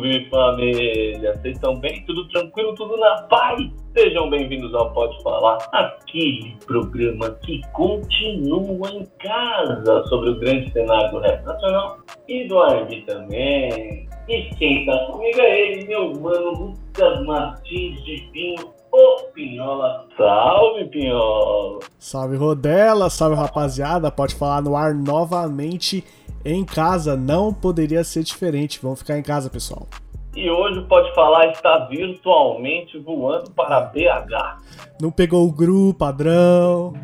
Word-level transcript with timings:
Salve 0.00 0.28
família! 0.30 1.34
Vocês 1.34 1.54
estão 1.56 1.78
bem? 1.78 2.02
Tudo 2.06 2.26
tranquilo? 2.28 2.74
Tudo 2.74 2.96
na 2.96 3.22
paz? 3.22 3.60
Sejam 3.94 4.30
bem-vindos 4.30 4.74
ao 4.74 4.92
Pode 4.92 5.22
Falar, 5.22 5.58
aquele 5.72 6.56
programa 6.64 7.30
que 7.44 7.60
continua 7.72 8.90
em 8.90 9.06
casa 9.18 10.04
sobre 10.06 10.30
o 10.30 10.40
grande 10.40 10.72
cenário 10.72 11.10
do 11.10 11.18
rap 11.18 11.44
nacional 11.44 11.98
e 12.28 12.48
do 12.48 12.62
R&B 12.62 13.02
também. 13.02 14.08
E 14.28 14.42
quem 14.56 14.86
tá 14.86 14.96
comigo 15.06 15.40
é 15.40 15.60
ele, 15.60 15.88
meu 15.88 16.12
mano 16.14 16.50
Lucas 16.52 17.26
Martins 17.26 18.02
de 18.04 18.28
Pinho, 18.32 18.72
o 18.92 19.22
Pinhola. 19.34 20.06
Salve, 20.16 20.84
Pinhola! 20.86 21.80
Salve, 21.98 22.36
Rodela! 22.36 23.10
Salve, 23.10 23.36
rapaziada! 23.36 24.10
Pode 24.10 24.34
falar 24.34 24.62
no 24.62 24.76
ar 24.76 24.94
novamente 24.94 26.04
em 26.44 26.64
casa. 26.64 27.16
Não 27.16 27.52
poderia 27.52 28.04
ser 28.04 28.22
diferente. 28.22 28.80
Vamos 28.82 29.00
ficar 29.00 29.18
em 29.18 29.22
casa, 29.22 29.50
pessoal. 29.50 29.86
E 30.34 30.48
hoje 30.48 30.80
Pode 30.82 31.12
Falar 31.14 31.50
está 31.50 31.86
virtualmente 31.86 32.98
voando 32.98 33.50
para 33.50 33.80
BH. 33.80 34.58
Não 35.00 35.10
pegou 35.10 35.46
o 35.46 35.52
grupo 35.52 35.98
padrão. 35.98 36.94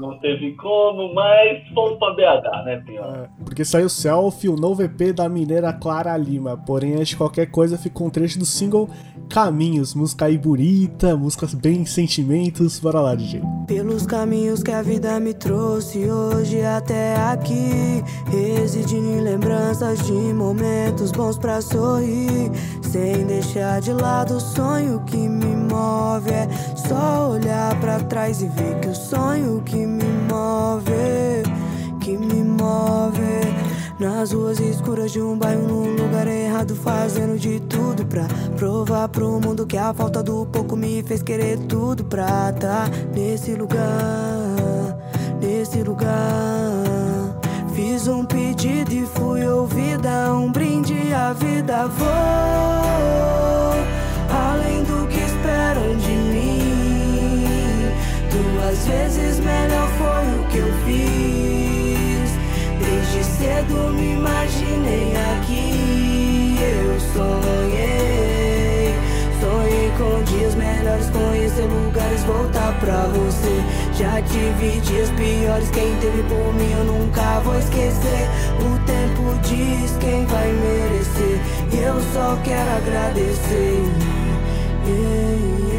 Não 0.00 0.18
teve 0.18 0.52
como, 0.56 1.12
mas 1.14 1.68
fomos 1.74 1.98
para 1.98 2.14
BH, 2.14 2.64
né, 2.64 2.82
Pinhão? 2.86 3.04
É, 3.04 3.28
porque 3.44 3.64
saiu 3.64 3.88
Selfie, 3.90 4.48
o 4.48 4.56
novo 4.56 4.82
EP 4.82 5.12
da 5.14 5.28
mineira 5.28 5.72
Clara 5.74 6.16
Lima. 6.16 6.56
Porém, 6.56 6.94
antes 6.94 7.08
de 7.08 7.16
qualquer 7.16 7.50
coisa, 7.50 7.76
ficou 7.76 8.06
um 8.06 8.10
trecho 8.10 8.38
do 8.38 8.46
single 8.46 8.88
Caminhos, 9.30 9.94
música 9.94 10.24
aí 10.24 10.36
bonita, 10.36 11.16
músicas 11.16 11.54
bem 11.54 11.86
sentimentos. 11.86 12.80
Bora 12.80 13.00
lá, 13.00 13.14
DJ. 13.14 13.40
Pelos 13.64 14.04
caminhos 14.04 14.60
que 14.60 14.72
a 14.72 14.82
vida 14.82 15.20
me 15.20 15.32
trouxe 15.32 16.10
hoje 16.10 16.60
até 16.62 17.14
aqui, 17.14 18.02
residindo 18.28 19.06
em 19.06 19.20
lembranças 19.20 20.04
de 20.04 20.12
momentos 20.12 21.12
bons 21.12 21.38
pra 21.38 21.60
sorrir, 21.60 22.50
sem 22.82 23.24
deixar 23.24 23.80
de 23.80 23.92
lado 23.92 24.34
o 24.34 24.40
sonho 24.40 25.00
que 25.04 25.16
me 25.16 25.54
move. 25.54 26.30
É 26.32 26.48
só 26.90 27.30
olhar 27.30 27.78
para 27.80 28.00
trás 28.00 28.42
e 28.42 28.48
ver 28.48 28.80
que 28.80 28.88
o 28.88 28.94
sonho 28.94 29.62
que 29.64 29.76
me 29.76 30.02
move, 30.28 31.44
que 32.00 32.18
me 32.18 32.42
move. 32.42 33.20
Nas 34.00 34.32
ruas 34.32 34.58
escuras 34.58 35.12
de 35.12 35.20
um 35.22 35.38
bairro, 35.38 35.68
num 35.68 35.94
lugar 35.94 36.26
errado, 36.26 36.74
fazendo 36.74 37.38
de 37.38 37.60
tudo 37.60 38.04
pra 38.06 38.26
provar 38.56 39.08
pro 39.08 39.40
mundo 39.40 39.66
que 39.66 39.76
a 39.76 39.94
falta 39.94 40.20
do 40.20 40.44
pouco 40.46 40.74
me 40.74 41.00
fez 41.04 41.22
querer 41.22 41.58
tudo 41.68 42.02
pra 42.02 42.52
tá 42.54 42.90
nesse 43.14 43.54
lugar, 43.54 44.98
nesse 45.40 45.84
lugar. 45.84 46.10
Fiz 47.72 48.08
um 48.08 48.24
pedido 48.24 48.92
e 48.92 49.06
fui 49.06 49.46
ouvida, 49.46 50.34
um 50.34 50.50
brinde 50.50 51.14
à 51.14 51.32
vida. 51.32 51.86
Vou 51.86 52.80
Duas 58.80 58.88
vezes 58.88 59.40
melhor 59.40 59.88
foi 59.98 60.40
o 60.40 60.44
que 60.48 60.56
eu 60.56 60.72
fiz. 60.86 62.30
Desde 62.78 63.24
cedo 63.24 63.92
me 63.92 64.12
imaginei 64.14 65.12
aqui. 65.34 66.56
Eu 66.62 66.98
sonhei, 67.12 68.94
sonhei 69.38 69.92
com 69.98 70.22
dias 70.24 70.54
melhores, 70.54 71.10
conhecer 71.10 71.66
lugares, 71.66 72.24
voltar 72.24 72.72
pra 72.80 73.04
você. 73.08 73.62
Já 73.98 74.22
tive 74.22 74.80
dias 74.80 75.10
piores, 75.10 75.68
quem 75.70 75.94
teve 75.96 76.22
por 76.22 76.54
mim 76.54 76.72
eu 76.78 76.84
nunca 76.84 77.40
vou 77.40 77.58
esquecer. 77.58 78.28
O 78.60 78.78
tempo 78.86 79.34
diz 79.42 79.94
quem 80.00 80.24
vai 80.24 80.50
merecer, 80.52 81.38
e 81.70 81.82
eu 81.82 82.00
só 82.14 82.38
quero 82.42 82.70
agradecer. 82.78 83.84
Yeah, 84.86 85.58
yeah. 85.58 85.69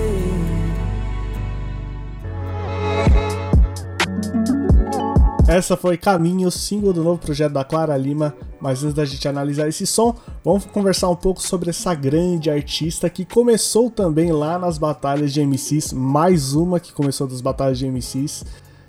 Essa 5.52 5.76
foi 5.76 5.98
Caminho, 5.98 6.50
single 6.50 6.94
do 6.94 7.04
novo 7.04 7.20
projeto 7.20 7.52
da 7.52 7.66
Clara 7.66 7.98
Lima. 7.98 8.34
Mas 8.62 8.86
antes 8.86 8.96
da 8.96 9.04
gente 9.04 9.28
analisar 9.28 9.68
esse 9.68 9.86
som, 9.86 10.16
vamos 10.46 10.66
conversar 10.66 11.10
um 11.10 11.16
pouco 11.16 11.42
sobre 11.42 11.72
essa 11.72 11.94
grande 11.94 12.50
artista 12.50 13.10
que 13.10 13.26
começou 13.26 13.92
também 13.92 14.32
lá 14.32 14.58
nas 14.58 14.78
batalhas 14.78 15.34
de 15.34 15.46
MCs. 15.46 15.92
Mais 15.92 16.54
uma 16.54 16.80
que 16.80 16.94
começou 16.94 17.28
das 17.28 17.42
batalhas 17.42 17.78
de 17.78 17.86
MCs. 17.86 18.46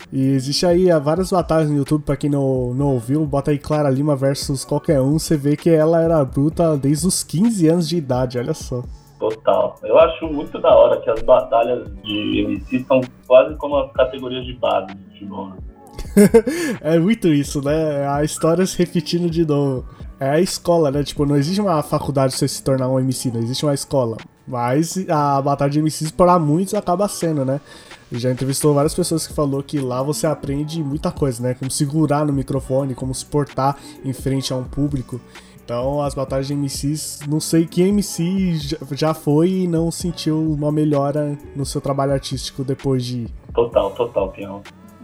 E 0.09 0.29
existe 0.29 0.65
aí 0.65 0.87
várias 1.01 1.31
batalhas 1.31 1.69
no 1.69 1.75
YouTube, 1.75 2.03
pra 2.03 2.15
quem 2.15 2.29
não, 2.29 2.73
não 2.73 2.93
ouviu, 2.93 3.25
bota 3.25 3.51
aí 3.51 3.59
Clara 3.59 3.89
Lima 3.89 4.15
versus 4.15 4.63
qualquer 4.63 5.01
um, 5.01 5.19
você 5.19 5.35
vê 5.35 5.57
que 5.57 5.69
ela 5.69 6.01
era 6.01 6.23
bruta 6.23 6.77
desde 6.77 7.05
os 7.07 7.25
15 7.25 7.67
anos 7.67 7.89
de 7.89 7.97
idade, 7.97 8.37
olha 8.37 8.53
só. 8.53 8.83
Total. 9.19 9.75
Eu 9.83 9.99
acho 9.99 10.27
muito 10.27 10.61
da 10.61 10.73
hora 10.73 11.01
que 11.01 11.09
as 11.09 11.21
batalhas 11.23 11.91
de 12.03 12.39
MC 12.39 12.85
são 12.87 13.01
quase 13.27 13.53
como 13.57 13.75
as 13.75 13.91
categorias 13.91 14.45
de 14.45 14.53
base 14.53 14.93
do 14.93 15.03
futebol. 15.11 15.47
Né? 15.49 15.72
é 16.81 16.97
muito 16.99 17.27
isso, 17.27 17.61
né? 17.61 18.07
A 18.07 18.23
história 18.23 18.65
se 18.65 18.77
repetindo 18.77 19.29
de 19.29 19.45
novo. 19.45 19.85
É 20.19 20.29
a 20.29 20.39
escola, 20.39 20.91
né? 20.91 21.03
Tipo, 21.03 21.25
não 21.25 21.35
existe 21.35 21.59
uma 21.59 21.81
faculdade 21.83 22.31
pra 22.31 22.39
você 22.39 22.47
se 22.47 22.63
tornar 22.63 22.87
um 22.87 22.99
MC, 22.99 23.31
não 23.31 23.41
existe 23.41 23.65
uma 23.65 23.73
escola. 23.73 24.17
Mas 24.47 24.97
a 25.09 25.41
batalha 25.41 25.71
de 25.71 25.81
MCs, 25.81 26.11
para 26.11 26.37
muitos, 26.37 26.73
acaba 26.73 27.07
sendo, 27.07 27.43
né? 27.45 27.59
já 28.19 28.31
entrevistou 28.31 28.73
várias 28.73 28.93
pessoas 28.93 29.25
que 29.25 29.33
falou 29.33 29.63
que 29.63 29.79
lá 29.79 30.03
você 30.03 30.27
aprende 30.27 30.83
muita 30.83 31.11
coisa, 31.11 31.41
né? 31.41 31.53
Como 31.53 31.71
segurar 31.71 32.25
no 32.25 32.33
microfone, 32.33 32.93
como 32.93 33.13
se 33.13 33.25
portar 33.25 33.77
em 34.03 34.13
frente 34.13 34.53
a 34.53 34.55
um 34.55 34.63
público. 34.63 35.19
Então, 35.63 36.01
as 36.01 36.13
batalhas 36.13 36.47
de 36.47 36.55
MCs, 36.55 37.21
não 37.27 37.39
sei 37.39 37.65
que 37.65 37.81
MC 37.81 38.77
já 38.91 39.13
foi 39.13 39.49
e 39.49 39.67
não 39.67 39.89
sentiu 39.89 40.37
uma 40.37 40.71
melhora 40.71 41.37
no 41.55 41.65
seu 41.65 41.79
trabalho 41.79 42.11
artístico 42.11 42.63
depois 42.63 43.05
de. 43.05 43.27
Total, 43.53 43.89
total, 43.91 44.29
Pião. 44.31 44.61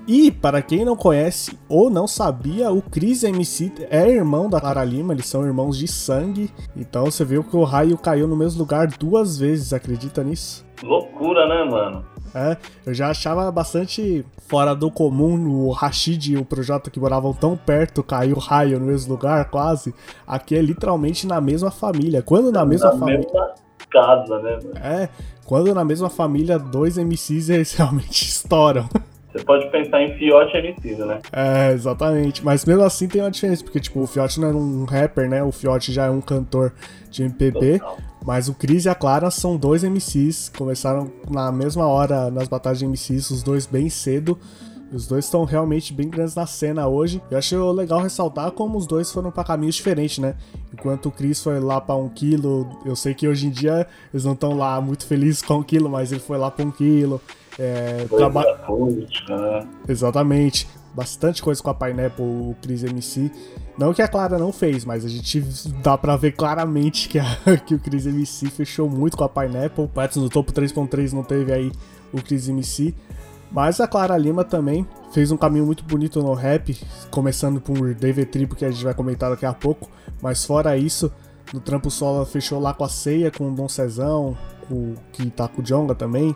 E, 0.08 0.32
para 0.32 0.62
quem 0.62 0.84
não 0.84 0.96
conhece 0.96 1.58
ou 1.68 1.90
não 1.90 2.08
sabia, 2.08 2.72
o 2.72 2.82
Chris 2.82 3.24
MC 3.24 3.72
é 3.90 4.10
irmão 4.10 4.50
da 4.50 4.60
Clara 4.60 4.84
Lima, 4.84 5.14
eles 5.14 5.28
são 5.28 5.46
irmãos 5.46 5.78
de 5.78 5.88
sangue. 5.88 6.52
Então 6.76 7.06
você 7.06 7.24
viu 7.24 7.44
que 7.44 7.56
o 7.56 7.64
raio 7.64 7.98
caiu 7.98 8.28
no 8.28 8.36
mesmo 8.36 8.60
lugar 8.60 8.88
duas 8.88 9.38
vezes, 9.38 9.72
acredita 9.72 10.24
nisso? 10.24 10.66
Loucura, 10.82 11.48
né, 11.48 11.64
mano? 11.70 12.06
É, 12.34 12.58
eu 12.86 12.94
já 12.94 13.10
achava 13.10 13.52
bastante 13.52 14.26
fora 14.48 14.76
do 14.76 14.92
comum 14.92 15.50
o 15.50 15.72
Rashid 15.72 16.34
e 16.34 16.38
o 16.38 16.46
Projota 16.46 16.92
que 16.92 17.00
moravam 17.00 17.34
tão 17.34 17.58
perto, 17.58 18.04
caiu 18.04 18.36
o 18.36 18.40
raio 18.40 18.80
no 18.80 18.86
mesmo 18.86 19.14
lugar, 19.14 19.50
quase. 19.50 19.94
Aqui 20.28 20.56
é 20.56 20.62
literalmente 20.62 21.26
na 21.26 21.42
mesma 21.42 21.72
família. 21.72 22.22
Quando 22.22 22.52
na 22.52 22.66
mesma 22.66 22.92
na 22.92 22.98
família. 22.98 23.20
Mesma 23.20 23.54
casa, 23.90 24.40
né, 24.40 24.60
mano? 24.64 24.78
É, 24.78 25.10
quando 25.46 25.74
na 25.74 25.84
mesma 25.84 26.10
família 26.10 26.60
dois 26.60 26.98
MCs 26.98 27.50
eles 27.50 27.74
realmente 27.78 28.24
estouram. 28.24 28.88
Você 29.32 29.44
pode 29.44 29.70
pensar 29.70 30.02
em 30.02 30.18
Fiote 30.18 30.56
e 30.56 30.60
Emicida, 30.60 31.06
né? 31.06 31.20
É, 31.32 31.72
exatamente. 31.72 32.44
Mas 32.44 32.66
mesmo 32.66 32.84
assim 32.84 33.08
tem 33.08 33.22
uma 33.22 33.30
diferença, 33.30 33.64
porque 33.64 33.80
tipo, 33.80 34.02
o 34.02 34.08
Fiote 34.08 34.40
não 34.40 34.50
é 34.50 34.54
um 34.54 34.86
rapper, 34.86 35.30
né? 35.30 35.44
O 35.44 35.52
Fiote 35.52 35.94
já 35.94 36.06
é 36.06 36.10
um 36.10 36.20
cantor 36.22 36.74
de 37.12 37.24
MPB. 37.24 37.80
Total. 37.80 37.98
Mas 38.26 38.50
o 38.50 38.54
Cris 38.54 38.86
e 38.86 38.90
a 38.90 38.96
Clara 38.96 39.32
são 39.32 39.56
dois 39.56 39.84
MCs, 39.84 40.50
começaram 40.50 41.12
na 41.30 41.52
mesma 41.52 41.88
hora 41.88 42.30
nas 42.30 42.48
batalhas 42.48 42.80
de 42.80 42.86
MCs, 42.86 43.30
os 43.30 43.44
dois 43.44 43.66
bem 43.66 43.90
cedo. 43.90 44.38
Os 44.92 45.06
dois 45.06 45.26
estão 45.26 45.44
realmente 45.44 45.94
bem 45.94 46.10
grandes 46.10 46.34
na 46.34 46.48
cena 46.48 46.88
hoje. 46.88 47.22
Eu 47.30 47.38
acho 47.38 47.72
legal 47.72 48.02
ressaltar 48.02 48.52
como 48.52 48.78
os 48.78 48.88
dois 48.88 49.12
foram 49.12 49.30
para 49.30 49.44
caminhos 49.44 49.76
diferentes, 49.76 50.18
né? 50.18 50.36
Enquanto 50.74 51.08
o 51.08 51.12
Chris 51.12 51.44
foi 51.44 51.60
lá 51.60 51.80
para 51.80 51.96
um 51.96 52.10
quilo, 52.10 52.68
eu 52.84 52.96
sei 52.96 53.14
que 53.14 53.28
hoje 53.28 53.48
em 53.48 53.52
dia 53.52 53.86
eles 54.12 54.26
não 54.26 54.34
estão 54.34 54.58
lá 54.58 54.82
muito 54.82 55.06
felizes 55.06 55.42
com 55.42 55.56
um 55.56 55.64
quilo, 55.64 55.90
mas 55.90 56.12
ele 56.12 56.22
foi 56.22 56.38
lá 56.38 56.50
para 56.50 56.66
um 56.66 56.72
quilo. 56.72 57.22
É, 57.58 58.06
traba... 58.10 58.44
né? 59.30 59.68
Exatamente. 59.88 60.68
Bastante 60.96 61.42
coisa 61.42 61.62
com 61.62 61.70
a 61.70 61.74
Pineapple, 61.74 62.26
o 62.26 62.56
Chris 62.62 62.84
MC. 62.84 63.32
Não 63.78 63.94
que 63.94 64.02
a 64.02 64.08
Clara 64.08 64.40
não 64.40 64.52
fez, 64.52 64.84
mas 64.84 65.06
a 65.06 65.08
gente 65.08 65.40
dá 65.84 65.98
pra 65.98 66.18
ver 66.18 66.32
claramente 66.32 67.08
que, 67.08 67.20
a, 67.20 67.26
que 67.66 67.76
o 67.76 67.80
Chris 67.80 68.08
MC 68.08 68.50
fechou 68.50 68.90
muito 68.90 69.16
com 69.16 69.24
a 69.24 69.30
Pineapple. 69.30 69.88
Antes 69.96 70.18
no 70.18 70.30
topo 70.30 70.52
3.3 70.52 71.14
não 71.14 71.24
teve 71.24 71.54
aí 71.54 71.72
o 72.12 72.22
Chris 72.22 72.50
MC. 72.50 72.96
Mas 73.52 73.80
a 73.80 73.88
Clara 73.88 74.18
Lima 74.18 74.44
também 74.44 74.88
fez 75.12 75.32
um 75.32 75.38
caminho 75.38 75.66
muito 75.66 75.84
bonito 75.84 76.22
no 76.22 76.34
rap, 76.34 76.78
começando 77.10 77.60
por 77.60 77.96
David 77.96 78.28
Tribo, 78.28 78.56
que 78.56 78.64
a 78.64 78.70
gente 78.70 78.84
vai 78.84 78.94
comentar 78.94 79.30
daqui 79.30 79.46
a 79.46 79.54
pouco. 79.54 79.90
Mas 80.22 80.46
fora 80.46 80.78
isso, 80.78 81.12
No 81.52 81.60
trampo 81.60 81.90
solo 81.90 82.24
fechou 82.26 82.60
lá 82.60 82.76
com 82.76 82.84
a 82.84 82.90
Ceia, 82.90 83.32
com 83.32 83.52
o 83.52 83.56
Dom 83.56 83.68
Cezão, 83.68 84.38
com, 84.68 84.94
que 85.12 85.30
tá 85.32 85.48
com 85.48 85.62
o 85.62 85.66
Jonga 85.66 85.96
também. 85.96 86.36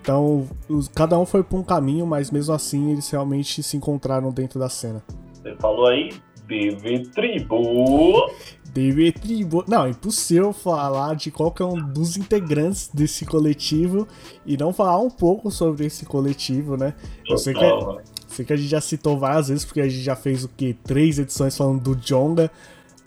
Então, 0.00 0.48
os, 0.70 0.88
cada 0.88 1.18
um 1.18 1.26
foi 1.26 1.42
pra 1.42 1.58
um 1.58 1.62
caminho, 1.62 2.06
mas 2.06 2.30
mesmo 2.30 2.54
assim 2.54 2.92
eles 2.92 3.10
realmente 3.10 3.62
se 3.62 3.76
encontraram 3.76 4.30
dentro 4.30 4.58
da 4.58 4.70
cena. 4.70 5.02
Você 5.34 5.54
falou 5.56 5.86
aí, 5.86 6.08
DV 6.46 7.10
Tribo. 7.10 8.30
DV 8.78 9.12
Tribo. 9.12 9.64
Não, 9.66 9.86
é 9.86 9.90
impossível 9.90 10.52
falar 10.52 11.16
de 11.16 11.32
qualquer 11.32 11.64
um 11.64 11.74
dos 11.74 12.16
integrantes 12.16 12.88
desse 12.94 13.26
coletivo 13.26 14.06
e 14.46 14.56
não 14.56 14.72
falar 14.72 15.00
um 15.00 15.10
pouco 15.10 15.50
sobre 15.50 15.86
esse 15.86 16.06
coletivo, 16.06 16.76
né? 16.76 16.94
Eu 17.28 17.36
sei 17.36 17.52
que, 17.52 17.60
Total, 17.60 18.00
sei 18.28 18.44
que 18.44 18.52
a 18.52 18.56
gente 18.56 18.68
já 18.68 18.80
citou 18.80 19.18
várias 19.18 19.48
vezes, 19.48 19.64
porque 19.64 19.80
a 19.80 19.88
gente 19.88 20.02
já 20.02 20.14
fez 20.14 20.44
o 20.44 20.48
que? 20.48 20.74
Três 20.74 21.18
edições 21.18 21.56
falando 21.56 21.82
do 21.82 21.96
Jonga. 21.96 22.48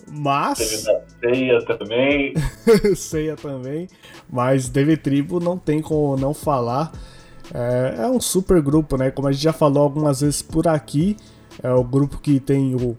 Teve 0.05 0.19
Mas. 0.19 0.57
ceia 1.21 1.65
também. 1.65 2.33
Ceia 2.95 3.35
também. 3.37 3.87
Mas 4.29 4.67
DV 4.67 4.97
Tribo 4.97 5.39
não 5.39 5.57
tem 5.57 5.81
como 5.81 6.17
não 6.17 6.33
falar. 6.33 6.91
É, 7.53 8.03
é 8.03 8.07
um 8.07 8.19
super 8.19 8.61
grupo, 8.61 8.97
né? 8.97 9.09
Como 9.09 9.27
a 9.27 9.31
gente 9.31 9.43
já 9.43 9.53
falou 9.53 9.83
algumas 9.83 10.19
vezes 10.19 10.41
por 10.41 10.67
aqui. 10.67 11.15
É 11.63 11.71
o 11.71 11.83
grupo 11.83 12.17
que 12.17 12.39
tem 12.39 12.75
o. 12.75 12.97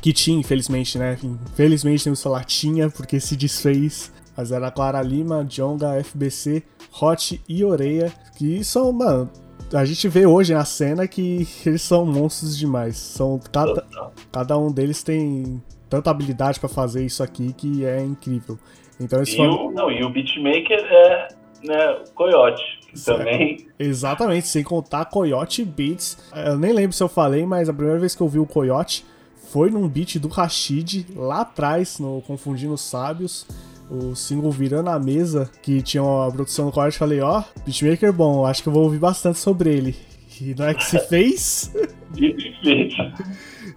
Que 0.00 0.12
tinha, 0.12 0.38
infelizmente, 0.38 0.98
né? 0.98 1.18
Infelizmente 1.22 2.04
temos 2.04 2.20
que 2.20 2.22
falar 2.24 2.44
tinha, 2.44 2.88
porque 2.90 3.20
se 3.20 3.36
desfez. 3.36 4.12
Mas 4.36 4.52
era 4.52 4.70
Clara 4.70 5.02
Lima, 5.02 5.44
Jonga, 5.44 6.02
FBC, 6.02 6.62
Hot 7.00 7.42
e 7.48 7.64
Oreia. 7.64 8.12
Que 8.36 8.64
são, 8.64 8.92
mano. 8.92 9.30
A 9.72 9.84
gente 9.84 10.08
vê 10.08 10.26
hoje 10.26 10.54
na 10.54 10.64
cena 10.64 11.06
que 11.06 11.46
eles 11.66 11.82
são 11.82 12.06
monstros 12.06 12.56
demais. 12.56 12.96
São 12.96 13.38
cada, 13.52 13.84
cada 14.32 14.58
um 14.58 14.72
deles 14.72 15.02
tem 15.02 15.62
tanta 15.88 16.10
habilidade 16.10 16.58
pra 16.58 16.68
fazer 16.68 17.04
isso 17.04 17.22
aqui 17.22 17.52
que 17.52 17.84
é 17.84 18.00
incrível. 18.00 18.58
Então 18.98 19.18
eles 19.18 19.28
E 19.32 19.36
foram. 19.36 19.66
o, 19.66 19.72
não, 19.72 19.90
e 19.90 20.02
o 20.02 20.08
beatmaker 20.10 20.78
é 20.78 21.28
né, 21.62 21.90
o 21.90 22.10
Coyote, 22.14 22.62
também 23.04 23.68
Exatamente, 23.78 24.46
sem 24.48 24.64
contar 24.64 25.04
Coyote 25.06 25.64
Beats. 25.64 26.18
Eu 26.34 26.58
nem 26.58 26.72
lembro 26.72 26.92
se 26.96 27.02
eu 27.02 27.08
falei, 27.08 27.44
mas 27.44 27.68
a 27.68 27.72
primeira 27.72 27.98
vez 28.00 28.14
que 28.14 28.22
eu 28.22 28.28
vi 28.28 28.38
o 28.38 28.46
Coyote 28.46 29.04
foi 29.50 29.70
num 29.70 29.88
beat 29.88 30.16
do 30.18 30.28
Rashid, 30.28 31.06
lá 31.14 31.40
atrás, 31.40 31.98
no 31.98 32.22
Confundindo 32.22 32.78
Sábios. 32.78 33.46
O 33.90 34.14
single 34.14 34.52
Virando 34.52 34.88
a 34.88 34.98
Mesa, 35.00 35.50
que 35.62 35.82
tinha 35.82 36.02
a 36.02 36.30
produção 36.30 36.66
do 36.66 36.72
Coyote. 36.72 36.96
Falei, 36.96 37.20
ó, 37.20 37.42
beatmaker 37.64 38.12
bom, 38.12 38.46
acho 38.46 38.62
que 38.62 38.68
eu 38.68 38.72
vou 38.72 38.84
ouvir 38.84 39.00
bastante 39.00 39.40
sobre 39.40 39.74
ele. 39.74 39.96
E 40.40 40.54
não 40.54 40.66
é 40.66 40.74
que 40.74 40.84
se 40.84 40.98
fez? 41.00 41.72
dito 42.14 42.40
e 42.40 42.54
feito. 42.62 42.96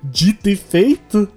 Dito 0.04 0.50
e 0.50 0.56
feito. 0.56 1.30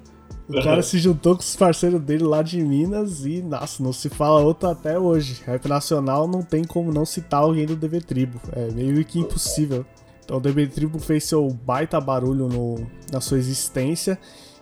O 0.47 0.53
cara 0.63 0.83
se 0.83 0.99
juntou 0.99 1.35
com 1.35 1.41
os 1.41 1.57
parceiros 1.57 2.01
dele 2.03 2.25
lá 2.25 2.43
de 2.43 2.63
Minas 2.63 3.25
e, 3.25 3.41
nossa, 3.41 3.83
não 3.83 3.93
se 3.93 4.11
fala 4.11 4.41
outro 4.41 4.69
até 4.69 4.99
hoje. 4.99 5.43
Rap 5.47 5.67
nacional 5.67 6.29
não 6.29 6.43
tem 6.43 6.63
como 6.63 6.93
não 6.93 7.07
citar 7.07 7.41
alguém 7.41 7.65
do 7.65 7.75
DV 7.75 8.01
Tribo. 8.03 8.41
É 8.53 8.71
meio 8.71 9.03
que 9.05 9.19
impossível. 9.19 9.87
Então 10.27 10.39
o 10.39 10.41
DV 10.41 10.67
Tribo 10.67 10.99
fez 10.99 11.23
seu 11.23 11.49
baita 11.49 12.01
barulho 12.01 12.49
no, 12.49 12.85
na 13.13 13.21
sua 13.21 13.39
existência. 13.39 14.19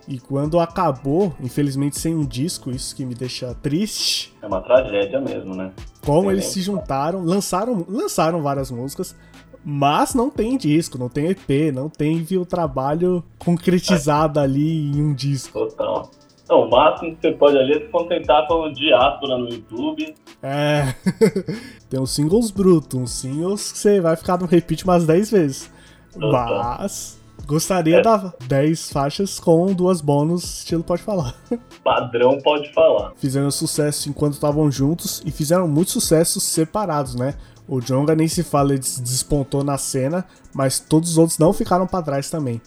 E 0.07 0.19
quando 0.19 0.59
acabou, 0.59 1.33
infelizmente 1.41 1.99
sem 1.99 2.13
um 2.13 2.23
disco, 2.23 2.69
isso 2.69 2.95
que 2.95 3.03
me 3.03 3.15
deixa 3.15 3.55
triste. 3.55 4.31
É 4.39 4.45
uma 4.45 4.61
tragédia 4.61 5.19
mesmo, 5.19 5.55
né? 5.55 5.73
Como 6.05 6.29
eles 6.29 6.45
né? 6.45 6.51
se 6.51 6.61
juntaram, 6.61 7.23
lançaram, 7.23 7.83
lançaram 7.89 8.43
várias 8.43 8.69
músicas, 8.69 9.15
mas 9.63 10.13
não 10.13 10.29
tem 10.29 10.55
disco, 10.55 10.99
não 10.99 11.09
tem 11.09 11.29
EP, 11.29 11.73
não 11.73 11.89
teve 11.89 12.37
o 12.37 12.45
trabalho 12.45 13.23
concretizado 13.39 14.39
ali 14.39 14.91
em 14.91 15.01
um 15.01 15.15
disco. 15.15 15.57
Total. 15.57 16.11
Não, 16.49 16.61
o 16.61 16.69
máximo 16.69 17.15
que 17.15 17.21
você 17.21 17.31
pode 17.33 17.57
ali 17.57 17.73
é 17.73 17.79
se 17.79 17.87
contentar 17.87 18.47
com 18.47 18.53
o 18.65 18.71
diáspora 18.73 19.37
no 19.37 19.49
YouTube. 19.49 20.13
É. 20.43 20.93
tem 21.89 21.99
uns 21.99 22.11
singles 22.11 22.51
brutos, 22.51 22.99
uns 22.99 23.11
singles 23.11 23.71
que 23.71 23.77
você 23.79 23.99
vai 23.99 24.15
ficar 24.15 24.37
no 24.39 24.45
repeat 24.45 24.83
umas 24.83 25.05
10 25.07 25.31
vezes. 25.31 25.71
Mas 26.15 27.19
gostaria 27.45 27.97
É. 27.97 28.01
da 28.01 28.33
10 28.47 28.91
faixas 28.91 29.39
com 29.39 29.73
duas 29.73 30.01
bônus, 30.01 30.59
estilo 30.59 30.83
pode 30.83 31.01
falar. 31.03 31.35
Padrão 31.83 32.37
pode 32.43 32.71
falar. 32.73 33.11
Fizeram 33.17 33.51
sucesso 33.51 34.09
enquanto 34.09 34.33
estavam 34.33 34.71
juntos 34.71 35.21
e 35.25 35.31
fizeram 35.31 35.67
muitos 35.67 35.93
sucessos 35.93 36.43
separados, 36.43 37.15
né? 37.15 37.33
O 37.67 37.79
Jonga 37.81 38.13
nem 38.15 38.27
se 38.27 38.43
fala, 38.43 38.71
ele 38.71 38.79
des- 38.79 38.99
despontou 38.99 39.63
na 39.63 39.77
cena, 39.77 40.23
mas 40.53 40.79
todos 40.79 41.11
os 41.11 41.17
outros 41.17 41.39
não 41.39 41.51
ficaram 41.51 41.87
pra 41.87 42.01
trás 42.03 42.29
também. 42.29 42.61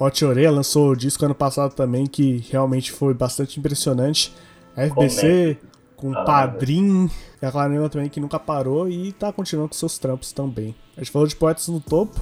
Hot 0.00 0.24
Oreia 0.24 0.50
lançou 0.50 0.90
o 0.90 0.96
disco 0.96 1.24
ano 1.24 1.34
passado 1.34 1.74
também, 1.74 2.06
que 2.06 2.44
realmente 2.50 2.90
foi 2.92 3.14
bastante 3.14 3.58
impressionante. 3.58 4.32
A 4.76 4.86
FBC 4.88 5.58
com 5.96 6.12
Ah, 6.12 6.24
Padrim, 6.24 7.08
e 7.40 7.46
a 7.46 7.52
Clarema 7.52 7.88
também 7.88 8.08
que 8.08 8.18
nunca 8.18 8.38
parou 8.38 8.88
e 8.88 9.12
tá 9.12 9.32
continuando 9.32 9.68
com 9.68 9.74
seus 9.74 9.98
trampos 9.98 10.32
também. 10.32 10.74
A 10.96 11.00
gente 11.00 11.12
falou 11.12 11.28
de 11.28 11.36
Poetas 11.36 11.68
no 11.68 11.78
Topo. 11.80 12.20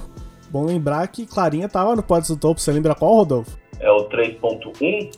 Bom 0.51 0.65
lembrar 0.65 1.07
que 1.07 1.25
Clarinha 1.25 1.67
tava 1.67 1.95
no 1.95 2.03
Poetas 2.03 2.29
no 2.29 2.37
Topo. 2.37 2.59
Você 2.61 2.71
lembra 2.71 2.93
qual, 2.93 3.15
Rodolfo? 3.15 3.57
É 3.79 3.89
o 3.89 4.07
3.1, 4.09 5.11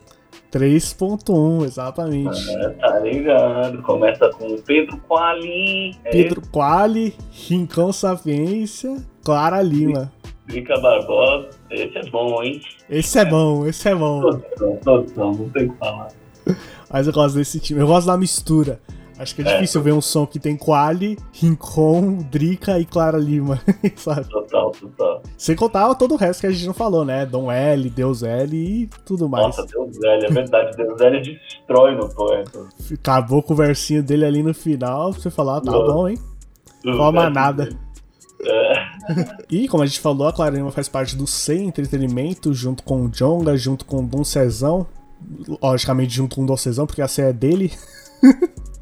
3.1, 0.51 1.65
exatamente. 1.65 2.49
é, 2.51 2.69
tá 2.69 2.99
ligado? 2.99 3.81
Começa 3.81 4.29
com 4.29 4.45
o 4.45 4.61
Pedro 4.61 4.97
Quali, 5.07 5.97
é 6.05 6.11
Pedro 6.11 6.41
Quali, 6.49 7.15
Rincão 7.31 7.91
Sapiência, 7.91 8.95
Clara 9.23 9.61
Lima. 9.61 10.11
Drica 10.47 10.79
Barbosa. 10.79 11.49
Esse 11.71 11.97
é 11.97 12.09
bom, 12.09 12.43
hein? 12.43 12.61
Esse 12.89 13.19
é 13.19 13.25
bom, 13.25 13.65
esse 13.65 13.87
é 13.89 13.95
bom. 13.95 14.21
Todos 14.21 14.79
todos 14.83 15.11
são, 15.13 15.31
não 15.31 15.49
tem 15.49 15.67
o 15.67 15.71
que 15.71 15.77
falar. 15.77 16.09
Mas 16.91 17.07
eu 17.07 17.13
gosto 17.13 17.35
desse 17.35 17.59
time, 17.59 17.79
eu 17.79 17.87
gosto 17.87 18.07
da 18.07 18.17
mistura. 18.17 18.79
Acho 19.17 19.35
que 19.35 19.41
é, 19.43 19.45
É. 19.47 19.53
difícil 19.53 19.81
ver 19.81 19.93
um 19.93 20.01
som 20.01 20.25
que 20.25 20.39
tem 20.39 20.57
Quali, 20.57 21.17
Rincon, 21.31 22.17
Drica 22.31 22.79
e 22.79 22.83
Clara 22.85 23.17
Lima, 23.17 23.61
sabe? 23.95 24.27
Total, 24.27 24.71
total. 24.71 25.21
Sem 25.37 25.55
contar 25.55 25.93
todo 25.95 26.15
o 26.15 26.17
resto 26.17 26.41
que 26.41 26.47
a 26.47 26.51
gente 26.51 26.65
não 26.65 26.73
falou, 26.73 27.05
né? 27.05 27.25
Dom 27.25 27.49
L, 27.51 27.89
Deus 27.91 28.23
L 28.23 28.57
e 28.57 28.87
tudo 29.05 29.29
mais. 29.29 29.45
Nossa, 29.45 29.65
Deus 29.67 29.97
velho, 29.97 30.25
é 30.25 30.29
verdade. 30.29 30.75
Deus 30.75 30.97
velho 30.97 31.21
destrói 31.21 31.95
no 31.95 32.09
poeta. 32.09 32.67
Acabou 32.95 33.41
com 33.43 33.53
o 33.53 33.55
versinho 33.55 34.01
dele 34.03 34.25
ali 34.25 34.41
no 34.43 34.53
final, 34.53 35.11
pra 35.11 35.21
você 35.21 35.29
falar, 35.29 35.61
tá 35.61 35.71
Nossa. 35.71 35.93
bom, 35.93 36.09
hein? 36.09 36.17
Toma 36.83 37.29
nada. 37.29 37.69
É, 38.45 38.72
E, 39.49 39.67
como 39.67 39.83
a 39.83 39.85
gente 39.85 39.99
falou, 39.99 40.27
a 40.27 40.33
Clarema 40.33 40.71
faz 40.71 40.87
parte 40.87 41.15
do 41.15 41.27
C 41.27 41.55
Entretenimento, 41.55 42.53
junto 42.53 42.83
com 42.83 43.05
o 43.05 43.09
Jonga, 43.09 43.55
junto 43.57 43.85
com 43.85 44.03
o 44.03 44.07
Dom 44.07 44.23
Cezão. 44.23 44.85
Logicamente, 45.61 46.13
junto 46.13 46.35
com 46.35 46.43
o 46.43 46.45
Dom 46.45 46.57
Cezão, 46.57 46.85
porque 46.85 47.01
a 47.01 47.07
C 47.07 47.21
é 47.21 47.33
dele. 47.33 47.71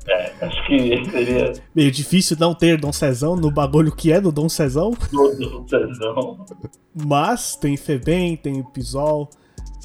é, 0.07 0.45
acho 0.45 0.67
que 0.67 1.11
seria 1.11 1.53
Meio 1.75 1.91
difícil 1.91 2.37
não 2.39 2.53
ter 2.53 2.79
Dom 2.79 2.91
Cezão 2.91 3.35
no 3.35 3.51
bagulho 3.51 3.91
que 3.91 4.11
é 4.11 4.19
do 4.19 4.31
Dom 4.31 4.49
Cezão. 4.49 4.93
todo 5.11 5.57
o 5.57 5.63
tesão. 5.65 6.45
Mas 6.93 7.55
tem 7.55 7.77
Febem, 7.77 8.35
tem 8.35 8.63
Pisol, 8.63 9.29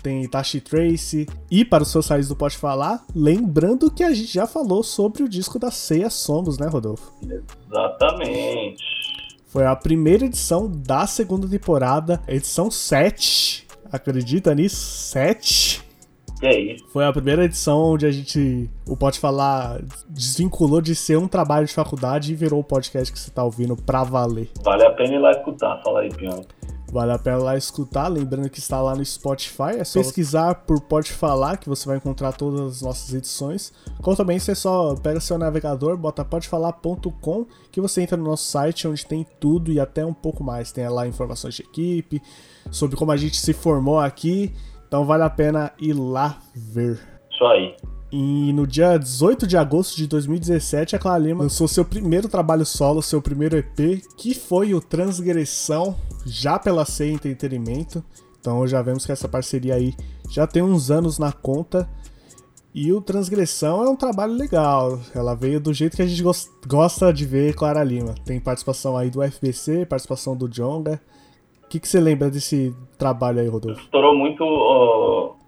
tem 0.02 0.28
Tashi 0.28 0.60
Trace. 0.60 1.26
E 1.50 1.64
para 1.64 1.82
os 1.82 1.90
seus 1.90 2.06
sites 2.06 2.28
do 2.28 2.37
Pode 2.37 2.56
Falar, 2.56 3.04
lembrando 3.14 3.90
que 3.90 4.04
a 4.04 4.12
gente 4.12 4.32
já 4.32 4.46
falou 4.46 4.82
sobre 4.82 5.22
o 5.22 5.28
disco 5.28 5.58
da 5.58 5.70
Ceia 5.70 6.10
Somos, 6.10 6.58
né, 6.58 6.68
Rodolfo? 6.68 7.12
Exatamente. 7.68 8.82
Foi 9.56 9.64
a 9.64 9.75
primeira 9.75 10.26
edição 10.26 10.70
da 10.70 11.06
segunda 11.06 11.48
temporada, 11.48 12.20
edição 12.28 12.70
7. 12.70 13.66
Acredita 13.90 14.54
nisso? 14.54 14.76
7. 14.76 15.82
Que 16.38 16.46
é 16.46 16.60
isso. 16.60 16.86
Foi 16.92 17.06
a 17.06 17.10
primeira 17.10 17.46
edição 17.46 17.94
onde 17.94 18.04
a 18.04 18.10
gente, 18.10 18.68
o 18.86 18.94
Pode 18.94 19.18
Falar, 19.18 19.80
desvinculou 20.10 20.82
de 20.82 20.94
ser 20.94 21.16
um 21.16 21.26
trabalho 21.26 21.66
de 21.66 21.72
faculdade 21.72 22.32
e 22.32 22.34
virou 22.34 22.60
o 22.60 22.64
podcast 22.64 23.10
que 23.10 23.18
você 23.18 23.30
tá 23.30 23.42
ouvindo 23.42 23.75
pra 23.75 24.04
valer. 24.04 24.50
Vale 24.62 24.84
a 24.84 24.90
pena 24.90 25.14
ir 25.14 25.18
lá 25.20 25.30
escutar. 25.30 25.80
Fala 25.82 26.00
aí, 26.00 26.10
Pião. 26.10 26.44
Vale 26.96 27.12
a 27.12 27.18
pena 27.18 27.36
lá 27.36 27.56
escutar, 27.58 28.08
lembrando 28.08 28.48
que 28.48 28.58
está 28.58 28.80
lá 28.80 28.96
no 28.96 29.04
Spotify, 29.04 29.76
é 29.80 29.84
só 29.84 29.98
pesquisar 29.98 30.54
por 30.54 30.80
Pode 30.80 31.12
Falar 31.12 31.58
que 31.58 31.68
você 31.68 31.86
vai 31.86 31.98
encontrar 31.98 32.32
todas 32.32 32.58
as 32.58 32.80
nossas 32.80 33.12
edições. 33.12 33.70
Como 34.00 34.16
também 34.16 34.38
você 34.38 34.54
só 34.54 34.94
pega 34.94 35.20
seu 35.20 35.36
navegador, 35.36 35.98
bota 35.98 36.24
podefalar.com 36.24 37.46
que 37.70 37.82
você 37.82 38.00
entra 38.00 38.16
no 38.16 38.24
nosso 38.24 38.44
site 38.44 38.88
onde 38.88 39.04
tem 39.04 39.26
tudo 39.38 39.70
e 39.70 39.78
até 39.78 40.06
um 40.06 40.14
pouco 40.14 40.42
mais. 40.42 40.72
Tem 40.72 40.88
lá 40.88 41.06
informações 41.06 41.56
de 41.56 41.64
equipe, 41.64 42.22
sobre 42.70 42.96
como 42.96 43.12
a 43.12 43.16
gente 43.18 43.36
se 43.36 43.52
formou 43.52 44.00
aqui, 44.00 44.54
então 44.88 45.04
vale 45.04 45.24
a 45.24 45.28
pena 45.28 45.72
ir 45.78 45.92
lá 45.92 46.38
ver. 46.54 46.98
Isso 47.30 47.44
aí. 47.44 47.76
E 48.12 48.52
no 48.52 48.66
dia 48.66 48.96
18 48.98 49.46
de 49.46 49.56
agosto 49.56 49.96
de 49.96 50.06
2017, 50.06 50.94
a 50.94 50.98
Clara 50.98 51.18
Lima 51.18 51.42
lançou 51.42 51.66
seu 51.66 51.84
primeiro 51.84 52.28
trabalho 52.28 52.64
solo, 52.64 53.02
seu 53.02 53.20
primeiro 53.20 53.56
EP, 53.56 54.02
que 54.16 54.32
foi 54.32 54.72
o 54.75 54.80
Transgressão, 54.80 55.96
já 56.25 56.58
pela 56.58 56.84
C 56.84 57.10
Entretenimento. 57.10 58.02
Então 58.40 58.66
já 58.66 58.80
vemos 58.80 59.04
que 59.04 59.10
essa 59.12 59.28
parceria 59.28 59.75
aí 59.75 59.92
já 60.30 60.46
tem 60.46 60.62
uns 60.62 60.90
anos 60.90 61.18
na 61.18 61.32
conta. 61.32 61.88
E 62.72 62.92
o 62.92 63.00
Transgressão 63.00 63.82
é 63.82 63.88
um 63.88 63.96
trabalho 63.96 64.34
legal. 64.34 65.00
Ela 65.14 65.34
veio 65.34 65.58
do 65.58 65.72
jeito 65.72 65.96
que 65.96 66.02
a 66.02 66.06
gente 66.06 66.22
gos- 66.22 66.48
gosta 66.66 67.12
de 67.12 67.25
ver 67.25 67.54
Clara 67.54 67.82
Lima. 67.82 68.14
Tem 68.25 68.38
participação 68.38 68.96
aí 68.96 69.10
do 69.10 69.22
FBC, 69.22 69.86
participação 69.86 70.36
do 70.36 70.46
Jonga. 70.46 71.00
O 71.64 71.68
que, 71.68 71.80
que 71.80 71.88
você 71.88 71.98
lembra 71.98 72.30
desse 72.30 72.72
trabalho 72.98 73.40
aí, 73.40 73.48
Rodolfo? 73.48 73.80
Estourou 73.80 74.14
muito 74.14 74.44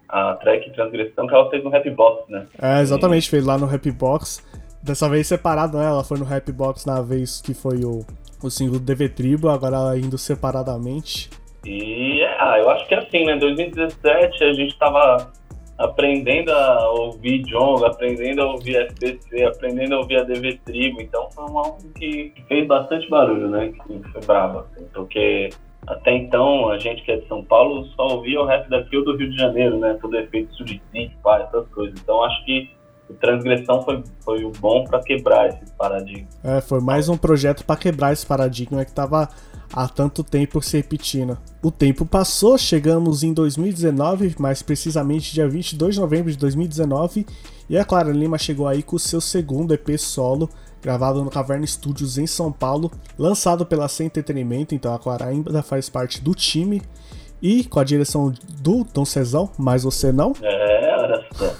a 0.09 0.33
track 0.35 0.71
Transgressão 0.71 1.27
que 1.27 1.33
ela 1.33 1.49
fez 1.49 1.63
no 1.63 1.69
Rap 1.69 1.89
Box, 1.91 2.29
né? 2.29 2.47
É, 2.59 2.81
exatamente, 2.81 3.29
fez 3.29 3.45
lá 3.45 3.57
no 3.57 3.67
Rap 3.67 3.89
Box. 3.91 4.43
Dessa 4.81 5.07
vez 5.07 5.27
separado, 5.27 5.77
né? 5.77 5.85
Ela 5.85 6.03
foi 6.03 6.17
no 6.17 6.25
Rap 6.25 6.51
Box 6.51 6.85
na 6.85 7.01
vez 7.01 7.41
que 7.41 7.53
foi 7.53 7.83
o, 7.83 8.05
o 8.41 8.49
single 8.49 8.79
DV 8.79 9.09
Tribo, 9.09 9.49
agora 9.49 9.75
ela 9.75 9.97
indo 9.97 10.17
separadamente. 10.17 11.29
E 11.65 12.23
ah, 12.39 12.57
eu 12.57 12.69
acho 12.69 12.87
que 12.87 12.95
é 12.95 12.99
assim, 12.99 13.25
né? 13.25 13.35
2017 13.37 14.43
a 14.43 14.53
gente 14.53 14.77
tava 14.79 15.31
aprendendo 15.77 16.51
a 16.51 16.89
ouvir 16.91 17.43
Jong, 17.43 17.85
aprendendo 17.85 18.41
a 18.41 18.51
ouvir 18.51 18.87
SPC, 18.87 19.43
aprendendo 19.43 19.95
a 19.95 19.99
ouvir 19.99 20.17
a 20.17 20.23
DV 20.23 20.59
Tribo. 20.65 21.01
Então 21.01 21.29
foi 21.31 21.43
um 21.43 21.57
álbum 21.57 21.89
que 21.97 22.33
fez 22.47 22.67
bastante 22.67 23.09
barulho, 23.09 23.49
né? 23.49 23.71
Que 23.85 24.09
foi 24.11 24.21
bravo, 24.25 24.59
assim, 24.59 24.85
porque 24.93 25.49
até 25.87 26.15
então 26.15 26.69
a 26.69 26.77
gente 26.77 27.03
que 27.03 27.11
é 27.11 27.17
de 27.17 27.27
São 27.27 27.43
Paulo 27.43 27.85
só 27.95 28.15
ouvia 28.15 28.39
o 28.39 28.45
rap 28.45 28.69
daqui 28.69 28.97
ou 28.97 29.05
do 29.05 29.17
Rio 29.17 29.31
de 29.31 29.37
Janeiro, 29.37 29.79
né? 29.79 29.97
Todo 30.01 30.17
efeito 30.17 30.53
suicídio, 30.53 31.11
pá, 31.23 31.39
essas 31.39 31.67
coisas. 31.69 31.99
Então 31.99 32.23
acho 32.23 32.45
que 32.45 32.69
o 33.09 33.13
Transgressão 33.15 33.81
foi, 33.81 34.03
foi 34.23 34.43
o 34.43 34.51
bom 34.59 34.83
para 34.83 35.01
quebrar 35.01 35.49
esse 35.49 35.71
paradigma. 35.75 36.27
É, 36.43 36.61
foi 36.61 36.79
mais 36.79 37.09
um 37.09 37.17
projeto 37.17 37.65
para 37.65 37.75
quebrar 37.75 38.13
esse 38.13 38.25
paradigma 38.25 38.85
que 38.85 38.93
tava 38.93 39.27
há 39.73 39.87
tanto 39.87 40.23
tempo 40.23 40.61
se 40.61 40.77
repetindo. 40.77 41.37
O 41.61 41.71
tempo 41.71 42.05
passou, 42.05 42.57
chegamos 42.57 43.23
em 43.23 43.33
2019, 43.33 44.35
mais 44.39 44.61
precisamente 44.61 45.33
dia 45.33 45.47
22 45.47 45.95
de 45.95 46.01
novembro 46.01 46.31
de 46.31 46.37
2019, 46.37 47.25
e 47.69 47.77
a 47.77 47.85
Clara 47.85 48.11
Lima 48.11 48.37
chegou 48.37 48.67
aí 48.67 48.83
com 48.83 48.95
o 48.95 48.99
seu 48.99 49.21
segundo 49.21 49.73
EP 49.73 49.97
solo, 49.97 50.49
gravado 50.81 51.23
no 51.23 51.29
Caverna 51.29 51.65
Studios 51.65 52.17
em 52.17 52.27
São 52.27 52.51
Paulo, 52.51 52.91
lançado 53.17 53.65
pela 53.65 53.87
Sem 53.87 54.07
Entretenimento, 54.07 54.73
então 54.73 54.93
a 54.93 54.99
Clara 54.99 55.25
ainda 55.25 55.61
faz 55.61 55.89
parte 55.89 56.21
do 56.21 56.33
time, 56.33 56.81
e 57.41 57.63
com 57.63 57.79
a 57.79 57.83
direção 57.83 58.33
do 58.61 58.83
Dom 58.83 59.05
Cezão, 59.05 59.49
mas 59.57 59.83
você 59.83 60.11
não. 60.11 60.33
É, 60.41 60.97
olha 60.99 61.25
só. 61.33 61.55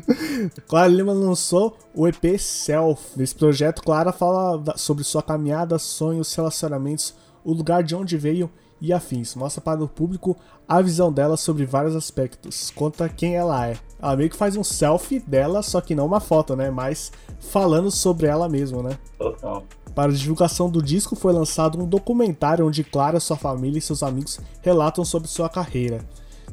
Clara 0.66 0.88
Lima 0.88 1.12
lançou 1.12 1.76
o 1.94 2.06
EP 2.08 2.38
Self. 2.38 3.16
Nesse 3.16 3.34
projeto, 3.34 3.82
Clara 3.82 4.12
fala 4.12 4.76
sobre 4.76 5.04
sua 5.04 5.22
caminhada, 5.22 5.78
sonhos, 5.78 6.34
relacionamentos, 6.34 7.14
o 7.44 7.52
lugar 7.52 7.82
de 7.82 7.94
onde 7.94 8.16
veio 8.16 8.50
e 8.80 8.92
afins. 8.92 9.34
Mostra 9.34 9.60
para 9.60 9.82
o 9.82 9.88
público 9.88 10.36
a 10.66 10.80
visão 10.80 11.12
dela 11.12 11.36
sobre 11.36 11.64
vários 11.66 11.94
aspectos. 11.94 12.70
Conta 12.70 13.08
quem 13.08 13.36
ela 13.36 13.66
é. 13.66 13.76
Ela 14.00 14.16
meio 14.16 14.30
que 14.30 14.36
faz 14.36 14.56
um 14.56 14.64
selfie 14.64 15.20
dela, 15.20 15.62
só 15.62 15.80
que 15.80 15.94
não 15.94 16.06
uma 16.06 16.20
foto, 16.20 16.56
né? 16.56 16.70
Mas 16.70 17.12
falando 17.38 17.90
sobre 17.90 18.26
ela 18.26 18.48
mesma, 18.48 18.82
né? 18.82 18.98
Total. 19.18 19.64
Para 19.94 20.12
a 20.12 20.14
divulgação 20.14 20.70
do 20.70 20.82
disco 20.82 21.16
foi 21.16 21.32
lançado 21.32 21.80
um 21.80 21.86
documentário 21.86 22.66
onde 22.66 22.84
Clara, 22.84 23.18
sua 23.20 23.36
família 23.36 23.78
e 23.78 23.82
seus 23.82 24.02
amigos 24.02 24.38
relatam 24.62 25.04
sobre 25.04 25.28
sua 25.28 25.48
carreira, 25.48 26.00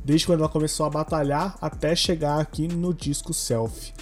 desde 0.03 0.25
quando 0.25 0.39
ela 0.39 0.49
começou 0.49 0.85
a 0.85 0.89
batalhar 0.89 1.55
até 1.61 1.95
chegar 1.95 2.39
aqui 2.39 2.67
no 2.67 2.93
disco 2.93 3.33
Selfie. 3.33 3.93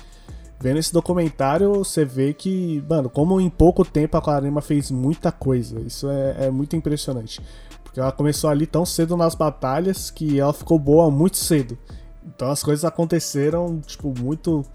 Vendo 0.59 0.79
esse 0.79 0.93
documentário, 0.93 1.73
você 1.73 2.05
vê 2.05 2.33
que, 2.33 2.83
mano, 2.89 3.09
como 3.09 3.41
em 3.41 3.49
pouco 3.49 3.83
tempo 3.83 4.15
a 4.17 4.21
Clarima 4.21 4.61
fez 4.61 4.89
muita 4.89 5.31
coisa. 5.31 5.79
Isso 5.81 6.09
é, 6.09 6.45
é 6.45 6.49
muito 6.49 6.75
impressionante. 6.75 7.41
Porque 7.95 8.01
ela 8.01 8.11
começou 8.11 8.49
ali 8.49 8.67
tão 8.67 8.85
cedo 8.85 9.15
nas 9.15 9.35
batalhas 9.35 10.11
que 10.11 10.37
ela 10.37 10.51
ficou 10.51 10.77
boa 10.77 11.09
muito 11.09 11.37
cedo. 11.37 11.77
Então 12.25 12.51
as 12.51 12.61
coisas 12.61 12.83
aconteceram, 12.83 13.79
tipo, 13.79 14.13
muito. 14.19 14.65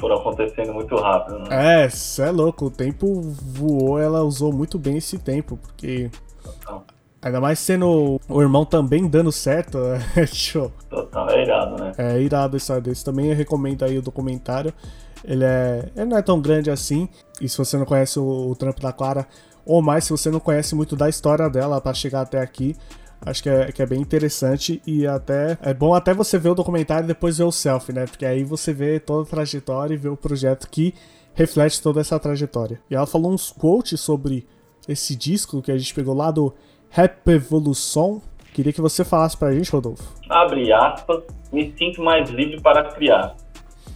Foram 0.00 0.16
acontecendo 0.16 0.74
muito 0.74 0.96
rápido, 0.96 1.38
né? 1.38 1.84
É, 1.84 1.88
cê 1.88 2.22
é 2.22 2.30
louco. 2.32 2.64
O 2.64 2.70
tempo 2.72 3.20
voou, 3.22 4.00
ela 4.00 4.24
usou 4.24 4.52
muito 4.52 4.80
bem 4.80 4.96
esse 4.96 5.16
tempo, 5.16 5.56
porque. 5.58 6.10
Total. 6.42 6.84
Ainda 7.22 7.40
mais 7.40 7.60
sendo 7.60 8.20
o 8.28 8.42
irmão 8.42 8.64
também 8.64 9.06
dando 9.06 9.30
certo, 9.30 9.78
é 10.16 10.26
show. 10.26 10.72
Total, 10.90 11.30
é 11.30 11.42
irado, 11.44 11.80
né? 11.80 11.92
É 11.96 12.20
irado 12.20 12.56
esse 12.56 12.80
desse. 12.80 13.04
Também 13.04 13.26
eu 13.26 13.36
recomendo 13.36 13.84
aí 13.84 13.96
o 13.96 14.02
documentário. 14.02 14.74
Ele 15.22 15.44
é. 15.44 15.88
Ele 15.94 16.06
não 16.06 16.18
é 16.18 16.22
tão 16.22 16.40
grande 16.40 16.68
assim. 16.68 17.08
E 17.40 17.48
se 17.48 17.56
você 17.56 17.76
não 17.76 17.84
conhece 17.84 18.18
o, 18.18 18.50
o 18.50 18.56
trampo 18.56 18.80
da 18.80 18.92
Clara, 18.92 19.24
ou 19.68 19.82
mais, 19.82 20.04
se 20.04 20.10
você 20.10 20.30
não 20.30 20.40
conhece 20.40 20.74
muito 20.74 20.96
da 20.96 21.10
história 21.10 21.48
dela 21.50 21.78
para 21.78 21.92
chegar 21.92 22.22
até 22.22 22.40
aqui, 22.40 22.74
acho 23.20 23.42
que 23.42 23.50
é, 23.50 23.70
que 23.70 23.82
é 23.82 23.86
bem 23.86 24.00
interessante. 24.00 24.80
E 24.86 25.06
até. 25.06 25.58
É 25.60 25.74
bom 25.74 25.92
até 25.92 26.14
você 26.14 26.38
ver 26.38 26.48
o 26.48 26.54
documentário 26.54 27.04
e 27.04 27.08
depois 27.08 27.36
ver 27.36 27.44
o 27.44 27.52
selfie, 27.52 27.92
né? 27.92 28.06
Porque 28.06 28.24
aí 28.24 28.42
você 28.42 28.72
vê 28.72 28.98
toda 28.98 29.24
a 29.24 29.30
trajetória 29.30 29.92
e 29.92 29.98
vê 29.98 30.08
o 30.08 30.16
projeto 30.16 30.68
que 30.70 30.94
reflete 31.34 31.82
toda 31.82 32.00
essa 32.00 32.18
trajetória. 32.18 32.80
E 32.90 32.94
ela 32.94 33.06
falou 33.06 33.30
uns 33.30 33.52
quotes 33.52 34.00
sobre 34.00 34.46
esse 34.88 35.14
disco 35.14 35.60
que 35.60 35.70
a 35.70 35.76
gente 35.76 35.94
pegou 35.94 36.14
lá 36.14 36.30
do 36.30 36.54
Rap 36.88 37.28
Evolução. 37.28 38.22
Queria 38.54 38.72
que 38.72 38.80
você 38.80 39.04
falasse 39.04 39.36
pra 39.36 39.52
gente, 39.52 39.70
Rodolfo. 39.70 40.02
Abre 40.30 40.72
aspas, 40.72 41.24
me 41.52 41.74
sinto 41.76 42.02
mais 42.02 42.30
livre 42.30 42.58
para 42.62 42.84
criar. 42.84 43.36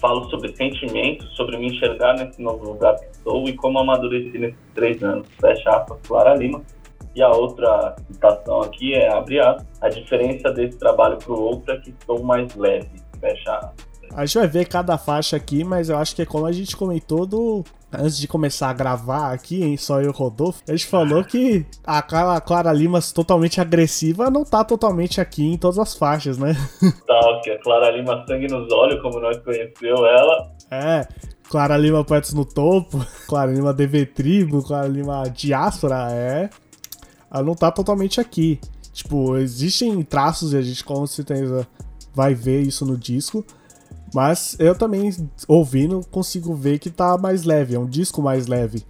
Falo 0.02 0.28
sobre 0.28 0.54
sentimentos, 0.56 1.32
sobre 1.36 1.56
me 1.56 1.68
enxergar 1.68 2.14
nesse 2.14 2.42
novo 2.42 2.72
lugar 2.72 2.96
que 2.96 3.06
estou 3.12 3.48
e 3.48 3.54
como 3.54 3.78
amadureci 3.78 4.36
nesses 4.36 4.58
três 4.74 5.00
anos. 5.00 5.28
Fecha 5.40 5.70
aspas, 5.70 5.96
Clara 6.06 6.34
Lima. 6.34 6.60
E 7.14 7.22
a 7.22 7.30
outra 7.30 7.94
citação 8.10 8.62
aqui 8.62 8.94
é, 8.94 9.12
abre 9.12 9.38
aspas, 9.38 9.64
a 9.80 9.88
diferença 9.88 10.50
desse 10.50 10.76
trabalho 10.76 11.18
para 11.18 11.32
o 11.32 11.40
outro 11.40 11.72
é 11.72 11.76
que 11.78 11.90
estou 11.90 12.20
mais 12.20 12.52
leve. 12.56 12.90
Fecha 13.20 13.58
aspas. 13.58 13.92
A 14.12 14.26
gente 14.26 14.38
vai 14.38 14.48
ver 14.48 14.66
cada 14.66 14.98
faixa 14.98 15.36
aqui, 15.36 15.62
mas 15.62 15.88
eu 15.88 15.96
acho 15.96 16.16
que 16.16 16.22
é 16.22 16.26
como 16.26 16.46
a 16.46 16.52
gente 16.52 16.76
comentou 16.76 17.24
do. 17.24 17.64
Antes 17.92 18.18
de 18.18 18.26
começar 18.26 18.70
a 18.70 18.72
gravar 18.72 19.32
aqui, 19.32 19.62
hein, 19.62 19.76
só 19.76 20.00
eu 20.00 20.06
e 20.06 20.08
o 20.08 20.12
Rodolfo, 20.12 20.62
a 20.66 20.72
gente 20.72 20.86
falou 20.86 21.22
que 21.22 21.66
a 21.84 22.00
Clara, 22.00 22.36
a 22.36 22.40
Clara 22.40 22.72
Limas 22.72 23.12
totalmente 23.12 23.60
agressiva 23.60 24.30
não 24.30 24.44
tá 24.44 24.64
totalmente 24.64 25.20
aqui 25.20 25.44
em 25.44 25.58
todas 25.58 25.78
as 25.78 25.94
faixas, 25.94 26.38
né? 26.38 26.56
Tal, 27.06 27.40
que 27.42 27.50
a 27.50 27.58
Clara 27.60 27.90
Lima 27.90 28.24
sangue 28.26 28.48
nos 28.48 28.72
olhos, 28.72 29.02
como 29.02 29.20
nós 29.20 29.36
conheceu 29.38 30.06
ela. 30.06 30.50
É, 30.70 31.06
Clara 31.50 31.76
Lima 31.76 32.02
Poetas 32.02 32.32
no 32.32 32.46
topo, 32.46 33.04
Clara 33.28 33.52
Lima 33.52 33.74
DV 33.74 34.06
Tribo, 34.06 34.62
Clara 34.62 34.88
Lima 34.88 35.24
Diáspora, 35.28 36.08
é. 36.10 36.48
Ela 37.30 37.42
não 37.42 37.54
tá 37.54 37.70
totalmente 37.70 38.20
aqui. 38.20 38.58
Tipo, 38.92 39.36
existem 39.36 40.02
traços 40.02 40.52
e 40.52 40.56
a 40.56 40.62
gente 40.62 40.82
com 40.84 41.06
certeza 41.06 41.66
vai 42.14 42.34
ver 42.34 42.62
isso 42.62 42.86
no 42.86 42.96
disco. 42.96 43.44
Mas 44.14 44.56
eu 44.58 44.74
também, 44.74 45.10
ouvindo, 45.48 46.00
consigo 46.10 46.54
ver 46.54 46.78
que 46.78 46.90
tá 46.90 47.16
mais 47.16 47.44
leve, 47.44 47.74
é 47.74 47.78
um 47.78 47.86
disco 47.86 48.20
mais 48.20 48.46
leve. 48.46 48.84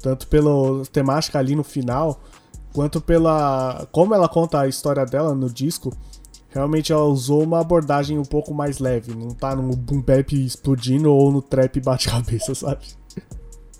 Tanto 0.00 0.26
pela 0.26 0.84
temática 0.86 1.38
ali 1.38 1.54
no 1.54 1.62
final, 1.62 2.20
quanto 2.72 3.00
pela. 3.00 3.86
Como 3.92 4.14
ela 4.14 4.28
conta 4.28 4.60
a 4.60 4.68
história 4.68 5.04
dela 5.04 5.34
no 5.34 5.48
disco, 5.48 5.92
realmente 6.48 6.92
ela 6.92 7.04
usou 7.04 7.42
uma 7.42 7.60
abordagem 7.60 8.18
um 8.18 8.24
pouco 8.24 8.52
mais 8.54 8.78
leve. 8.78 9.14
Não 9.14 9.28
tá 9.28 9.54
no 9.54 9.76
boom 9.76 10.00
bap 10.00 10.32
explodindo 10.32 11.12
ou 11.12 11.30
no 11.30 11.42
trap 11.42 11.78
bate-cabeça, 11.80 12.54
sabe? 12.56 12.86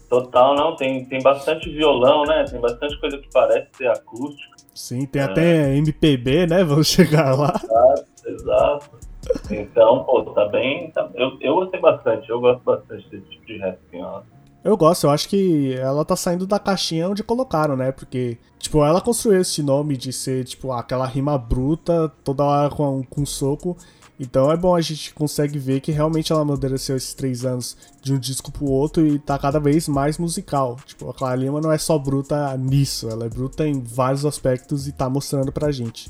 Total, 0.09 0.55
não. 0.55 0.77
Tem, 0.77 1.07
tem 1.07 1.23
bastante 1.23 1.71
violão, 1.71 2.25
né? 2.25 2.45
Tem 2.45 2.61
bastante 2.61 3.01
coisa 3.01 3.17
que 3.17 3.29
parece 3.33 3.69
ser 3.77 3.89
acústica. 3.89 4.57
Sim, 4.75 5.07
tem 5.07 5.23
é. 5.23 5.25
até 5.25 5.75
MPB, 5.77 6.47
né? 6.47 6.63
Vamos 6.65 6.87
chegar 6.87 7.35
lá. 7.35 7.59
Exato, 7.65 8.07
exato. 8.27 9.12
Então, 9.51 10.05
pô, 10.05 10.23
tá 10.33 10.49
bem. 10.49 10.91
Tá, 10.91 11.09
eu, 11.15 11.37
eu 11.41 11.55
gostei 11.55 11.81
bastante, 11.81 12.29
eu 12.29 12.41
gosto 12.41 12.63
bastante 12.63 13.09
desse 13.11 13.29
tipo 13.31 13.47
de 13.47 13.59
rap, 13.59 13.79
assim, 13.89 14.03
ó. 14.03 14.23
Eu 14.65 14.77
gosto, 14.77 15.05
eu 15.05 15.11
acho 15.11 15.29
que 15.29 15.75
ela 15.75 16.05
tá 16.05 16.15
saindo 16.15 16.47
da 16.47 16.59
caixinha 16.59 17.09
onde 17.09 17.25
colocaram, 17.25 17.77
né? 17.77 17.91
Porque, 17.91 18.39
tipo, 18.61 18.85
ela 18.85 19.01
construiu 19.01 19.41
esse 19.41 19.61
nome 19.61 19.97
de 19.97 20.13
ser, 20.13 20.45
tipo, 20.45 20.71
aquela 20.71 21.05
rima 21.05 21.37
bruta, 21.37 22.09
toda 22.23 22.45
hora 22.45 22.71
com, 22.71 23.03
com 23.03 23.27
soco. 23.27 23.77
Então 24.21 24.53
é 24.53 24.57
bom 24.57 24.77
a 24.77 24.81
gente 24.81 25.13
consegue 25.15 25.59
ver 25.59 25.81
que 25.81 25.91
realmente 25.91 26.31
ela 26.31 26.43
amadureceu 26.43 26.97
esses 26.97 27.13
três 27.13 27.45
anos 27.45 27.77
de 28.01 28.15
um 28.15 28.19
disco 28.19 28.53
pro 28.53 28.67
outro 28.67 29.05
e 29.05 29.19
tá 29.19 29.37
cada 29.37 29.59
vez 29.59 29.89
mais 29.89 30.17
musical. 30.17 30.77
Tipo, 30.87 31.11
a 31.11 31.15
Clara 31.15 31.35
Lima 31.35 31.61
não 31.61 31.73
é 31.73 31.79
só 31.79 31.99
bruta 31.99 32.57
nisso, 32.57 33.09
ela 33.09 33.27
é 33.27 33.29
bruta 33.29 33.67
em 33.67 33.83
vários 33.83 34.25
aspectos 34.25 34.87
e 34.87 34.93
tá 34.93 35.11
mostrando 35.11 35.51
pra 35.51 35.73
gente. 35.73 36.09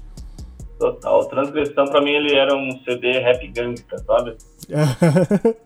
Total. 0.82 1.24
Transgressão, 1.28 1.84
pra 1.86 2.00
mim, 2.00 2.10
ele 2.10 2.34
era 2.34 2.56
um 2.56 2.76
CD 2.84 3.20
rap 3.20 3.46
gangsta, 3.48 3.98
sabe? 3.98 4.36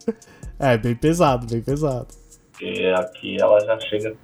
é, 0.61 0.77
bem 0.77 0.95
pesado, 0.95 1.47
bem 1.47 1.63
pesado. 1.63 2.09
Porque 2.53 2.93
aqui 2.95 3.37
ela 3.41 3.59
já 3.61 3.79
chega 3.81 4.15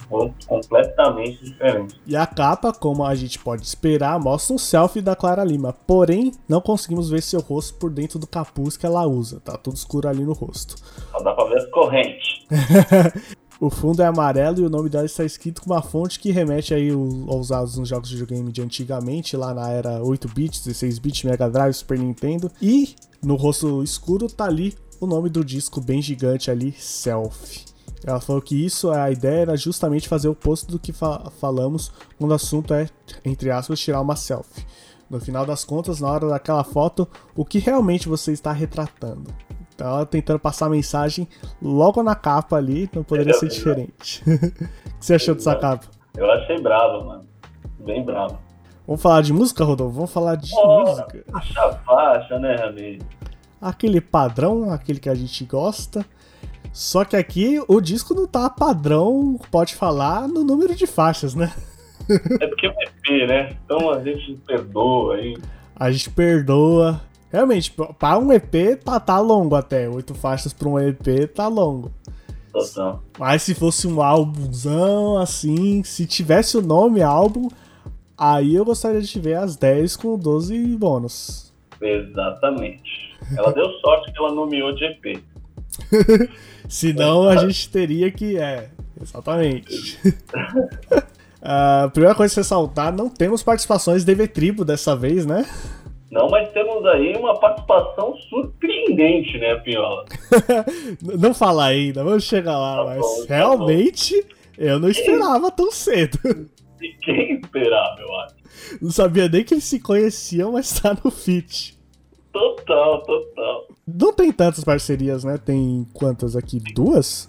completamente 0.46 1.44
diferente. 1.44 2.00
E 2.06 2.14
a 2.14 2.26
capa, 2.26 2.72
como 2.72 3.04
a 3.04 3.14
gente 3.14 3.38
pode 3.38 3.62
esperar, 3.62 4.18
mostra 4.20 4.54
um 4.54 4.58
selfie 4.58 5.00
da 5.00 5.16
Clara 5.16 5.44
Lima. 5.44 5.75
Porém, 5.87 6.32
não 6.46 6.61
conseguimos 6.61 7.11
ver 7.11 7.22
seu 7.22 7.40
rosto 7.40 7.78
por 7.78 7.90
dentro 7.90 8.18
do 8.18 8.26
capuz 8.26 8.76
que 8.76 8.84
ela 8.84 9.06
usa. 9.06 9.40
Tá 9.40 9.56
tudo 9.56 9.76
escuro 9.76 10.08
ali 10.08 10.25
no 10.25 10.32
rosto. 10.32 10.76
Só 11.11 11.22
dá 11.22 11.32
pra 11.32 11.44
ver 11.44 11.58
as 11.58 11.66
correntes. 11.70 12.46
O 13.62 13.71
fundo 13.71 14.02
é 14.02 14.07
amarelo 14.07 14.59
e 14.59 14.66
o 14.66 14.69
nome 14.69 14.88
dela 14.88 15.07
está 15.07 15.25
escrito 15.25 15.62
com 15.62 15.71
uma 15.71 15.81
fonte 15.81 16.19
que 16.19 16.33
remete 16.33 16.75
aí 16.75 16.90
aos 16.90 17.47
usados 17.47 17.78
nos 17.78 17.88
jogos 17.88 18.09
de 18.09 18.16
videogame 18.16 18.50
de 18.50 18.61
antigamente, 18.61 19.37
lá 19.37 19.54
na 19.54 19.71
era 19.71 20.02
8 20.02 20.28
bits, 20.35 20.64
16 20.64 20.99
bits, 20.99 21.23
Mega 21.23 21.49
Drive, 21.49 21.73
Super 21.75 21.97
Nintendo. 21.97 22.50
E 22.61 22.97
no 23.23 23.37
rosto 23.37 23.81
escuro 23.85 24.26
tá 24.26 24.47
ali 24.47 24.75
o 25.00 25.07
nome 25.07 25.31
do 25.31 25.45
disco 25.45 25.81
bem 25.81 26.02
gigante 26.02 26.50
ali, 26.50 26.73
Self. 26.73 27.66
Ela 28.04 28.19
falou 28.19 28.42
que 28.42 28.57
isso, 28.66 28.90
a 28.90 29.12
ideia 29.12 29.42
era 29.42 29.57
justamente 29.57 30.09
fazer 30.09 30.26
o 30.26 30.33
oposto 30.33 30.73
do 30.73 30.81
que 30.81 30.92
fa 30.92 31.31
falamos 31.38 31.92
quando 32.19 32.33
o 32.33 32.35
assunto 32.35 32.75
é, 32.75 32.88
entre 33.25 33.52
aspas, 33.52 33.78
tirar 33.78 34.00
uma 34.00 34.16
selfie. 34.16 34.66
no 35.09 35.21
final 35.21 35.47
das 35.47 35.64
contas, 35.64 36.00
na 36.00 36.11
hora 36.11 36.28
daquela 36.28 36.64
foto, 36.64 37.07
o 37.37 37.45
que 37.45 37.61
realmente 37.61 38.09
você 38.09 38.33
está 38.33 38.50
retratando. 38.50 39.33
Ela 39.79 40.07
tentando 40.07 40.38
passar 40.38 40.67
a 40.67 40.71
mensagem 40.71 41.29
logo 41.61 42.02
na 42.02 42.14
capa 42.14 42.57
ali, 42.57 42.88
não 42.95 43.02
poderia 43.02 43.35
ser 43.35 43.49
diferente. 43.49 44.23
o 44.26 44.38
que 44.38 44.69
você 45.00 45.14
achou 45.14 45.35
dessa 45.35 45.55
capa? 45.57 45.87
Eu 46.17 46.31
achei 46.31 46.61
brava, 46.61 47.02
mano. 47.05 47.25
Bem 47.81 48.05
brava. 48.05 48.38
Vamos 48.87 49.00
falar 49.00 49.23
de 49.23 49.33
música, 49.33 49.64
Rodolfo? 49.64 49.95
Vamos 49.95 50.12
falar 50.12 50.37
de 50.37 50.52
música. 50.55 51.25
Faixa 51.31 51.73
faixa, 51.85 52.38
né, 52.38 52.57
Ramiro? 52.57 53.05
Aquele 53.61 54.00
padrão, 54.00 54.71
aquele 54.71 54.99
que 55.00 55.09
a 55.09 55.14
gente 55.14 55.45
gosta. 55.45 56.05
Só 56.73 57.05
que 57.05 57.17
aqui 57.17 57.62
o 57.69 57.81
disco 57.81 58.14
não 58.14 58.26
tá 58.26 58.49
padrão, 58.49 59.38
pode 59.50 59.75
falar, 59.75 60.26
no 60.26 60.43
número 60.43 60.75
de 60.75 60.87
faixas, 60.87 61.35
né? 61.35 61.52
É 62.41 62.47
porque 62.49 62.67
é 62.67 62.71
EP, 62.71 63.29
né? 63.29 63.57
Então 63.64 63.91
a 63.91 64.02
gente 64.02 64.35
perdoa 64.45 65.14
aí. 65.14 65.37
A 65.76 65.91
gente 65.91 66.11
perdoa. 66.11 67.00
Realmente, 67.32 67.72
para 67.98 68.18
um 68.18 68.30
EP 68.30 68.78
tá, 68.84 69.00
tá 69.00 69.18
longo 69.18 69.54
até. 69.54 69.88
Oito 69.88 70.14
faixas 70.14 70.52
pra 70.52 70.68
um 70.68 70.78
EP 70.78 71.26
tá 71.34 71.48
longo. 71.48 71.90
Total. 72.52 73.02
Mas 73.18 73.42
se 73.42 73.54
fosse 73.54 73.88
um 73.88 74.02
álbumzão, 74.02 75.16
assim, 75.16 75.82
se 75.82 76.04
tivesse 76.06 76.58
o 76.58 76.62
nome 76.62 77.00
álbum, 77.00 77.48
aí 78.18 78.54
eu 78.54 78.66
gostaria 78.66 79.00
de 79.00 79.18
ver 79.18 79.38
as 79.38 79.56
10 79.56 79.96
com 79.96 80.18
12 80.18 80.76
bônus. 80.76 81.54
Exatamente. 81.80 83.16
Ela 83.34 83.50
deu 83.52 83.66
sorte 83.80 84.12
que 84.12 84.18
ela 84.18 84.34
nomeou 84.34 84.74
de 84.74 84.84
EP. 84.84 85.22
Senão 86.68 87.26
a 87.26 87.36
gente 87.36 87.70
teria 87.70 88.10
que. 88.10 88.36
É, 88.36 88.68
exatamente. 89.00 89.98
A 91.40 91.88
primeira 91.94 92.14
coisa 92.14 92.34
a 92.34 92.36
ressaltar, 92.42 92.94
não 92.94 93.08
temos 93.08 93.42
participações 93.42 94.04
de 94.04 94.28
Tribo 94.28 94.66
dessa 94.66 94.94
vez, 94.94 95.24
né? 95.24 95.46
Não, 96.12 96.28
mas 96.28 96.52
temos 96.52 96.85
aí 96.85 97.16
uma 97.16 97.35
participação 97.40 98.14
surpreendente, 98.28 99.38
né, 99.38 99.54
Piola? 99.57 100.04
não 101.19 101.33
falar 101.33 101.69
ainda, 101.69 102.04
vamos 102.04 102.25
chegar 102.25 102.59
lá, 102.59 102.76
Tá 102.76 102.85
mas 102.85 103.00
bom, 103.00 103.26
tá 103.26 103.35
realmente 103.35 104.26
eu 104.59 104.78
não 104.78 104.90
esperava 104.90 105.50
tão 105.50 105.73
cedo. 105.73 106.19
Ninguém 106.78 107.40
esperava, 107.40 107.99
eu 107.99 108.14
acho. 108.16 108.35
Não 108.83 108.90
sabia 108.90 109.26
nem 109.26 109.42
que 109.42 109.54
eles 109.54 109.64
se 109.64 109.81
conheciam, 109.81 110.52
mas 110.52 110.78
tá 110.78 110.95
no 111.02 111.11
feat. 111.11 111.78
Total, 112.31 113.02
total. 113.02 113.69
Não 113.88 114.12
tem 114.12 114.31
tantas 114.31 114.62
parcerias, 114.64 115.25
né? 115.25 115.38
Tem 115.38 115.87
quantas 115.95 116.37
aqui? 116.37 116.59
Duas? 116.75 117.28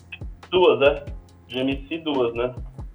Duas, 0.52 0.80
né? 0.80 1.06
De 1.48 1.60
MC 1.60 2.00
duas, 2.00 2.34
né? 2.36 2.54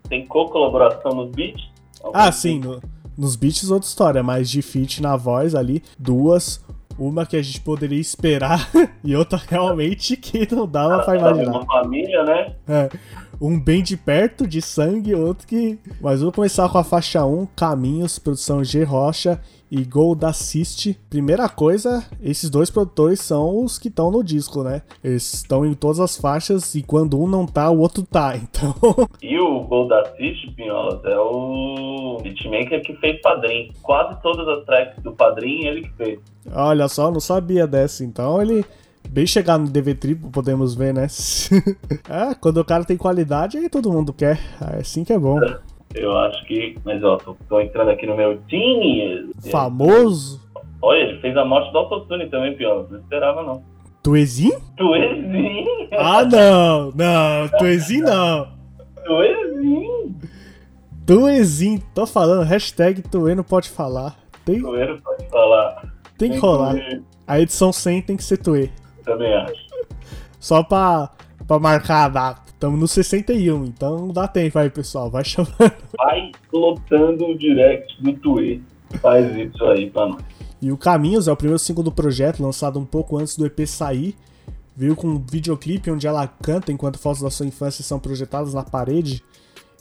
Tem 0.08 0.26
co-colaboração 0.26 1.12
nos 1.12 1.30
beats. 1.30 1.66
Ah, 2.12 2.30
sim, 2.30 2.60
no- 2.60 2.80
nos 3.18 3.34
beats 3.34 3.68
outra 3.70 3.88
história, 3.88 4.22
mas 4.22 4.48
de 4.48 4.62
feat 4.62 5.02
na 5.02 5.16
voz 5.16 5.54
ali, 5.54 5.82
duas. 5.98 6.64
Uma 6.96 7.24
que 7.26 7.36
a 7.36 7.42
gente 7.42 7.60
poderia 7.60 8.00
esperar 8.00 8.68
e 9.04 9.14
outra 9.14 9.40
realmente 9.48 10.16
que 10.16 10.52
não 10.52 10.66
dava 10.66 11.02
pra 11.04 11.18
Uma 11.18 11.30
imaginar. 11.32 11.64
família, 11.66 12.24
né? 12.24 12.54
É, 12.66 12.88
um 13.40 13.58
bem 13.60 13.84
de 13.84 13.96
perto, 13.96 14.46
de 14.48 14.60
sangue, 14.60 15.14
outro 15.14 15.46
que. 15.46 15.78
Mas 16.00 16.22
vou 16.22 16.32
começar 16.32 16.68
com 16.68 16.78
a 16.78 16.82
faixa 16.82 17.24
1, 17.24 17.46
Caminhos, 17.54 18.18
produção 18.18 18.64
G 18.64 18.82
Rocha 18.82 19.40
e 19.70 19.84
Gold 19.84 20.24
Assist. 20.24 20.98
Primeira 21.10 21.48
coisa, 21.48 22.04
esses 22.22 22.48
dois 22.50 22.70
produtores 22.70 23.20
são 23.20 23.64
os 23.64 23.78
que 23.78 23.88
estão 23.88 24.10
no 24.10 24.22
disco, 24.22 24.62
né? 24.62 24.82
Eles 25.02 25.32
estão 25.34 25.64
em 25.64 25.74
todas 25.74 26.00
as 26.00 26.16
faixas 26.16 26.74
e 26.74 26.82
quando 26.82 27.20
um 27.20 27.26
não 27.28 27.46
tá, 27.46 27.70
o 27.70 27.78
outro 27.78 28.02
tá. 28.02 28.34
Então, 28.48 28.74
E 29.22 29.38
o 29.38 29.60
Gold 29.64 29.92
Assist, 29.94 30.50
Pinholas, 30.54 31.04
é 31.04 31.18
o 31.18 32.18
beatmaker 32.22 32.82
que 32.82 32.94
fez 32.96 33.20
Padrim. 33.20 33.70
Quase 33.82 34.20
todas 34.22 34.46
as 34.48 34.64
tracks 34.64 35.02
do 35.02 35.12
Padrim, 35.12 35.66
ele 35.66 35.82
que 35.82 35.92
fez. 35.96 36.20
olha 36.52 36.88
só, 36.88 37.10
não 37.10 37.20
sabia 37.20 37.66
dessa. 37.66 38.04
Então 38.04 38.40
ele. 38.40 38.64
Bem 39.10 39.26
chegar 39.26 39.56
no 39.56 39.66
DV 39.70 39.94
Triplo, 39.94 40.30
podemos 40.30 40.74
ver, 40.74 40.92
né? 40.92 41.06
é, 42.10 42.34
quando 42.38 42.58
o 42.58 42.64
cara 42.64 42.84
tem 42.84 42.96
qualidade, 42.96 43.56
aí 43.56 43.66
todo 43.70 43.90
mundo 43.90 44.12
quer. 44.12 44.38
É 44.74 44.80
assim 44.80 45.02
que 45.02 45.12
é 45.14 45.18
bom. 45.18 45.38
Eu 45.94 46.16
acho 46.18 46.44
que. 46.46 46.76
Mas 46.84 47.02
ó, 47.02 47.16
tô, 47.16 47.36
tô 47.48 47.60
entrando 47.60 47.90
aqui 47.90 48.06
no 48.06 48.16
meu 48.16 48.38
Genius. 48.48 49.30
Famoso. 49.50 50.40
Olha, 50.82 50.98
ele 50.98 51.20
fez 51.20 51.36
a 51.36 51.44
morte 51.44 51.72
do 51.72 51.78
Autotune 51.78 52.28
também, 52.28 52.56
Pinholas. 52.56 52.90
Não 52.90 52.98
esperava, 53.00 53.42
não. 53.42 53.62
Tuezinho? 54.02 54.60
Tuezinho! 54.76 55.88
Ah, 55.92 56.24
não! 56.24 56.92
Não, 56.92 57.48
Tuezinho 57.58 58.04
não! 58.04 58.48
Tuezinho! 59.04 60.14
Tuezinho, 61.04 61.82
tô 61.94 62.06
falando, 62.06 62.44
hashtag 62.46 63.02
Tue 63.02 63.34
não 63.34 63.42
pode 63.42 63.68
falar. 63.68 64.16
Tem, 64.44 64.60
Tueiro 64.60 65.00
pode 65.02 65.26
falar. 65.28 65.82
tem 66.16 66.30
que 66.32 66.38
rolar. 66.38 66.74
Tuê, 66.74 67.02
A 67.26 67.40
edição 67.40 67.72
100 67.72 68.02
tem 68.02 68.16
que 68.16 68.22
ser 68.24 68.36
Tue. 68.38 68.70
Também 69.04 69.34
acho. 69.34 69.66
Só 70.38 70.62
pra, 70.62 71.10
pra 71.46 71.58
marcar 71.58 72.04
a 72.04 72.08
data. 72.08 72.47
Tamo 72.58 72.76
no 72.76 72.88
61, 72.88 73.64
então 73.66 74.08
dá 74.08 74.26
tempo 74.26 74.58
aí, 74.58 74.68
pessoal. 74.68 75.10
Vai 75.10 75.22
chamando. 75.24 75.72
Vai 75.96 76.32
lotando 76.52 77.26
o 77.26 77.38
direct 77.38 78.02
do 78.02 78.12
Tue. 78.14 78.62
Faz 79.00 79.36
isso 79.36 79.64
aí 79.64 79.88
pra 79.90 80.06
nós. 80.06 80.22
E 80.60 80.72
o 80.72 80.76
Caminhos 80.76 81.28
é 81.28 81.32
o 81.32 81.36
primeiro 81.36 81.58
single 81.58 81.84
do 81.84 81.92
projeto, 81.92 82.42
lançado 82.42 82.78
um 82.80 82.84
pouco 82.84 83.16
antes 83.16 83.36
do 83.36 83.46
EP 83.46 83.60
sair. 83.66 84.16
Veio 84.76 84.96
com 84.96 85.06
um 85.08 85.18
videoclipe 85.18 85.90
onde 85.90 86.06
ela 86.06 86.26
canta 86.26 86.72
enquanto 86.72 86.98
fotos 86.98 87.22
da 87.22 87.30
sua 87.30 87.46
infância 87.46 87.84
são 87.84 87.98
projetadas 87.98 88.54
na 88.54 88.64
parede. 88.64 89.22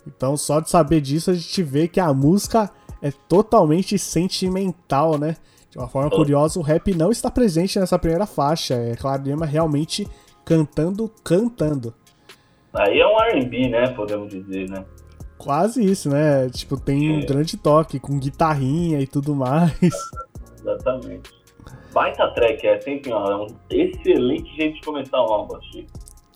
Então, 0.06 0.38
só 0.38 0.60
de 0.60 0.70
saber 0.70 1.02
disso, 1.02 1.32
a 1.32 1.34
gente 1.34 1.64
vê 1.64 1.88
que 1.88 2.00
a 2.00 2.14
música 2.14 2.70
é 3.02 3.12
totalmente 3.12 3.98
sentimental, 3.98 5.18
né? 5.18 5.36
De 5.70 5.78
uma 5.78 5.88
forma 5.88 6.10
curiosa, 6.10 6.60
o 6.60 6.64
rap 6.64 6.94
não 6.94 7.12
está 7.12 7.30
presente 7.30 7.80
nessa 7.80 8.00
primeira 8.00 8.26
faixa. 8.26 8.76
É 8.76 8.96
Clarema 8.96 9.46
realmente 9.46 10.08
cantando, 10.46 11.12
cantando. 11.24 11.94
Aí 12.74 13.00
é 13.00 13.08
um 13.08 13.18
RB, 13.40 13.70
né? 13.70 13.88
Podemos 13.90 14.30
dizer, 14.30 14.70
né? 14.70 14.84
Quase 15.38 15.84
isso, 15.84 16.10
né? 16.10 16.50
Tipo, 16.50 16.80
tem 16.80 17.12
um 17.12 17.20
É. 17.20 17.26
grande 17.26 17.58
toque 17.58 18.00
com 18.00 18.20
guitarrinha 18.20 19.00
e 19.00 19.08
tudo 19.08 19.36
mais. 19.36 19.72
Exatamente. 20.60 21.32
Baita 21.94 22.28
track 22.34 22.68
essa, 22.68 22.90
hein, 22.90 23.00
Pinhola? 23.02 23.32
É 23.32 23.36
um 23.36 23.48
excelente 23.72 24.56
jeito 24.56 24.76
de 24.76 24.82
começar 24.82 25.18
um 25.22 25.32
álbum, 25.34 25.56
achei. 25.56 25.88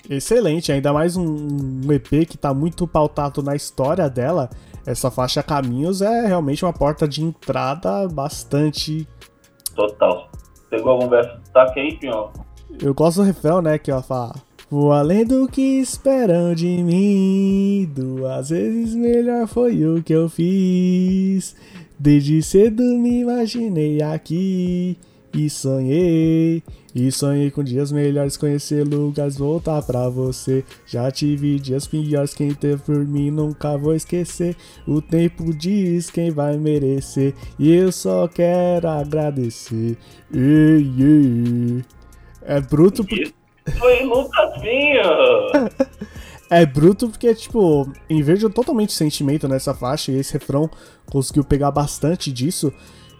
Excelente, 0.10 0.72
ainda 0.72 0.92
mais 0.92 1.16
um, 1.16 1.24
um 1.86 1.92
EP 1.92 2.26
que 2.28 2.38
tá 2.38 2.54
muito 2.54 2.88
pautado 2.88 3.44
na 3.44 3.56
história 3.56 4.10
dela. 4.10 4.50
Essa 4.86 5.12
faixa 5.12 5.44
Caminhos 5.44 6.02
é 6.02 6.26
realmente 6.26 6.66
uma 6.66 6.74
porta 6.74 7.08
de 7.08 7.24
entrada 7.24 8.08
bastante. 8.08 9.08
Total. 9.76 10.30
Pegou 10.70 10.94
algum 10.94 11.08
verso 11.08 11.36
de 11.36 11.42
destaque 11.42 11.80
aí, 11.80 11.98
Pinhola? 11.98 12.32
Eu 12.82 12.94
gosto 12.94 13.18
do 13.18 13.24
refrão, 13.24 13.62
né? 13.62 13.78
Que 13.78 13.92
ela 13.92 14.02
fala. 14.02 14.34
Vou 14.72 14.94
além 14.94 15.26
do 15.26 15.50
que 15.50 15.82
esperam 15.82 16.56
de 16.56 16.82
mim. 16.82 17.92
Duas 17.94 18.52
vezes 18.52 18.96
melhor 18.96 19.46
foi 19.46 19.86
o 19.86 20.02
que 20.02 20.14
eu 20.14 20.30
fiz. 20.30 21.54
Desde 22.00 22.42
cedo 22.42 22.82
me 22.82 23.20
imaginei 23.20 24.02
aqui. 24.02 24.98
E 25.34 25.50
sonhei. 25.50 26.64
E 26.96 27.12
sonhei 27.12 27.52
com 27.52 27.62
dias 27.66 27.92
melhores, 27.92 28.38
conhecer 28.38 28.88
lugares, 28.88 29.38
voltar 29.38 29.82
pra 29.82 30.08
você. 30.08 30.64
Já 30.88 31.12
tive 31.12 31.60
dias 31.60 31.86
piores, 31.86 32.34
quem 32.34 32.54
teve 32.54 32.82
por 32.82 33.06
mim 33.06 33.30
nunca 33.30 33.78
vou 33.78 33.94
esquecer. 33.94 34.56
O 34.88 35.02
tempo 35.02 35.54
diz 35.54 36.10
quem 36.10 36.32
vai 36.32 36.56
merecer. 36.56 37.34
E 37.60 37.74
eu 37.74 37.92
só 37.92 38.26
quero 38.26 38.88
agradecer. 38.88 39.98
Ei, 40.34 40.94
ei. 40.98 41.84
É 42.42 42.62
bruto 42.62 43.04
porque. 43.04 43.34
Foi 43.80 44.04
Lucasinho! 44.04 45.02
É 46.54 46.66
bruto 46.66 47.08
porque, 47.08 47.34
tipo, 47.34 47.90
em 48.10 48.22
vez 48.22 48.38
de 48.38 48.50
totalmente 48.50 48.92
sentimento 48.92 49.48
nessa 49.48 49.74
faixa, 49.74 50.12
e 50.12 50.18
esse 50.18 50.34
refrão 50.34 50.70
conseguiu 51.10 51.46
pegar 51.46 51.72
bastante 51.72 52.30
disso. 52.30 52.74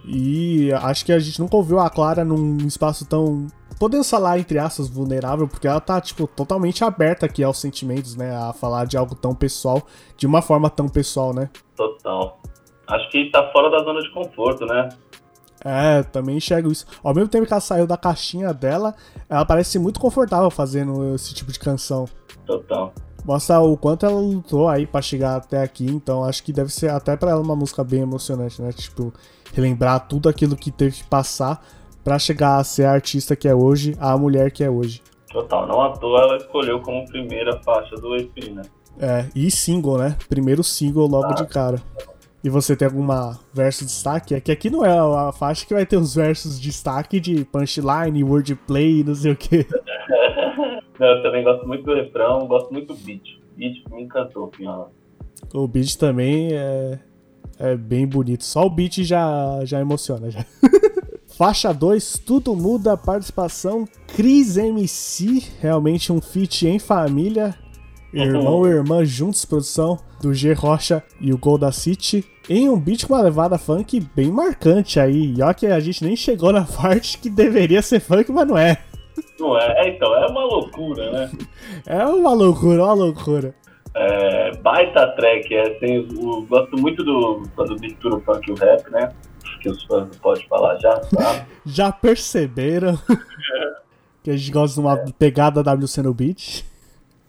E 0.04 0.70
acho 0.70 1.02
que 1.06 1.12
a 1.12 1.18
gente 1.18 1.40
nunca 1.40 1.56
ouviu 1.56 1.80
a 1.80 1.88
Clara 1.88 2.26
num 2.26 2.58
espaço 2.66 3.08
tão. 3.08 3.46
Podemos 3.80 4.10
falar, 4.10 4.38
entre 4.38 4.58
aspas, 4.58 4.86
vulnerável, 4.86 5.48
porque 5.48 5.66
ela 5.66 5.80
tá, 5.80 5.98
tipo, 5.98 6.26
totalmente 6.26 6.84
aberta 6.84 7.24
aqui 7.24 7.42
aos 7.42 7.58
sentimentos, 7.58 8.16
né? 8.16 8.36
A 8.36 8.52
falar 8.52 8.84
de 8.84 8.98
algo 8.98 9.14
tão 9.14 9.34
pessoal, 9.34 9.80
de 10.14 10.26
uma 10.26 10.42
forma 10.42 10.68
tão 10.68 10.86
pessoal, 10.86 11.32
né? 11.32 11.48
Total. 11.74 12.38
Acho 12.86 13.10
que 13.10 13.30
tá 13.30 13.50
fora 13.50 13.70
da 13.70 13.78
zona 13.82 14.02
de 14.02 14.10
conforto, 14.12 14.66
né? 14.66 14.90
É, 15.64 16.02
também 16.02 16.36
enxergo 16.36 16.70
isso. 16.70 16.86
Ao 17.02 17.14
mesmo 17.14 17.28
tempo 17.28 17.46
que 17.46 17.52
ela 17.52 17.60
saiu 17.60 17.86
da 17.86 17.96
caixinha 17.96 18.52
dela, 18.52 18.94
ela 19.28 19.44
parece 19.44 19.78
muito 19.78 20.00
confortável 20.00 20.50
fazendo 20.50 21.14
esse 21.14 21.32
tipo 21.34 21.52
de 21.52 21.58
canção. 21.58 22.06
Total. 22.44 22.92
Mostra 23.24 23.60
o 23.60 23.76
quanto 23.76 24.04
ela 24.04 24.20
lutou 24.20 24.68
aí 24.68 24.84
pra 24.84 25.00
chegar 25.00 25.36
até 25.36 25.62
aqui, 25.62 25.86
então 25.86 26.24
acho 26.24 26.42
que 26.42 26.52
deve 26.52 26.72
ser 26.72 26.90
até 26.90 27.16
pra 27.16 27.30
ela 27.30 27.40
uma 27.40 27.54
música 27.54 27.84
bem 27.84 28.00
emocionante, 28.00 28.60
né? 28.60 28.72
Tipo, 28.72 29.12
relembrar 29.52 30.08
tudo 30.08 30.28
aquilo 30.28 30.56
que 30.56 30.72
teve 30.72 30.96
que 30.96 31.04
passar 31.04 31.64
pra 32.02 32.18
chegar 32.18 32.56
a 32.56 32.64
ser 32.64 32.84
a 32.84 32.92
artista 32.92 33.36
que 33.36 33.46
é 33.46 33.54
hoje, 33.54 33.96
a 34.00 34.16
mulher 34.18 34.50
que 34.50 34.64
é 34.64 34.68
hoje. 34.68 35.00
Total. 35.30 35.68
Não 35.68 35.80
à 35.80 35.90
toa 35.90 36.20
ela 36.20 36.36
escolheu 36.36 36.80
como 36.80 37.06
primeira 37.06 37.60
faixa 37.62 37.94
do 37.94 38.16
EP, 38.16 38.50
né? 38.52 38.62
É, 38.98 39.26
e 39.34 39.50
single, 39.50 39.98
né? 39.98 40.16
Primeiro 40.28 40.64
single 40.64 41.06
logo 41.06 41.32
de 41.34 41.46
cara. 41.46 41.80
E 42.44 42.48
você 42.48 42.74
tem 42.74 42.86
alguma 42.86 43.38
verso 43.54 43.84
de 43.84 43.86
destaque? 43.86 44.34
É 44.34 44.40
que 44.40 44.50
aqui 44.50 44.68
não 44.68 44.84
é 44.84 44.98
a 44.98 45.30
faixa 45.32 45.64
que 45.64 45.74
vai 45.74 45.86
ter 45.86 45.96
os 45.96 46.14
versos 46.14 46.60
de 46.60 46.68
destaque 46.68 47.20
de 47.20 47.44
punchline, 47.44 48.24
wordplay, 48.24 49.04
não 49.04 49.14
sei 49.14 49.32
o 49.32 49.36
que. 49.36 49.66
Não, 51.00 51.08
eu 51.08 51.22
também 51.22 51.42
gosto 51.42 51.66
muito 51.66 51.84
do 51.84 51.94
refrão, 51.94 52.46
gosto 52.46 52.70
muito 52.70 52.94
do 52.94 52.94
beat. 52.94 53.22
O 53.22 53.56
beat 53.56 53.90
me 53.90 54.02
encantou, 54.02 54.46
Pinhola. 54.48 54.92
O 55.52 55.66
beat 55.66 55.96
também 55.96 56.52
é, 56.52 56.98
é 57.58 57.76
bem 57.76 58.06
bonito. 58.06 58.44
Só 58.44 58.66
o 58.66 58.70
beat 58.70 59.02
já, 59.02 59.64
já 59.64 59.80
emociona. 59.80 60.30
Já. 60.30 60.44
Faixa 61.36 61.72
2, 61.72 62.18
Tudo 62.24 62.54
Muda, 62.54 62.96
participação 62.96 63.84
Cris 64.14 64.56
MC, 64.56 65.42
realmente 65.60 66.12
um 66.12 66.20
feat 66.20 66.68
em 66.68 66.78
família. 66.78 67.56
Irmão 68.12 68.66
e 68.66 68.70
irmã 68.70 69.04
juntos, 69.04 69.44
produção 69.44 69.98
do 70.20 70.34
G 70.34 70.52
Rocha 70.52 71.02
e 71.18 71.32
o 71.32 71.38
Golda 71.38 71.72
City. 71.72 72.24
Em 72.48 72.68
um 72.68 72.78
beat 72.78 73.06
com 73.06 73.14
uma 73.14 73.22
levada 73.22 73.56
funk 73.56 74.00
bem 74.14 74.30
marcante 74.30 75.00
aí. 75.00 75.34
E 75.34 75.42
ó 75.42 75.52
que 75.54 75.66
a 75.66 75.80
gente 75.80 76.04
nem 76.04 76.14
chegou 76.14 76.52
na 76.52 76.64
parte 76.76 77.18
que 77.18 77.30
deveria 77.30 77.80
ser 77.80 78.00
funk, 78.00 78.30
mas 78.30 78.46
não 78.46 78.58
é. 78.58 78.78
Não 79.40 79.58
é? 79.58 79.86
é 79.86 79.88
então, 79.88 80.14
é 80.14 80.26
uma 80.26 80.44
loucura, 80.44 81.10
né? 81.10 81.30
É 81.86 82.04
uma 82.04 82.32
loucura, 82.34 82.84
uma 82.84 82.92
loucura. 82.92 83.54
É, 83.94 84.56
baita 84.58 85.08
track, 85.16 85.54
é, 85.54 85.76
assim, 85.76 85.94
eu 85.96 86.42
gosto 86.42 86.76
muito 86.78 87.02
do 87.04 87.42
quando 87.54 87.78
mistura 87.80 88.16
o 88.16 88.20
funk 88.20 88.48
e 88.48 88.52
o 88.52 88.56
rap, 88.56 88.90
né? 88.90 89.10
Que 89.60 89.68
os 89.70 89.82
fãs 89.84 90.16
podem 90.16 90.46
falar 90.48 90.76
já, 90.78 90.98
tá? 90.98 91.46
Já 91.64 91.92
perceberam 91.92 92.98
que 94.22 94.30
a 94.30 94.36
gente 94.36 94.50
gosta 94.50 94.74
de 94.74 94.80
uma 94.80 94.96
pegada 95.18 95.60
WC 95.60 96.02
no 96.02 96.14
beat? 96.14 96.64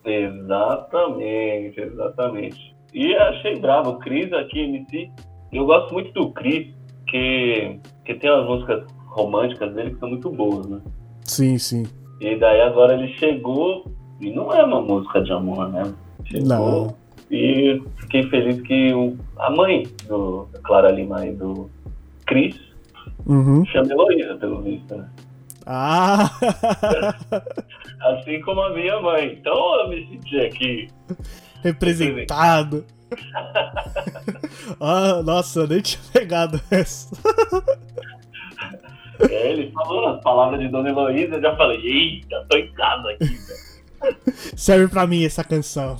Exatamente, 0.04 1.80
exatamente. 1.80 2.74
E 2.92 3.14
achei 3.14 3.58
bravo, 3.58 3.90
o 3.90 3.98
Cris 3.98 4.32
aqui, 4.32 4.60
MC. 4.60 5.10
Eu 5.52 5.66
gosto 5.66 5.92
muito 5.92 6.12
do 6.12 6.30
Cris, 6.32 6.72
que, 7.08 7.78
que 8.04 8.14
tem 8.14 8.30
umas 8.30 8.46
músicas 8.46 8.84
românticas 9.06 9.72
dele 9.74 9.90
que 9.94 10.00
são 10.00 10.08
muito 10.10 10.30
boas, 10.30 10.66
né? 10.66 10.80
Sim, 11.24 11.58
sim. 11.58 11.86
E 12.20 12.36
daí 12.36 12.60
agora 12.60 12.94
ele 12.94 13.08
chegou, 13.14 13.84
e 14.20 14.30
não 14.32 14.52
é 14.52 14.64
uma 14.64 14.80
música 14.80 15.22
de 15.22 15.32
amor, 15.32 15.68
né? 15.70 15.92
Chegou, 16.24 16.46
Não. 16.48 16.94
E 17.30 17.82
fiquei 17.98 18.24
feliz 18.24 18.60
que 18.62 18.92
o, 18.92 19.16
a 19.38 19.50
mãe 19.50 19.84
do 20.06 20.46
Clara 20.62 20.90
Lima 20.90 21.26
e 21.26 21.32
do 21.32 21.70
Cris 22.26 22.56
Uhum. 23.26 23.64
chama 23.66 23.90
Heloísa, 23.90 24.34
pelo 24.36 24.60
visto, 24.62 24.94
né? 24.96 25.08
Ah! 25.66 26.30
Assim 28.04 28.40
como 28.42 28.60
a 28.60 28.70
minha 28.74 29.00
mãe. 29.00 29.38
Então 29.38 29.80
eu 29.80 29.88
me 29.88 30.06
senti 30.06 30.38
aqui. 30.40 30.88
Representado. 31.62 32.84
ah, 34.80 35.22
nossa, 35.22 35.60
eu 35.60 35.68
nem 35.68 35.80
tinha 35.80 36.02
pegado 36.12 36.60
essa. 36.70 37.14
É, 39.30 39.52
ele 39.52 39.70
falou 39.70 40.08
as 40.08 40.20
palavras 40.22 40.60
de 40.60 40.68
Dona 40.68 40.88
Heloísa, 40.90 41.36
eu 41.36 41.42
já 41.42 41.56
falei, 41.56 41.78
eita, 41.80 42.44
tô 42.48 42.56
em 42.56 42.72
casa 42.72 43.10
aqui, 43.10 43.26
velho. 43.26 43.64
Serve 44.56 44.88
pra 44.88 45.06
mim 45.06 45.24
essa 45.24 45.42
canção. 45.44 45.96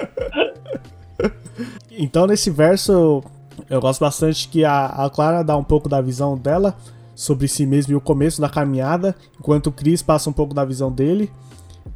então, 1.90 2.26
nesse 2.26 2.50
verso, 2.50 3.22
eu 3.68 3.80
gosto 3.80 4.00
bastante 4.00 4.48
que 4.48 4.64
a, 4.64 4.86
a 4.86 5.10
Clara 5.10 5.42
dá 5.42 5.56
um 5.56 5.64
pouco 5.64 5.88
da 5.88 6.00
visão 6.00 6.38
dela 6.38 6.76
sobre 7.14 7.46
si 7.48 7.64
mesma 7.66 7.92
e 7.92 7.96
o 7.96 8.00
começo 8.00 8.40
da 8.40 8.48
caminhada, 8.48 9.14
enquanto 9.38 9.68
o 9.68 9.72
Chris 9.72 10.02
passa 10.02 10.28
um 10.28 10.32
pouco 10.32 10.54
da 10.54 10.64
visão 10.64 10.90
dele. 10.90 11.30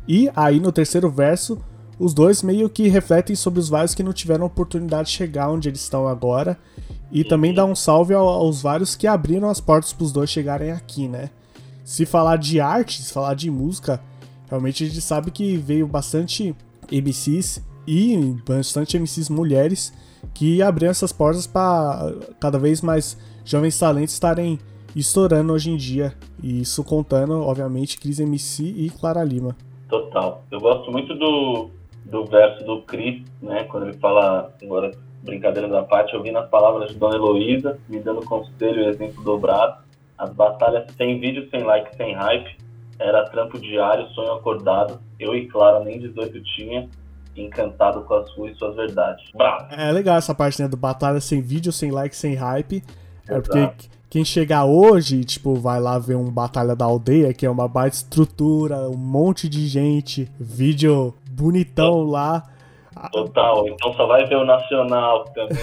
E 0.06 0.30
aí, 0.34 0.60
no 0.60 0.72
terceiro 0.72 1.10
verso, 1.10 1.58
os 1.98 2.14
dois 2.14 2.42
meio 2.42 2.68
que 2.70 2.88
refletem 2.88 3.34
sobre 3.34 3.58
os 3.60 3.68
vários 3.68 3.94
que 3.94 4.02
não 4.02 4.12
tiveram 4.12 4.46
oportunidade 4.46 5.08
de 5.10 5.16
chegar 5.16 5.50
onde 5.50 5.68
eles 5.68 5.80
estão 5.82 6.06
agora. 6.06 6.56
E 7.10 7.24
também 7.24 7.54
dá 7.54 7.64
um 7.64 7.74
salve 7.74 8.14
ao- 8.14 8.28
aos 8.28 8.62
vários 8.62 8.94
que 8.94 9.06
abriram 9.06 9.48
as 9.48 9.60
portas 9.60 9.92
para 9.92 10.04
os 10.04 10.12
dois 10.12 10.30
chegarem 10.30 10.70
aqui, 10.70 11.08
né? 11.08 11.30
Se 11.84 12.04
falar 12.04 12.36
de 12.36 12.60
arte, 12.60 13.02
se 13.02 13.12
falar 13.12 13.34
de 13.34 13.50
música, 13.50 14.00
realmente 14.48 14.84
a 14.84 14.86
gente 14.86 15.00
sabe 15.00 15.30
que 15.30 15.56
veio 15.56 15.86
bastante 15.86 16.54
MCs 16.92 17.62
e 17.86 18.36
bastante 18.46 18.96
MCs 18.98 19.30
mulheres 19.30 19.92
que 20.34 20.60
abriram 20.60 20.90
essas 20.90 21.12
portas 21.12 21.46
para 21.46 22.12
cada 22.38 22.58
vez 22.58 22.82
mais 22.82 23.16
jovens 23.44 23.78
talentos 23.78 24.12
estarem 24.12 24.58
estourando 24.94 25.52
hoje 25.52 25.70
em 25.70 25.76
dia. 25.76 26.14
E 26.42 26.60
isso 26.60 26.82
contando, 26.84 27.42
obviamente, 27.42 27.98
Cris 27.98 28.20
MC 28.20 28.64
e 28.64 28.90
Clara 28.90 29.22
Lima. 29.24 29.56
Total. 29.88 30.42
Eu 30.50 30.60
gosto 30.60 30.90
muito 30.90 31.14
do, 31.14 31.70
do 32.04 32.24
verso 32.24 32.64
do 32.64 32.82
Cris, 32.82 33.22
né? 33.40 33.64
Quando 33.64 33.88
ele 33.88 33.98
fala, 33.98 34.52
agora, 34.62 34.92
brincadeira 35.22 35.68
da 35.68 35.82
parte, 35.82 36.14
ouvindo 36.16 36.38
as 36.38 36.48
palavras 36.48 36.90
de 36.90 36.96
Dona 36.96 37.16
Heloísa, 37.16 37.78
me 37.88 38.00
dando 38.00 38.22
conselho 38.22 38.82
e 38.82 38.86
exemplo 38.86 39.22
dobrado. 39.22 39.82
As 40.16 40.30
batalhas 40.32 40.84
sem 40.96 41.20
vídeo, 41.20 41.48
sem 41.50 41.62
like, 41.62 41.96
sem 41.96 42.14
hype. 42.14 42.58
Era 42.98 43.28
trampo 43.30 43.58
diário, 43.60 44.08
sonho 44.08 44.32
acordado. 44.32 45.00
Eu 45.18 45.34
e 45.34 45.46
Clara 45.46 45.84
nem 45.84 46.00
18 46.00 46.42
tinha. 46.56 46.88
Encantado 47.36 48.02
com 48.02 48.14
as 48.14 48.28
suas 48.32 48.52
e 48.52 48.54
suas 48.56 48.74
verdades. 48.74 49.24
Bravo! 49.32 49.72
É 49.72 49.92
legal 49.92 50.16
essa 50.16 50.34
parte, 50.34 50.60
né? 50.60 50.66
Do 50.66 50.76
batalha 50.76 51.20
sem 51.20 51.40
vídeo, 51.40 51.70
sem 51.70 51.92
like, 51.92 52.16
sem 52.16 52.34
hype. 52.34 52.82
É 53.28 53.34
Exato. 53.34 53.42
porque 53.42 53.88
quem 54.10 54.24
chegar 54.24 54.64
hoje, 54.64 55.22
tipo, 55.24 55.54
vai 55.54 55.80
lá 55.80 55.98
ver 55.98 56.16
um 56.16 56.30
Batalha 56.30 56.74
da 56.74 56.84
Aldeia, 56.86 57.32
que 57.34 57.44
é 57.44 57.50
uma 57.50 57.68
baita 57.68 57.96
estrutura, 57.96 58.88
um 58.88 58.96
monte 58.96 59.48
de 59.48 59.66
gente, 59.66 60.30
vídeo 60.40 61.14
bonitão 61.30 62.02
lá. 62.04 62.42
Total. 63.12 63.68
Então 63.68 63.92
só 63.94 64.06
vai 64.06 64.26
ver 64.26 64.36
o 64.36 64.44
Nacional 64.44 65.24
também. 65.34 65.58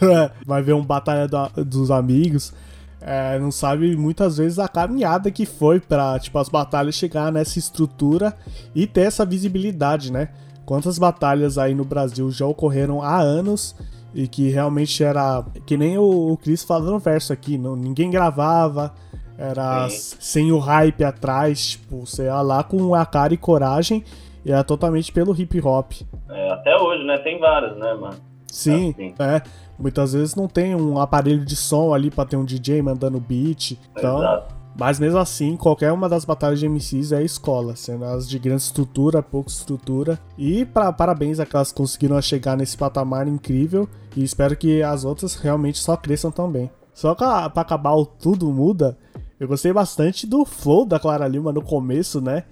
vai 0.46 0.62
ver 0.62 0.72
um 0.74 0.84
Batalha 0.84 1.26
da- 1.26 1.48
dos 1.56 1.90
Amigos. 1.90 2.52
é, 3.00 3.38
não 3.38 3.50
sabe 3.50 3.96
muitas 3.96 4.38
vezes 4.38 4.58
a 4.58 4.68
caminhada 4.68 5.30
que 5.30 5.44
foi 5.44 5.78
pra, 5.80 6.18
tipo, 6.18 6.38
as 6.38 6.48
batalhas 6.48 6.94
chegar 6.94 7.30
nessa 7.32 7.58
estrutura 7.58 8.34
e 8.74 8.86
ter 8.86 9.02
essa 9.02 9.24
visibilidade, 9.26 10.10
né? 10.12 10.28
Quantas 10.64 10.98
batalhas 10.98 11.58
aí 11.58 11.74
no 11.74 11.84
Brasil 11.84 12.30
já 12.30 12.44
ocorreram 12.46 13.02
há 13.02 13.18
anos 13.18 13.74
e 14.14 14.26
que 14.26 14.48
realmente 14.50 15.02
era. 15.02 15.44
Que 15.66 15.76
nem 15.76 15.98
o, 15.98 16.32
o 16.32 16.36
Chris 16.36 16.62
falando 16.62 16.90
no 16.90 16.98
verso 16.98 17.32
aqui, 17.32 17.58
não, 17.58 17.76
ninguém 17.76 18.10
gravava, 18.10 18.92
era 19.36 19.88
Sim. 19.88 20.16
sem 20.18 20.52
o 20.52 20.58
hype 20.58 21.04
atrás, 21.04 21.70
tipo, 21.70 22.04
você 22.06 22.24
ia 22.24 22.40
lá 22.42 22.62
com 22.62 22.94
a 22.94 23.06
cara 23.06 23.34
e 23.34 23.36
coragem 23.36 24.04
e 24.44 24.50
era 24.50 24.64
totalmente 24.64 25.12
pelo 25.12 25.38
hip 25.38 25.60
hop. 25.60 25.92
É, 26.28 26.52
até 26.52 26.76
hoje, 26.76 27.04
né? 27.04 27.18
Tem 27.18 27.38
várias, 27.38 27.76
né, 27.76 27.94
mano? 27.94 28.16
Sim, 28.50 28.90
Assim. 28.90 29.14
é. 29.18 29.42
Muitas 29.78 30.12
vezes 30.12 30.34
não 30.34 30.48
tem 30.48 30.74
um 30.74 30.98
aparelho 30.98 31.44
de 31.44 31.54
som 31.54 31.94
ali 31.94 32.10
pra 32.10 32.24
ter 32.24 32.36
um 32.36 32.44
DJ 32.44 32.82
mandando 32.82 33.20
beat. 33.20 33.78
Então, 33.92 34.18
Exato. 34.18 34.54
Mas 34.78 35.00
mesmo 35.00 35.18
assim, 35.18 35.56
qualquer 35.56 35.90
uma 35.90 36.08
das 36.08 36.24
batalhas 36.24 36.60
de 36.60 36.68
MCs 36.68 37.10
é 37.10 37.20
escola, 37.20 37.74
sendo 37.74 38.04
as 38.04 38.28
de 38.28 38.38
grande 38.38 38.62
estrutura, 38.62 39.20
pouca 39.20 39.50
estrutura. 39.50 40.20
E 40.38 40.64
pra, 40.64 40.92
parabéns 40.92 41.40
a 41.40 41.46
que 41.46 41.56
elas 41.56 41.72
conseguiram 41.72 42.22
chegar 42.22 42.56
nesse 42.56 42.78
patamar 42.78 43.26
incrível. 43.26 43.88
E 44.16 44.22
espero 44.22 44.56
que 44.56 44.80
as 44.80 45.04
outras 45.04 45.34
realmente 45.34 45.78
só 45.78 45.96
cresçam 45.96 46.30
também. 46.30 46.70
Só 46.94 47.12
que 47.16 47.24
pra 47.24 47.62
acabar 47.62 47.94
o 47.94 48.06
tudo 48.06 48.52
muda, 48.52 48.96
eu 49.40 49.48
gostei 49.48 49.72
bastante 49.72 50.28
do 50.28 50.44
flow 50.44 50.86
da 50.86 51.00
Clara 51.00 51.26
Lima 51.26 51.52
no 51.52 51.60
começo, 51.62 52.20
né? 52.20 52.44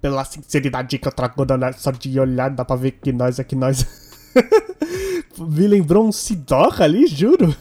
Pela 0.00 0.24
sinceridade 0.24 0.98
que 0.98 1.06
eu 1.06 1.12
trago 1.12 1.34
só 1.76 1.90
de 1.90 2.18
olhar, 2.18 2.48
dá 2.48 2.64
pra 2.64 2.76
ver 2.76 2.92
que 2.92 3.12
nós 3.12 3.38
é 3.38 3.44
que 3.44 3.54
nós. 3.54 3.86
Me 5.38 5.68
lembrou 5.68 6.06
um 6.06 6.12
Sidoca 6.12 6.82
ali, 6.82 7.06
juro. 7.06 7.54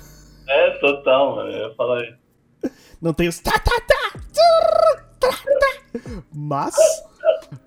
É, 0.47 0.69
total, 0.79 1.35
mano. 1.35 1.49
Eu 1.49 1.67
ia 1.67 1.75
falar 1.75 2.03
isso. 2.03 2.22
Não 3.03 3.13
tem 3.13 3.27
os. 3.27 3.37
tá, 3.39 3.51
tá, 3.51 3.81
tá, 3.81 4.17
tá, 5.19 5.29
tá. 5.59 5.99
Mas. 6.33 6.73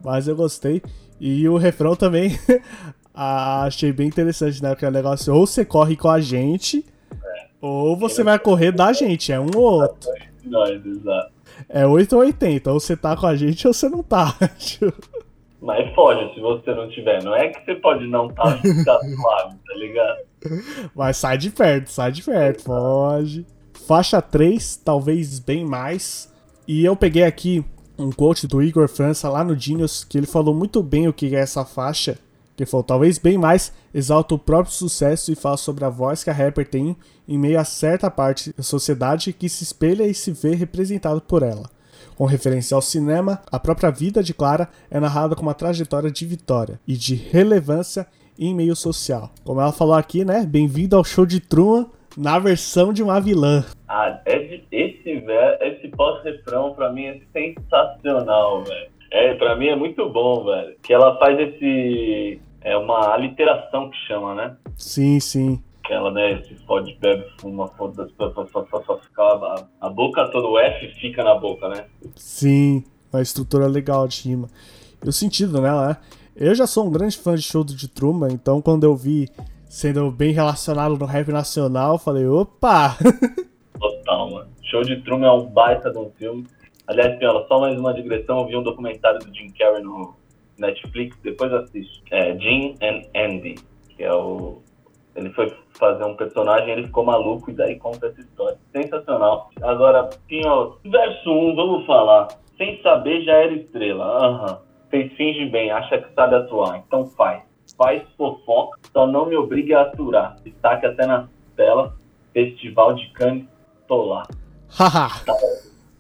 Mas 0.02 0.26
eu 0.26 0.34
gostei. 0.34 0.82
E 1.20 1.46
o 1.46 1.58
refrão 1.58 1.94
também. 1.94 2.30
achei 3.12 3.92
bem 3.92 4.08
interessante, 4.08 4.62
né? 4.62 4.70
Porque 4.70 4.86
é 4.86 4.88
um 4.88 4.92
negócio. 4.92 5.34
Ou 5.34 5.46
você 5.46 5.62
corre 5.62 5.94
com 5.94 6.08
a 6.08 6.20
gente. 6.20 6.86
Ou 7.60 7.94
você 7.98 8.24
vai 8.24 8.38
correr 8.38 8.72
da 8.72 8.94
gente. 8.94 9.30
É 9.30 9.38
um 9.38 9.50
ou 9.54 9.82
outro. 9.82 10.10
É 11.68 11.86
8 11.86 12.16
ou 12.16 12.22
80. 12.22 12.72
Ou 12.72 12.80
você 12.80 12.96
tá 12.96 13.14
com 13.14 13.26
a 13.26 13.36
gente 13.36 13.66
ou 13.66 13.74
você 13.74 13.90
não 13.90 14.02
tá. 14.02 14.34
Mas 15.60 15.94
foge 15.94 16.32
se 16.32 16.40
você 16.40 16.74
não 16.74 16.88
tiver. 16.88 17.22
Não 17.22 17.36
é 17.36 17.48
que 17.48 17.62
você 17.62 17.74
pode 17.74 18.06
não 18.06 18.28
estar 18.28 18.56
tá 18.84 19.00
suave, 19.00 19.56
tá 19.66 19.74
ligado? 19.74 20.18
Mas 20.94 21.18
sai 21.18 21.36
de 21.36 21.50
perto, 21.50 21.88
sai 21.88 22.12
de 22.12 22.22
perto, 22.22 22.64
pode. 22.64 23.44
Faixa 23.86 24.20
3, 24.20 24.80
talvez 24.84 25.38
bem 25.38 25.64
mais. 25.64 26.28
E 26.66 26.84
eu 26.84 26.96
peguei 26.96 27.22
aqui 27.22 27.64
um 27.96 28.10
quote 28.10 28.44
do 28.44 28.60
Igor 28.60 28.88
França 28.88 29.28
lá 29.28 29.44
no 29.44 29.56
Genius, 29.56 30.02
que 30.02 30.18
ele 30.18 30.26
falou 30.26 30.52
muito 30.52 30.82
bem 30.82 31.06
o 31.06 31.12
que 31.12 31.36
é 31.36 31.38
essa 31.38 31.64
faixa. 31.64 32.18
Que 32.56 32.66
falou, 32.66 32.82
talvez 32.82 33.16
bem 33.16 33.38
mais, 33.38 33.72
exalta 33.94 34.34
o 34.34 34.40
próprio 34.40 34.74
sucesso 34.74 35.30
e 35.30 35.36
fala 35.36 35.56
sobre 35.56 35.84
a 35.84 35.88
voz 35.88 36.24
que 36.24 36.30
a 36.30 36.32
rapper 36.32 36.66
tem 36.66 36.96
em 37.28 37.38
meio 37.38 37.60
a 37.60 37.64
certa 37.64 38.10
parte 38.10 38.52
da 38.56 38.62
sociedade 38.64 39.32
que 39.32 39.48
se 39.48 39.62
espelha 39.62 40.04
e 40.04 40.12
se 40.12 40.32
vê 40.32 40.56
representado 40.56 41.20
por 41.20 41.44
ela. 41.44 41.70
Com 42.16 42.24
referência 42.24 42.74
ao 42.74 42.82
cinema, 42.82 43.40
a 43.52 43.60
própria 43.60 43.92
vida 43.92 44.20
de 44.20 44.34
Clara 44.34 44.68
é 44.90 44.98
narrada 44.98 45.36
com 45.36 45.42
uma 45.42 45.54
trajetória 45.54 46.10
de 46.10 46.26
vitória 46.26 46.80
e 46.88 46.96
de 46.96 47.14
relevância 47.14 48.04
em 48.36 48.52
meio 48.52 48.74
social. 48.74 49.30
Como 49.44 49.60
ela 49.60 49.70
falou 49.70 49.94
aqui, 49.94 50.24
né? 50.24 50.44
Bem-vindo 50.44 50.96
ao 50.96 51.04
show 51.04 51.24
de 51.24 51.38
Truman 51.38 51.86
na 52.16 52.38
versão 52.38 52.92
de 52.92 53.02
uma 53.02 53.20
vilã. 53.20 53.64
Ah, 53.88 54.20
esse, 54.26 54.64
esse, 54.72 55.24
esse 55.60 55.88
pós-refrão 55.88 56.72
pra 56.74 56.92
mim 56.92 57.04
é 57.04 57.20
sensacional, 57.32 58.64
velho. 58.64 58.90
É, 59.10 59.34
pra 59.34 59.54
mim 59.54 59.68
é 59.68 59.76
muito 59.76 60.08
bom, 60.08 60.44
velho. 60.44 60.74
Que 60.82 60.92
ela 60.92 61.18
faz 61.18 61.38
esse. 61.38 62.40
É 62.62 62.76
uma 62.76 63.14
aliteração 63.14 63.90
que 63.90 63.96
chama, 64.08 64.34
né? 64.34 64.56
Sim, 64.76 65.20
sim. 65.20 65.62
Que 65.84 65.92
ela, 65.92 66.10
né, 66.10 66.42
se 66.42 66.54
fode, 66.66 66.96
bebe, 67.00 67.24
fuma, 67.38 67.68
foda-se, 67.68 68.12
a, 68.18 69.64
a 69.80 69.88
boca 69.88 70.26
toda, 70.32 70.48
o 70.48 70.58
F 70.58 71.00
fica 71.00 71.22
na 71.22 71.36
boca, 71.36 71.68
né? 71.68 71.84
Sim, 72.16 72.82
uma 73.12 73.22
estrutura 73.22 73.68
legal 73.68 74.08
de 74.08 74.28
rima. 74.28 74.48
E 75.04 75.08
o 75.08 75.12
sentido 75.12 75.60
né? 75.60 75.96
Eu 76.34 76.56
já 76.56 76.66
sou 76.66 76.86
um 76.86 76.90
grande 76.90 77.16
fã 77.16 77.36
de 77.36 77.42
show 77.42 77.62
de 77.62 77.88
Truman, 77.88 78.32
então 78.32 78.60
quando 78.60 78.82
eu 78.82 78.96
vi 78.96 79.28
sendo 79.68 80.10
bem 80.10 80.32
relacionado 80.32 80.96
no 80.96 81.04
rap 81.04 81.28
nacional, 81.28 81.98
falei, 81.98 82.26
opa! 82.26 82.96
Total, 83.78 84.30
mano. 84.30 84.50
Show 84.62 84.82
de 84.82 85.00
Truman 85.02 85.26
é 85.26 85.32
um 85.32 85.46
baita 85.46 85.90
de 85.90 85.98
um 85.98 86.10
filme. 86.18 86.46
Aliás, 86.86 87.18
Piola, 87.18 87.44
só 87.48 87.60
mais 87.60 87.78
uma 87.78 87.92
digressão, 87.92 88.40
eu 88.40 88.46
vi 88.46 88.56
um 88.56 88.62
documentário 88.62 89.18
do 89.18 89.34
Jim 89.34 89.50
Carrey 89.50 89.82
no 89.82 90.14
Netflix, 90.58 91.16
depois 91.22 91.52
assiste. 91.52 92.02
É 92.10 92.36
Jim 92.38 92.76
and 92.82 93.02
Andy, 93.14 93.56
que 93.90 94.04
é 94.04 94.12
o... 94.12 94.62
Ele 95.14 95.30
foi 95.30 95.52
fazer 95.78 96.04
um 96.04 96.14
personagem, 96.14 96.70
ele 96.70 96.86
ficou 96.86 97.04
maluco 97.04 97.50
e 97.50 97.54
daí 97.54 97.76
conta 97.76 98.06
essa 98.06 98.20
história. 98.20 98.58
Sensacional. 98.70 99.50
Agora, 99.62 100.10
Pinhol, 100.28 100.78
verso 100.84 101.30
1, 101.30 101.56
vamos 101.56 101.86
falar. 101.86 102.28
Sem 102.58 102.80
saber 102.82 103.22
já 103.24 103.32
era 103.32 103.52
estrela. 103.52 104.04
Aham. 104.04 104.52
Uhum. 104.52 104.66
Fez 104.88 105.12
finge 105.14 105.46
bem, 105.46 105.70
acha 105.70 105.98
que 105.98 106.14
sabe 106.14 106.36
atuar, 106.36 106.82
então 106.86 107.06
faz. 107.06 107.42
Faz 107.76 108.02
fofoca, 108.16 108.78
só 108.92 109.06
não 109.06 109.26
me 109.26 109.36
obrigue 109.36 109.74
a 109.74 109.82
aturar. 109.82 110.36
Destaque 110.44 110.86
até 110.86 111.06
na 111.06 111.28
tela, 111.54 111.94
Festival 112.32 112.94
de 112.94 113.08
Cannes, 113.10 113.46
tô 113.86 114.04
lá. 114.04 114.26
Haha. 114.68 115.22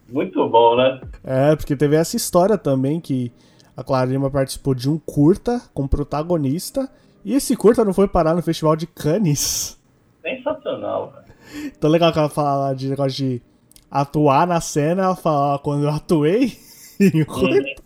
Muito 0.08 0.48
bom, 0.48 0.76
né? 0.76 1.00
É, 1.24 1.56
porque 1.56 1.76
teve 1.76 1.96
essa 1.96 2.16
história 2.16 2.56
também 2.56 3.00
que 3.00 3.32
a 3.76 3.82
Clara 3.84 4.08
Lima 4.08 4.30
participou 4.30 4.74
de 4.74 4.88
um 4.88 4.98
curta 4.98 5.60
com 5.74 5.86
protagonista. 5.86 6.90
E 7.24 7.34
esse 7.34 7.56
curta 7.56 7.84
não 7.84 7.92
foi 7.92 8.06
parar 8.06 8.34
no 8.34 8.42
Festival 8.42 8.76
de 8.76 8.86
Cannes. 8.86 9.78
Sensacional, 10.22 11.12
velho. 11.12 11.72
Tão 11.80 11.90
legal 11.90 12.12
que 12.12 12.18
ela 12.18 12.28
fala 12.28 12.72
de 12.72 12.88
negócio 12.88 13.12
de 13.12 13.42
atuar 13.90 14.46
na 14.46 14.60
cena. 14.60 15.04
Ela 15.04 15.16
fala, 15.16 15.58
quando 15.58 15.84
eu 15.84 15.90
atuei 15.90 16.56
em 17.00 17.22
um 17.22 17.24
curta, 17.24 17.82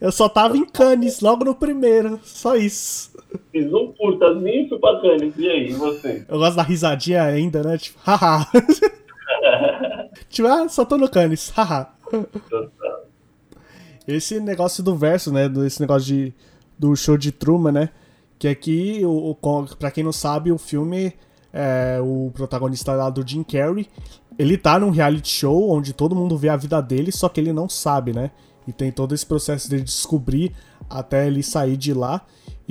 eu 0.00 0.10
só 0.10 0.28
tava 0.28 0.56
em 0.56 0.64
Cannes, 0.64 1.20
logo 1.20 1.44
no 1.44 1.54
primeiro. 1.54 2.18
Só 2.24 2.56
isso. 2.56 3.11
Fiz 3.50 3.72
um 3.72 3.92
curta, 3.92 4.26
pra 4.80 5.00
Cannes. 5.00 5.34
E 5.36 5.48
aí, 5.48 5.72
você? 5.72 6.24
Eu 6.28 6.38
gosto 6.38 6.56
da 6.56 6.62
risadinha 6.62 7.22
ainda, 7.22 7.62
né? 7.62 7.78
Tipo, 7.78 7.98
haha. 8.02 8.46
tipo, 10.28 10.48
ah, 10.48 10.68
só 10.68 10.84
tô 10.84 10.96
no 10.96 11.08
Cannes, 11.08 11.50
haha. 11.50 11.94
Esse 14.06 14.40
negócio 14.40 14.82
do 14.82 14.96
verso, 14.96 15.32
né? 15.32 15.50
Esse 15.66 15.80
negócio 15.80 16.06
de, 16.06 16.34
do 16.78 16.94
show 16.96 17.16
de 17.16 17.30
Truman, 17.30 17.72
né? 17.72 17.88
Que 18.38 18.48
aqui, 18.48 19.00
o, 19.04 19.30
o, 19.30 19.66
pra 19.76 19.90
quem 19.90 20.02
não 20.02 20.12
sabe, 20.12 20.50
o 20.50 20.58
filme, 20.58 21.12
é, 21.52 22.00
o 22.02 22.30
protagonista 22.34 22.92
lá 22.94 23.08
do 23.08 23.26
Jim 23.26 23.42
Carrey, 23.42 23.86
ele 24.38 24.56
tá 24.56 24.78
num 24.78 24.90
reality 24.90 25.28
show 25.28 25.70
onde 25.70 25.92
todo 25.92 26.16
mundo 26.16 26.36
vê 26.36 26.48
a 26.48 26.56
vida 26.56 26.80
dele, 26.80 27.12
só 27.12 27.28
que 27.28 27.40
ele 27.40 27.52
não 27.52 27.68
sabe, 27.68 28.12
né? 28.12 28.30
E 28.66 28.72
tem 28.72 28.90
todo 28.90 29.14
esse 29.14 29.26
processo 29.26 29.68
de 29.68 29.80
descobrir 29.80 30.52
até 30.88 31.26
ele 31.26 31.42
sair 31.42 31.76
de 31.76 31.92
lá. 31.92 32.22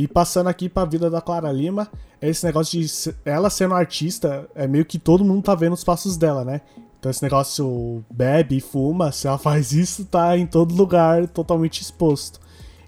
E 0.02 0.08
passando 0.08 0.48
aqui 0.48 0.68
pra 0.68 0.84
vida 0.84 1.12
da 1.12 1.22
Clara 1.22 1.52
Lima, 1.52 1.88
é 2.20 2.28
esse 2.28 2.44
negócio 2.44 2.80
de 2.80 3.16
ela 3.24 3.52
sendo 3.52 3.76
artista, 3.76 4.50
é 4.56 4.66
meio 4.66 4.84
que 4.84 4.98
todo 4.98 5.24
mundo 5.24 5.44
tá 5.44 5.54
vendo 5.54 5.74
os 5.74 5.84
passos 5.84 6.18
dela, 6.18 6.44
né? 6.44 6.62
Então 7.00 7.12
esse 7.12 7.22
negócio 7.22 8.04
bebe 8.10 8.58
e 8.58 8.60
fuma, 8.60 9.12
se 9.12 9.28
ela 9.28 9.38
faz 9.38 9.72
isso, 9.72 10.04
tá 10.06 10.36
em 10.36 10.48
todo 10.48 10.74
lugar 10.74 11.28
totalmente 11.28 11.82
exposto. 11.82 12.40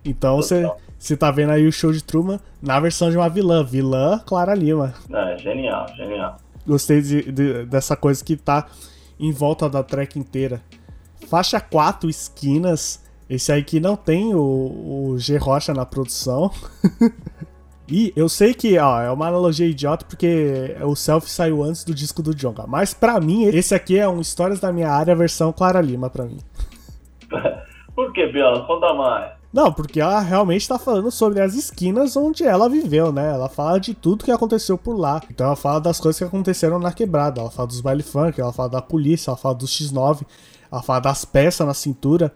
Então 0.04 0.42
você 0.42 1.16
tá 1.16 1.30
vendo 1.30 1.52
aí 1.52 1.68
o 1.68 1.72
show 1.72 1.92
de 1.92 2.04
Truman 2.04 2.40
na 2.60 2.80
versão 2.80 3.12
de 3.12 3.16
uma 3.16 3.30
vilã, 3.30 3.64
vilã 3.64 4.18
Clara 4.26 4.56
Lima. 4.56 4.96
É, 5.14 5.38
genial, 5.38 5.88
genial. 5.96 6.38
Gostei 6.66 7.00
de, 7.00 7.32
de, 7.32 7.66
dessa 7.68 7.96
coisa 7.96 8.26
que 8.26 8.36
tá 8.36 8.66
em 9.20 9.32
volta 9.32 9.70
da 9.70 9.84
track 9.84 10.18
inteira. 10.18 10.64
Faixa 11.28 11.62
4 11.62 12.10
esquinas. 12.10 13.03
Esse 13.34 13.52
aí 13.52 13.64
que 13.64 13.80
não 13.80 13.96
tem 13.96 14.36
o, 14.36 14.40
o 15.12 15.18
G 15.18 15.38
Rocha 15.38 15.74
na 15.74 15.86
produção. 15.86 16.52
E 17.86 18.14
eu 18.16 18.30
sei 18.30 18.54
que, 18.54 18.80
ó, 18.80 19.02
é 19.02 19.12
uma 19.12 19.28
analogia 19.28 19.68
idiota 19.68 20.06
porque 20.06 20.74
o 20.84 20.96
Selfie 20.96 21.30
saiu 21.30 21.62
antes 21.62 21.84
do 21.84 21.94
disco 21.94 22.24
do 22.24 22.34
Jonga. 22.34 22.66
Mas 22.66 22.94
para 22.94 23.20
mim, 23.20 23.44
esse 23.44 23.76
aqui 23.76 24.00
é 24.00 24.08
um 24.08 24.22
Histórias 24.22 24.62
da 24.62 24.72
Minha 24.72 24.90
Área 24.90 25.14
versão 25.14 25.52
Clara 25.52 25.82
Lima 25.82 26.10
para 26.10 26.24
mim. 26.24 26.40
Por 27.94 28.14
que, 28.14 28.26
Bianca? 28.28 28.62
Conta 28.62 28.94
mais. 28.94 29.34
Não, 29.52 29.72
porque 29.72 30.00
ela 30.00 30.22
realmente 30.22 30.68
tá 30.68 30.80
falando 30.80 31.12
sobre 31.12 31.42
as 31.42 31.56
esquinas 31.56 32.16
onde 32.16 32.44
ela 32.46 32.70
viveu, 32.70 33.12
né? 33.12 33.30
Ela 33.30 33.50
fala 33.50 33.78
de 33.80 33.94
tudo 33.94 34.24
que 34.24 34.32
aconteceu 34.32 34.78
por 34.78 34.98
lá. 34.98 35.22
Então 35.30 35.46
ela 35.46 35.56
fala 35.56 35.82
das 35.82 36.00
coisas 36.00 36.18
que 36.18 36.26
aconteceram 36.26 36.80
na 36.80 36.94
quebrada. 36.94 37.42
Ela 37.42 37.52
fala 37.52 37.68
dos 37.68 37.82
baile 37.82 38.02
funk, 38.02 38.40
ela 38.40 38.54
fala 38.54 38.70
da 38.70 38.82
polícia, 38.82 39.30
ela 39.30 39.38
fala 39.38 39.56
do 39.56 39.66
X9, 39.66 40.26
ela 40.72 40.82
fala 40.82 41.02
das 41.02 41.26
peças 41.26 41.68
na 41.68 41.74
cintura, 41.74 42.34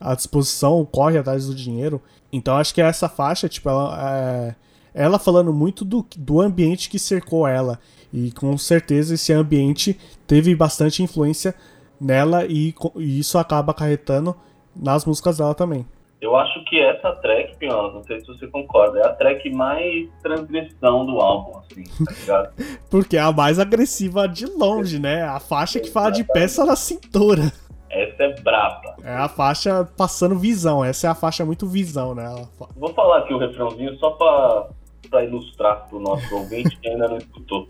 a 0.00 0.14
disposição, 0.14 0.84
corre 0.84 1.18
atrás 1.18 1.46
do 1.46 1.54
dinheiro. 1.54 2.00
Então 2.32 2.56
acho 2.56 2.74
que 2.74 2.80
essa 2.80 3.08
faixa, 3.08 3.48
tipo, 3.48 3.68
ela 3.68 4.10
é 4.10 4.54
ela 4.94 5.18
falando 5.18 5.52
muito 5.52 5.84
do, 5.84 6.04
do 6.16 6.40
ambiente 6.40 6.90
que 6.90 6.98
cercou 6.98 7.46
ela. 7.46 7.78
E 8.12 8.32
com 8.32 8.58
certeza 8.58 9.14
esse 9.14 9.32
ambiente 9.32 9.98
teve 10.26 10.54
bastante 10.56 11.02
influência 11.02 11.54
nela 12.00 12.44
e, 12.46 12.74
e 12.96 13.20
isso 13.20 13.38
acaba 13.38 13.70
acarretando 13.70 14.34
nas 14.74 15.04
músicas 15.04 15.38
dela 15.38 15.54
também. 15.54 15.86
Eu 16.20 16.34
acho 16.34 16.64
que 16.64 16.80
essa 16.80 17.12
track, 17.12 17.56
Pion, 17.58 17.92
não 17.92 18.02
sei 18.02 18.20
se 18.20 18.26
você 18.26 18.48
concorda, 18.48 18.98
é 18.98 19.06
a 19.06 19.12
track 19.12 19.48
mais 19.50 20.08
transgressão 20.20 21.06
do 21.06 21.20
álbum, 21.20 21.58
assim, 21.58 21.84
tá 22.04 22.12
ligado? 22.12 22.52
Porque 22.90 23.16
é 23.16 23.20
a 23.20 23.30
mais 23.30 23.60
agressiva 23.60 24.26
de 24.26 24.46
longe, 24.46 24.98
né? 24.98 25.22
A 25.22 25.38
faixa 25.38 25.78
que 25.78 25.90
fala 25.90 26.10
de 26.10 26.24
peça 26.24 26.64
na 26.64 26.74
cintura. 26.74 27.52
Essa 27.90 28.22
é 28.22 28.40
braba. 28.40 28.96
É 29.02 29.14
a 29.14 29.28
faixa 29.28 29.88
passando 29.96 30.38
visão, 30.38 30.84
essa 30.84 31.06
é 31.06 31.10
a 31.10 31.14
faixa 31.14 31.44
muito 31.44 31.66
visão, 31.66 32.14
né? 32.14 32.46
Vou 32.76 32.92
falar 32.94 33.18
aqui 33.18 33.32
o 33.32 33.38
refrãozinho 33.38 33.96
só 33.98 34.10
pra 34.10 34.68
para 35.10 35.24
ilustrar 35.24 35.88
para 35.88 35.96
o 35.96 36.00
nosso 36.00 36.34
ouvinte 36.34 36.76
que 36.76 36.88
ainda 36.88 37.08
não 37.08 37.16
escutou. 37.16 37.66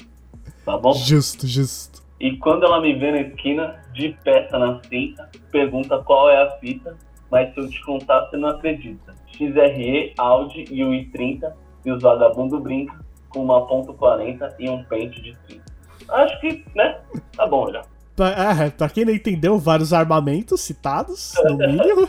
Tá 0.65 0.77
bom? 0.77 0.93
Justo, 0.93 1.47
justo. 1.47 2.03
E 2.21 2.37
quando 2.37 2.65
ela 2.65 2.81
me 2.81 2.95
vê 2.95 3.13
na 3.13 3.21
esquina, 3.21 3.81
de 3.93 4.17
peça 4.25 4.59
na 4.59 4.81
cinta, 4.83 5.31
pergunta 5.51 5.99
qual 6.03 6.29
é 6.31 6.43
a 6.43 6.51
fita, 6.59 6.97
mas 7.31 7.53
se 7.55 7.61
eu 7.61 7.69
te 7.69 7.81
contar, 7.85 8.27
você 8.27 8.37
não 8.37 8.49
acredita. 8.49 9.15
XRE, 9.29 10.15
Audi 10.19 10.65
e 10.71 10.83
o 10.83 10.91
i30, 10.91 11.53
e 11.85 11.93
os 11.93 12.03
vagabundo 12.03 12.59
brinca 12.59 12.99
com 13.29 13.45
uma 13.45 13.67
ponto 13.67 13.95
.40 13.95 14.55
e 14.59 14.69
um 14.69 14.83
pente 14.85 15.21
de 15.23 15.37
30. 15.47 15.65
Acho 16.09 16.41
que, 16.41 16.65
né? 16.75 17.01
Tá 17.37 17.47
bom 17.47 17.71
já. 17.71 17.83
É, 18.25 18.71
pra 18.71 18.89
quem 18.89 19.05
não 19.05 19.13
entendeu, 19.13 19.59
vários 19.59 19.93
armamentos 19.93 20.61
citados, 20.61 21.35
no 21.45 21.57
mínimo. 21.57 22.09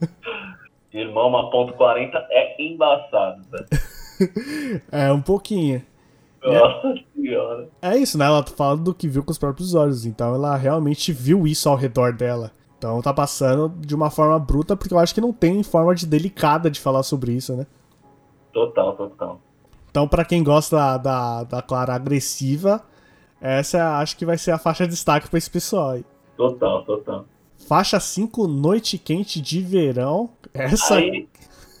Irmão, 0.92 1.28
uma 1.28 1.50
ponto 1.50 1.74
.40 1.74 2.10
é 2.30 2.62
embaçado, 2.62 3.42
velho. 3.50 3.66
é, 4.92 5.12
um 5.12 5.20
pouquinho. 5.20 5.82
Nossa 6.42 6.94
senhora. 7.14 7.68
É 7.80 7.96
isso, 7.96 8.18
né? 8.18 8.26
Ela 8.26 8.42
tá 8.42 8.52
falando 8.52 8.84
do 8.84 8.94
que 8.94 9.08
viu 9.08 9.24
com 9.24 9.32
os 9.32 9.38
próprios 9.38 9.74
olhos. 9.74 10.04
Então 10.04 10.34
ela 10.34 10.54
realmente 10.56 11.12
viu 11.12 11.46
isso 11.46 11.68
ao 11.68 11.74
redor 11.74 12.12
dela. 12.12 12.52
Então 12.78 13.00
tá 13.00 13.14
passando 13.14 13.70
de 13.80 13.94
uma 13.94 14.10
forma 14.10 14.38
bruta, 14.38 14.76
porque 14.76 14.92
eu 14.92 14.98
acho 14.98 15.14
que 15.14 15.20
não 15.20 15.32
tem 15.32 15.62
forma 15.62 15.94
de 15.94 16.06
delicada 16.06 16.70
de 16.70 16.78
falar 16.78 17.02
sobre 17.02 17.32
isso, 17.32 17.56
né? 17.56 17.66
Total, 18.52 18.94
total. 18.94 19.40
Então, 19.90 20.06
para 20.06 20.24
quem 20.24 20.42
gosta 20.42 20.76
da, 20.76 20.98
da, 20.98 21.44
da, 21.44 21.62
Clara 21.62 21.94
agressiva, 21.94 22.82
essa 23.44 23.98
acho 23.98 24.16
que 24.16 24.24
vai 24.24 24.38
ser 24.38 24.52
a 24.52 24.58
faixa 24.58 24.84
de 24.84 24.90
destaque 24.90 25.28
pra 25.28 25.36
esse 25.36 25.50
pessoal 25.50 25.90
aí. 25.90 26.04
Total, 26.36 26.82
total. 26.84 27.26
Faixa 27.68 28.00
5, 28.00 28.46
Noite 28.46 28.96
Quente 28.98 29.40
de 29.40 29.60
Verão. 29.60 30.30
Essa. 30.52 30.96
Aí, 30.96 31.28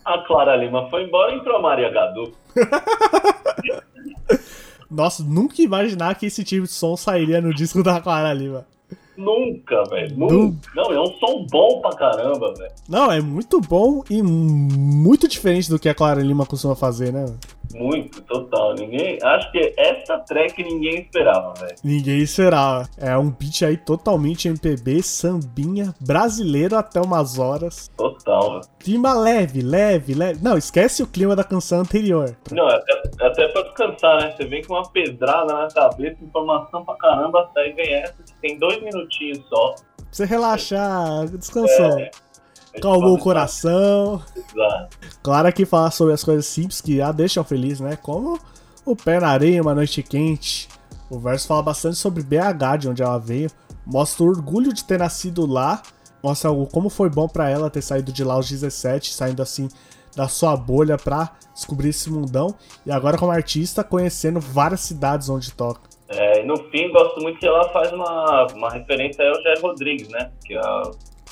a 0.04 0.18
Clara 0.18 0.56
Lima 0.56 0.88
foi 0.90 1.04
embora 1.04 1.32
e 1.32 1.38
entrou 1.38 1.56
a 1.56 1.62
Maria 1.62 1.90
Gadu. 1.90 2.32
Nossa, 4.90 5.24
nunca 5.24 5.62
imaginar 5.62 6.14
que 6.14 6.26
esse 6.26 6.44
tipo 6.44 6.66
de 6.66 6.72
som 6.72 6.96
sairia 6.96 7.40
no 7.40 7.52
disco 7.52 7.82
da 7.82 8.00
Clara 8.00 8.32
Lima. 8.32 8.66
Nunca, 9.16 9.84
velho. 9.84 10.16
Nunca. 10.16 10.70
Não, 10.74 10.92
é 10.92 11.00
um 11.00 11.12
som 11.14 11.46
bom 11.50 11.80
pra 11.80 11.96
caramba, 11.96 12.52
velho. 12.54 12.72
Não, 12.88 13.10
é 13.10 13.20
muito 13.20 13.60
bom 13.60 14.02
e 14.10 14.22
muito 14.22 15.26
diferente 15.28 15.70
do 15.70 15.78
que 15.78 15.88
a 15.88 15.94
Clara 15.94 16.20
Lima 16.20 16.44
costuma 16.44 16.74
fazer, 16.74 17.12
né? 17.12 17.24
Muito, 17.72 18.22
total. 18.22 18.74
Ninguém. 18.74 19.18
Acho 19.22 19.50
que 19.52 19.74
essa 19.76 20.18
track 20.18 20.62
ninguém 20.62 21.00
esperava, 21.00 21.54
velho. 21.54 21.74
Ninguém 21.82 22.18
esperava. 22.18 22.88
É 22.98 23.16
um 23.16 23.30
beat 23.30 23.62
aí 23.62 23.76
totalmente 23.76 24.48
MPB, 24.48 25.02
sambinha, 25.02 25.94
brasileiro 26.00 26.76
até 26.76 27.00
umas 27.00 27.38
horas. 27.38 27.90
Total. 27.96 28.60
Clima 28.78 29.14
leve, 29.14 29.62
leve, 29.62 30.14
leve. 30.14 30.42
Não, 30.42 30.56
esquece 30.56 31.02
o 31.02 31.06
clima 31.06 31.34
da 31.34 31.44
canção 31.44 31.80
anterior. 31.80 32.36
Não, 32.52 32.68
é 32.68 32.74
até, 32.76 33.26
até 33.26 33.48
pra 33.48 33.62
descansar, 33.62 34.20
né? 34.20 34.34
Você 34.36 34.44
vem 34.46 34.62
com 34.62 34.74
uma 34.74 34.88
pedrada 34.90 35.52
na 35.52 35.68
cabeça, 35.68 36.16
informação 36.22 36.84
pra 36.84 36.96
caramba, 36.96 37.50
aí 37.56 37.72
vem 37.72 37.94
essa 37.94 38.14
que 38.22 38.34
tem 38.40 38.58
dois 38.58 38.82
minutinhos 38.82 39.44
só. 39.48 39.74
Pra 39.96 40.06
você 40.10 40.24
relaxar, 40.24 41.26
descansou. 41.28 41.98
É, 41.98 42.10
Calmou 42.80 43.14
o 43.14 43.18
coração. 43.18 44.22
Exato. 44.36 44.98
Claro 45.22 45.52
que 45.52 45.64
falar 45.64 45.90
sobre 45.90 46.14
as 46.14 46.24
coisas 46.24 46.46
simples 46.46 46.80
que 46.80 47.00
a 47.00 47.12
deixam 47.12 47.44
feliz, 47.44 47.80
né? 47.80 47.96
Como 47.96 48.38
o 48.84 48.94
pé 48.94 49.20
na 49.20 49.28
areia, 49.28 49.62
uma 49.62 49.74
noite 49.74 50.02
quente. 50.02 50.68
O 51.08 51.18
verso 51.18 51.46
fala 51.46 51.62
bastante 51.62 51.96
sobre 51.96 52.22
BH, 52.22 52.78
de 52.80 52.88
onde 52.88 53.02
ela 53.02 53.18
veio. 53.18 53.50
Mostra 53.86 54.24
o 54.24 54.28
orgulho 54.28 54.72
de 54.72 54.84
ter 54.84 54.98
nascido 54.98 55.46
lá. 55.46 55.82
Mostra 56.22 56.50
como 56.72 56.88
foi 56.88 57.08
bom 57.10 57.28
pra 57.28 57.48
ela 57.48 57.70
ter 57.70 57.82
saído 57.82 58.12
de 58.12 58.24
lá 58.24 58.34
aos 58.34 58.48
17, 58.48 59.12
saindo 59.12 59.42
assim 59.42 59.68
da 60.16 60.28
sua 60.28 60.56
bolha 60.56 60.96
pra 60.96 61.30
descobrir 61.52 61.90
esse 61.90 62.10
mundão. 62.10 62.54
E 62.86 62.90
agora 62.90 63.18
como 63.18 63.30
artista, 63.30 63.84
conhecendo 63.84 64.40
várias 64.40 64.80
cidades 64.80 65.28
onde 65.28 65.52
toca. 65.52 65.82
É, 66.08 66.42
e 66.42 66.46
no 66.46 66.56
fim, 66.70 66.90
gosto 66.90 67.20
muito 67.20 67.38
que 67.38 67.46
ela 67.46 67.68
faz 67.70 67.92
uma, 67.92 68.46
uma 68.54 68.70
referência 68.70 69.26
ao 69.26 69.42
Jair 69.42 69.60
Rodrigues, 69.60 70.08
né? 70.08 70.30
Que 70.44 70.54
é 70.54 70.60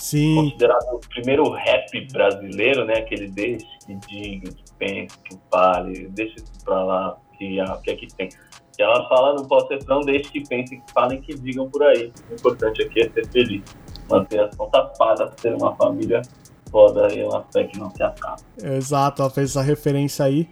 Sim, 0.02 0.34
considerado 0.34 0.96
o 0.96 0.98
primeiro 0.98 1.48
rap 1.48 2.08
brasileiro, 2.12 2.84
né? 2.84 2.94
Aquele 2.94 3.28
deixe 3.28 3.64
que 3.86 3.94
diga, 3.94 4.50
que 4.50 4.64
pense, 4.76 5.16
que 5.18 5.38
fale, 5.48 6.08
deixa 6.08 6.34
isso 6.34 6.64
pra 6.64 6.82
lá, 6.82 7.16
que, 7.38 7.58
que 7.84 7.90
aqui 7.92 8.08
tem. 8.16 8.28
E 8.76 8.82
ela 8.82 9.08
fala 9.08 9.34
no 9.34 9.46
pós-sessão, 9.46 10.00
deixe 10.00 10.28
que 10.28 10.40
pensem, 10.48 10.80
que 10.80 10.92
falem, 10.92 11.20
que 11.20 11.34
digam 11.34 11.70
por 11.70 11.84
aí. 11.84 12.12
O 12.28 12.34
importante 12.34 12.82
aqui 12.82 13.02
é 13.02 13.10
ser 13.10 13.28
feliz. 13.28 13.62
Manter 14.10 14.40
as 14.40 14.56
contas 14.56 14.98
pagas, 14.98 15.32
ter 15.36 15.54
uma 15.54 15.72
família 15.76 16.20
foda 16.68 17.06
e 17.14 17.22
uma 17.22 17.44
fé 17.52 17.62
que 17.62 17.78
não 17.78 17.88
se 17.92 18.02
acaba. 18.02 18.42
exato, 18.60 19.22
ela 19.22 19.30
fez 19.30 19.50
essa 19.50 19.62
referência 19.62 20.24
aí. 20.24 20.48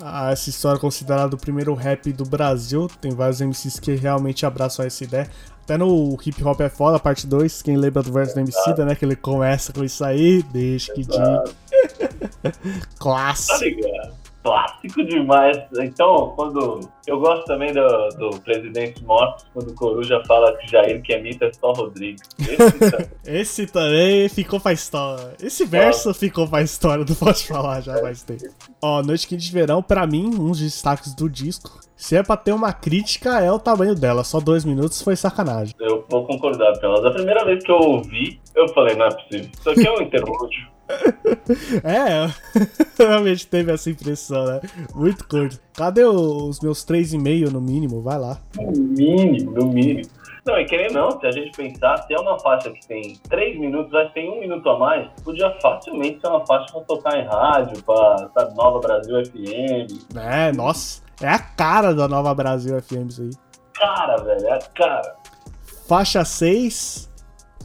A 0.00 0.30
essa 0.32 0.48
história 0.48 0.80
considerada 0.80 1.36
o 1.36 1.38
primeiro 1.38 1.74
rap 1.74 2.10
do 2.14 2.24
Brasil. 2.24 2.88
Tem 2.98 3.14
vários 3.14 3.42
MCs 3.42 3.78
que 3.78 3.94
realmente 3.94 4.46
abraçam 4.46 4.86
essa 4.86 5.04
ideia. 5.04 5.28
Até 5.66 5.76
no 5.76 6.16
Hip 6.24 6.44
Hop 6.44 6.60
é 6.60 6.68
Foda, 6.68 6.96
parte 6.96 7.26
2, 7.26 7.60
quem 7.60 7.76
lembra 7.76 8.00
do 8.00 8.12
verso 8.12 8.34
do 8.34 8.40
Emicida, 8.40 8.84
né? 8.84 8.94
Que 8.94 9.04
ele 9.04 9.16
começa 9.16 9.72
com 9.72 9.82
isso 9.82 10.04
aí, 10.04 10.40
deixa 10.44 10.94
que 10.94 11.00
diga. 11.02 11.42
Tá 12.40 12.52
Clássico. 13.00 13.64
ligado? 13.64 14.14
Clássico 14.46 15.04
demais. 15.04 15.58
Então, 15.78 16.32
quando. 16.36 16.80
Eu 17.06 17.20
gosto 17.20 17.44
também 17.44 17.72
do, 17.72 17.86
do 18.18 18.30
Presidente 18.40 19.02
Mortos, 19.04 19.44
quando 19.52 19.68
o 19.70 19.74
Coruja 19.74 20.20
fala 20.26 20.56
que 20.56 20.66
Jair 20.68 21.00
que 21.02 21.12
é 21.12 21.20
mito 21.22 21.44
é 21.44 21.52
só 21.52 21.72
Rodrigues. 21.72 22.22
Esse, 22.40 22.90
tá- 22.90 23.04
Esse 23.26 23.66
também 23.66 24.28
ficou 24.28 24.58
pra 24.60 24.72
história. 24.72 25.34
Esse 25.40 25.64
verso 25.64 26.12
ficou 26.14 26.48
pra 26.48 26.62
história, 26.62 27.04
não 27.08 27.14
posso 27.14 27.46
falar 27.46 27.80
já 27.80 28.00
mais 28.02 28.22
tempo. 28.22 28.44
Ó, 28.82 29.02
Noite 29.02 29.28
Quente 29.28 29.44
de 29.46 29.52
Verão, 29.52 29.82
pra 29.82 30.06
mim, 30.06 30.26
um 30.26 30.48
dos 30.50 30.60
destaques 30.60 31.14
do 31.14 31.28
disco. 31.30 31.78
Se 31.96 32.14
é 32.16 32.22
pra 32.22 32.36
ter 32.36 32.52
uma 32.52 32.72
crítica, 32.72 33.40
é 33.40 33.50
o 33.50 33.58
tamanho 33.58 33.94
dela. 33.94 34.22
Só 34.24 34.38
dois 34.40 34.64
minutos 34.64 35.00
foi 35.00 35.16
sacanagem. 35.16 35.74
eu 35.80 36.04
vou 36.10 36.26
concordar 36.26 36.78
com 36.78 36.86
elas. 36.86 37.04
A 37.04 37.10
primeira 37.10 37.44
vez 37.44 37.64
que 37.64 37.70
eu 37.70 37.76
ouvi, 37.78 38.40
eu 38.54 38.68
falei, 38.74 38.94
não 38.96 39.06
é 39.06 39.14
possível. 39.14 39.50
Isso 39.58 39.70
aqui 39.70 39.86
é 39.86 39.92
um 39.92 40.02
interlúdio. 40.02 40.75
É, 41.84 42.28
realmente 42.98 43.46
teve 43.46 43.72
essa 43.72 43.90
impressão, 43.90 44.44
né? 44.44 44.60
Muito 44.94 45.26
curto. 45.26 45.60
Cadê 45.74 46.04
os 46.04 46.60
meus 46.60 46.84
3,5 46.84 47.50
no 47.50 47.60
mínimo? 47.60 48.02
Vai 48.02 48.18
lá. 48.18 48.38
No 48.56 48.72
mínimo, 48.72 49.52
no 49.52 49.66
mínimo. 49.66 50.08
Não, 50.46 50.56
e 50.60 50.64
querendo 50.64 50.94
não, 50.94 51.10
se 51.18 51.26
a 51.26 51.32
gente 51.32 51.56
pensar, 51.56 51.98
se 52.04 52.14
é 52.14 52.20
uma 52.20 52.38
faixa 52.38 52.70
que 52.70 52.86
tem 52.86 53.16
3 53.28 53.58
minutos, 53.58 53.90
vai 53.90 54.08
ter 54.10 54.30
um 54.30 54.38
minuto 54.38 54.68
a 54.70 54.78
mais, 54.78 55.08
podia 55.24 55.50
facilmente 55.60 56.20
ser 56.20 56.28
uma 56.28 56.46
faixa 56.46 56.72
pra 56.72 56.82
tocar 56.82 57.18
em 57.18 57.26
rádio, 57.26 57.82
pra 57.82 58.30
sabe, 58.32 58.54
Nova 58.54 58.78
Brasil 58.78 59.24
FM. 59.26 60.16
É, 60.16 60.52
nossa. 60.52 61.02
É 61.20 61.28
a 61.28 61.38
cara 61.38 61.94
da 61.94 62.06
Nova 62.06 62.32
Brasil 62.34 62.80
FM 62.80 63.08
isso 63.08 63.22
aí. 63.22 63.30
Cara, 63.74 64.16
velho, 64.22 64.46
é 64.46 64.52
a 64.52 64.58
cara. 64.58 65.16
Faixa 65.88 66.24
6. 66.24 67.10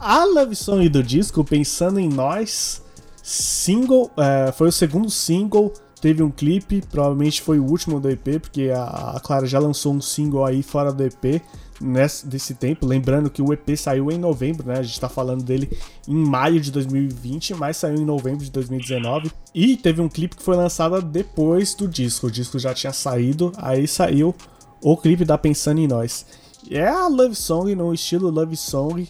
A 0.00 0.24
Love 0.24 0.56
Song 0.56 0.88
do 0.88 1.02
disco, 1.02 1.44
Pensando 1.44 2.00
em 2.00 2.08
Nós. 2.08 2.82
Single. 3.22 4.10
é, 4.16 4.52
foi 4.52 4.68
o 4.68 4.72
segundo 4.72 5.08
single. 5.10 5.72
Teve 6.00 6.20
um 6.20 6.30
clipe, 6.30 6.82
provavelmente 6.90 7.40
foi 7.40 7.60
o 7.60 7.64
último 7.64 8.00
do 8.00 8.10
EP, 8.10 8.40
porque 8.40 8.70
a, 8.74 9.14
a 9.16 9.20
Clara 9.20 9.46
já 9.46 9.60
lançou 9.60 9.94
um 9.94 10.00
single 10.00 10.44
aí 10.44 10.60
fora 10.60 10.92
do 10.92 11.04
EP 11.04 11.40
nesse, 11.80 12.26
desse 12.26 12.54
tempo. 12.54 12.84
Lembrando 12.84 13.30
que 13.30 13.40
o 13.40 13.52
EP 13.52 13.76
saiu 13.76 14.10
em 14.10 14.18
novembro, 14.18 14.66
né? 14.66 14.78
A 14.78 14.82
gente 14.82 14.98
tá 14.98 15.08
falando 15.08 15.44
dele 15.44 15.70
em 16.08 16.14
maio 16.14 16.60
de 16.60 16.72
2020, 16.72 17.54
mas 17.54 17.76
saiu 17.76 17.96
em 17.96 18.04
novembro 18.04 18.44
de 18.44 18.50
2019. 18.50 19.30
E 19.54 19.76
teve 19.76 20.00
um 20.00 20.08
clipe 20.08 20.36
que 20.36 20.42
foi 20.42 20.56
lançado 20.56 21.00
depois 21.02 21.72
do 21.74 21.86
disco. 21.86 22.26
O 22.26 22.30
disco 22.30 22.58
já 22.58 22.74
tinha 22.74 22.92
saído, 22.92 23.52
aí 23.56 23.86
saiu 23.86 24.34
o 24.82 24.96
clipe 24.96 25.24
da 25.24 25.38
Pensando 25.38 25.80
em 25.80 25.86
Nós. 25.86 26.26
É 26.70 26.86
a 26.86 27.06
Love 27.06 27.34
Song 27.34 27.74
no 27.74 27.92
estilo 27.94 28.30
Love 28.30 28.56
Song, 28.56 29.08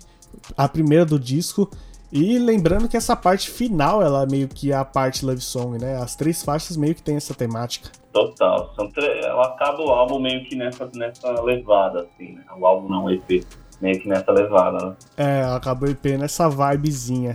a 0.57 0.69
primeira 0.69 1.05
do 1.05 1.19
disco. 1.19 1.71
E 2.13 2.39
lembrando 2.39 2.89
que 2.89 2.97
essa 2.97 3.17
parte 3.17 3.49
final, 3.51 4.03
ela 4.03 4.27
meio 4.27 4.47
que 4.47 4.71
é 4.71 4.75
a 4.77 4.85
parte 4.85 5.25
Love 5.25 5.41
Song, 5.41 5.79
né? 5.79 5.97
As 5.97 6.15
três 6.15 6.43
faixas 6.43 6.77
meio 6.77 6.95
que 6.95 7.03
tem 7.03 7.17
essa 7.17 7.33
temática. 7.33 7.91
Total. 8.13 8.71
São 8.77 8.91
tre- 8.91 9.21
Ela 9.25 9.47
acaba 9.47 9.83
o 9.83 9.89
álbum 9.89 10.21
meio 10.21 10.45
que 10.45 10.55
nessa, 10.55 10.89
nessa 10.95 11.31
levada, 11.41 12.01
assim, 12.03 12.35
né? 12.35 12.45
O 12.59 12.67
álbum 12.67 12.87
não, 12.89 13.05
o 13.05 13.11
EP. 13.11 13.47
Meio 13.81 13.99
que 13.99 14.07
nessa 14.09 14.31
levada, 14.31 14.87
né? 14.91 14.95
É, 15.17 15.43
acabou 15.45 15.89
o 15.89 15.93
EP 15.93 16.05
nessa 16.19 16.49
vibezinha. 16.51 17.35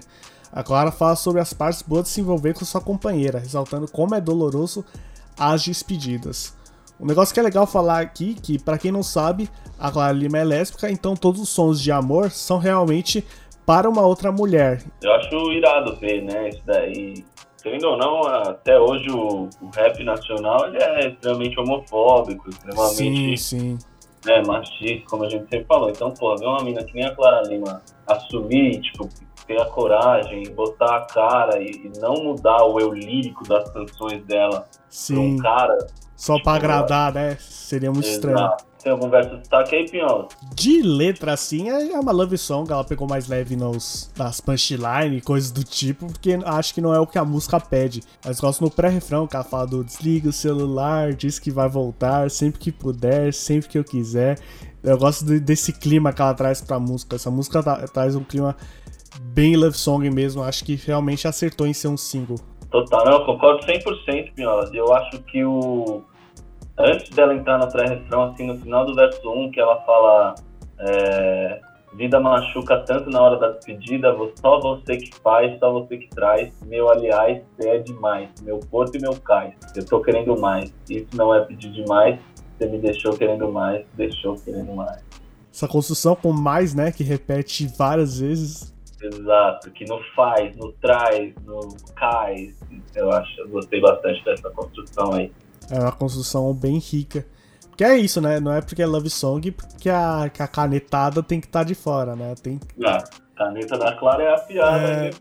A 0.54 0.62
Clara 0.64 0.92
fala 0.92 1.16
sobre 1.16 1.42
as 1.42 1.52
partes 1.54 1.82
boas 1.82 2.04
de 2.04 2.10
se 2.10 2.22
envolver 2.22 2.54
com 2.54 2.64
sua 2.64 2.80
companheira, 2.80 3.40
ressaltando 3.40 3.88
como 3.92 4.14
é 4.14 4.22
doloroso 4.22 4.86
as 5.38 5.64
despedidas. 5.66 6.56
Um 7.00 7.06
negócio 7.06 7.34
que 7.34 7.40
é 7.40 7.44
legal 7.44 7.66
falar 7.68 8.00
aqui, 8.00 8.34
que 8.36 8.58
pra 8.58 8.78
quem 8.78 8.92
não 8.92 9.04
sabe, 9.04 9.50
a 9.78 9.92
Clara 9.92 10.14
Lima 10.14 10.38
é 10.38 10.44
lésbica, 10.44 10.90
então 10.90 11.16
todos 11.16 11.42
os 11.42 11.50
sons 11.50 11.82
de 11.82 11.92
amor 11.92 12.32
são 12.32 12.58
realmente 12.58 13.26
para 13.68 13.90
uma 13.90 14.02
outra 14.04 14.32
mulher. 14.32 14.82
Eu 15.02 15.14
acho 15.16 15.52
irado 15.52 15.94
ver, 15.98 16.24
né? 16.24 16.48
Isso 16.48 16.62
daí. 16.66 17.26
Querendo 17.62 17.84
ou 17.90 17.98
não, 17.98 18.22
até 18.22 18.80
hoje 18.80 19.10
o, 19.12 19.50
o 19.62 19.70
rap 19.76 20.02
nacional 20.06 20.74
é 20.74 21.10
extremamente 21.10 21.60
homofóbico, 21.60 22.50
Sim, 22.50 22.58
extremamente 22.70 23.38
sim. 23.38 23.78
né, 24.26 24.42
machista, 24.46 25.06
como 25.10 25.26
a 25.26 25.30
gente 25.30 25.50
sempre 25.50 25.66
falou. 25.66 25.90
Então, 25.90 26.14
pô, 26.14 26.34
ver 26.38 26.46
uma 26.46 26.64
mina 26.64 26.82
que 26.82 26.94
nem 26.94 27.04
a 27.04 27.14
Clara 27.14 27.42
Lima 27.46 27.82
assumir, 28.08 28.80
tipo, 28.80 29.10
ter 29.46 29.60
a 29.60 29.66
coragem, 29.66 30.44
botar 30.54 30.96
a 30.96 31.02
cara 31.02 31.62
e, 31.62 31.72
e 31.72 32.00
não 32.00 32.14
mudar 32.14 32.64
o 32.64 32.80
eu 32.80 32.94
lírico 32.94 33.46
das 33.46 33.70
canções 33.72 34.24
dela 34.24 34.62
pra 34.62 34.70
Sim. 34.88 35.18
um 35.18 35.38
cara. 35.38 35.78
Só 36.16 36.40
pra 36.40 36.54
agradar, 36.54 37.14
né? 37.14 37.36
Seria 37.38 37.92
muito 37.92 38.08
estranho. 38.08 38.50
Tem 38.88 38.94
algum 38.94 39.10
verso 39.10 39.32
de 39.32 39.40
destaque 39.40 39.76
aí, 39.76 39.86
Pinhola? 39.92 40.30
De 40.56 40.82
letra 40.82 41.34
assim, 41.34 41.68
é 41.70 42.00
uma 42.00 42.14
love 42.14 42.38
song, 42.38 42.72
ela 42.72 42.86
pegou 42.86 43.06
mais 43.06 43.28
leve 43.28 43.58
nos, 43.58 44.10
nas 44.18 44.40
punchline 44.40 45.18
e 45.18 45.20
coisas 45.22 45.52
do 45.52 45.62
tipo, 45.62 46.06
porque 46.08 46.40
acho 46.46 46.74
que 46.74 46.80
não 46.80 46.94
é 46.94 47.00
o 47.02 47.06
que 47.06 47.18
a 47.18 47.26
música 47.26 47.60
pede. 47.60 48.02
Mas 48.26 48.40
gosto 48.40 48.64
no 48.64 48.72
pré-refrão, 48.72 49.28
que 49.28 49.36
ela 49.36 49.44
fala 49.44 49.68
do 49.68 49.84
desliga 49.84 50.30
o 50.30 50.32
celular, 50.32 51.12
diz 51.14 51.38
que 51.38 51.52
vai 51.52 51.68
voltar 51.68 52.32
sempre 52.32 52.62
que 52.62 52.72
puder, 52.72 53.34
sempre 53.34 53.68
que 53.68 53.78
eu 53.78 53.84
quiser. 53.84 54.40
Eu 54.82 54.98
gosto 54.98 55.26
de- 55.26 55.42
desse 55.42 55.74
clima 55.74 56.14
que 56.14 56.22
ela 56.22 56.34
traz 56.34 56.62
pra 56.62 56.80
música. 56.80 57.18
Essa 57.18 57.30
música 57.30 57.62
tra- 57.62 57.86
traz 57.90 58.16
um 58.16 58.24
clima 58.24 58.56
bem 59.20 59.58
love 59.58 59.78
song 59.78 60.10
mesmo, 60.10 60.44
acho 60.44 60.64
que 60.64 60.76
realmente 60.76 61.28
acertou 61.28 61.68
em 61.68 61.74
ser 61.74 61.90
um 61.90 61.98
single. 61.98 62.38
Total, 62.72 63.04
não, 63.04 63.12
eu 63.20 63.26
concordo 63.26 63.66
100%, 63.66 64.34
Pinhola. 64.34 64.70
Eu 64.74 64.94
acho 64.94 65.20
que 65.24 65.44
o. 65.44 66.04
Antes 66.78 67.10
dela 67.10 67.34
entrar 67.34 67.58
no 67.58 67.72
pré-refrão, 67.72 68.24
assim, 68.24 68.48
no 68.48 68.58
final 68.60 68.86
do 68.86 68.94
verso 68.94 69.30
1, 69.30 69.52
que 69.52 69.60
ela 69.60 69.82
fala. 69.82 70.36
é, 70.80 71.60
Vida 71.94 72.20
machuca 72.20 72.78
tanto 72.86 73.10
na 73.10 73.20
hora 73.20 73.40
da 73.40 73.50
despedida, 73.52 74.16
só 74.36 74.60
você 74.60 74.98
que 74.98 75.16
faz, 75.16 75.58
só 75.58 75.72
você 75.72 75.98
que 75.98 76.08
traz. 76.10 76.54
Meu, 76.66 76.92
aliás, 76.92 77.42
você 77.56 77.70
é 77.70 77.80
demais. 77.80 78.30
Meu 78.42 78.60
corpo 78.70 78.96
e 78.96 79.02
meu 79.02 79.16
cais. 79.16 79.56
Eu 79.76 79.84
tô 79.84 80.00
querendo 80.02 80.40
mais. 80.40 80.72
Isso 80.88 81.08
não 81.16 81.34
é 81.34 81.44
pedir 81.44 81.72
demais. 81.72 82.20
Você 82.58 82.68
me 82.68 82.78
deixou 82.78 83.18
querendo 83.18 83.52
mais, 83.52 83.84
deixou 83.96 84.36
querendo 84.36 84.74
mais. 84.76 85.02
Essa 85.52 85.68
construção 85.68 86.16
com 86.16 86.32
mais, 86.32 86.76
né, 86.76 86.92
que 86.92 87.04
repete 87.04 87.68
várias 87.78 88.20
vezes, 88.20 88.76
Exato, 89.02 89.70
que 89.72 89.86
no 89.86 90.00
faz, 90.16 90.56
no 90.58 90.72
traz, 90.74 91.34
no 91.46 91.76
cais. 91.96 92.60
Eu 92.96 93.12
acho, 93.12 93.42
eu 93.42 93.50
gostei 93.50 93.80
bastante 93.80 94.24
dessa 94.26 94.50
construção 94.50 95.14
aí. 95.14 95.32
É 95.70 95.80
uma 95.80 95.92
construção 95.92 96.54
bem 96.54 96.78
rica. 96.78 97.26
Que 97.76 97.84
é 97.84 97.98
isso, 97.98 98.20
né? 98.20 98.40
Não 98.40 98.52
é 98.52 98.62
porque 98.62 98.82
é 98.82 98.86
love 98.86 99.10
song 99.10 99.56
que 99.80 99.90
a, 99.90 100.30
que 100.34 100.42
a 100.42 100.48
canetada 100.48 101.22
tem 101.22 101.40
que 101.40 101.46
estar 101.48 101.64
de 101.64 101.76
fora, 101.76 102.16
né? 102.16 102.34
Tem 102.42 102.60
Ah, 102.84 103.04
caneta 103.36 103.78
da 103.78 103.96
Clara 103.96 104.24
é 104.24 104.34
afiada. 104.34 104.78
É. 104.78 105.02
né? 105.04 105.12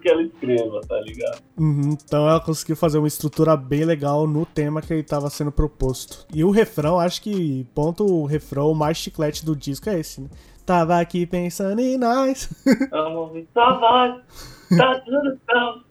que 0.00 0.08
ela 0.08 0.22
escreva, 0.22 0.80
tá 0.82 1.00
ligado? 1.00 1.42
Uhum, 1.58 1.96
então 2.04 2.28
ela 2.28 2.40
conseguiu 2.40 2.76
fazer 2.76 2.98
uma 2.98 3.08
estrutura 3.08 3.56
bem 3.56 3.84
legal 3.84 4.26
no 4.26 4.46
tema 4.46 4.80
que 4.80 4.94
estava 4.94 5.28
sendo 5.28 5.52
proposto. 5.52 6.26
E 6.32 6.44
o 6.44 6.50
refrão, 6.50 6.98
acho 6.98 7.20
que 7.22 7.66
ponto 7.74 8.04
o 8.04 8.24
refrão 8.24 8.72
mais 8.74 8.96
chiclete 8.96 9.44
do 9.44 9.56
disco 9.56 9.90
é 9.90 9.98
esse, 9.98 10.20
né? 10.20 10.28
Tava 10.64 11.00
aqui 11.00 11.26
pensando 11.26 11.80
em 11.80 11.96
nós. 11.96 12.48
Vamos 12.90 13.18
ouvir 13.18 13.48
sua 13.52 13.78
voz, 13.78 14.22
tá 14.76 15.00
tudo 15.00 15.38
tão 15.46 15.82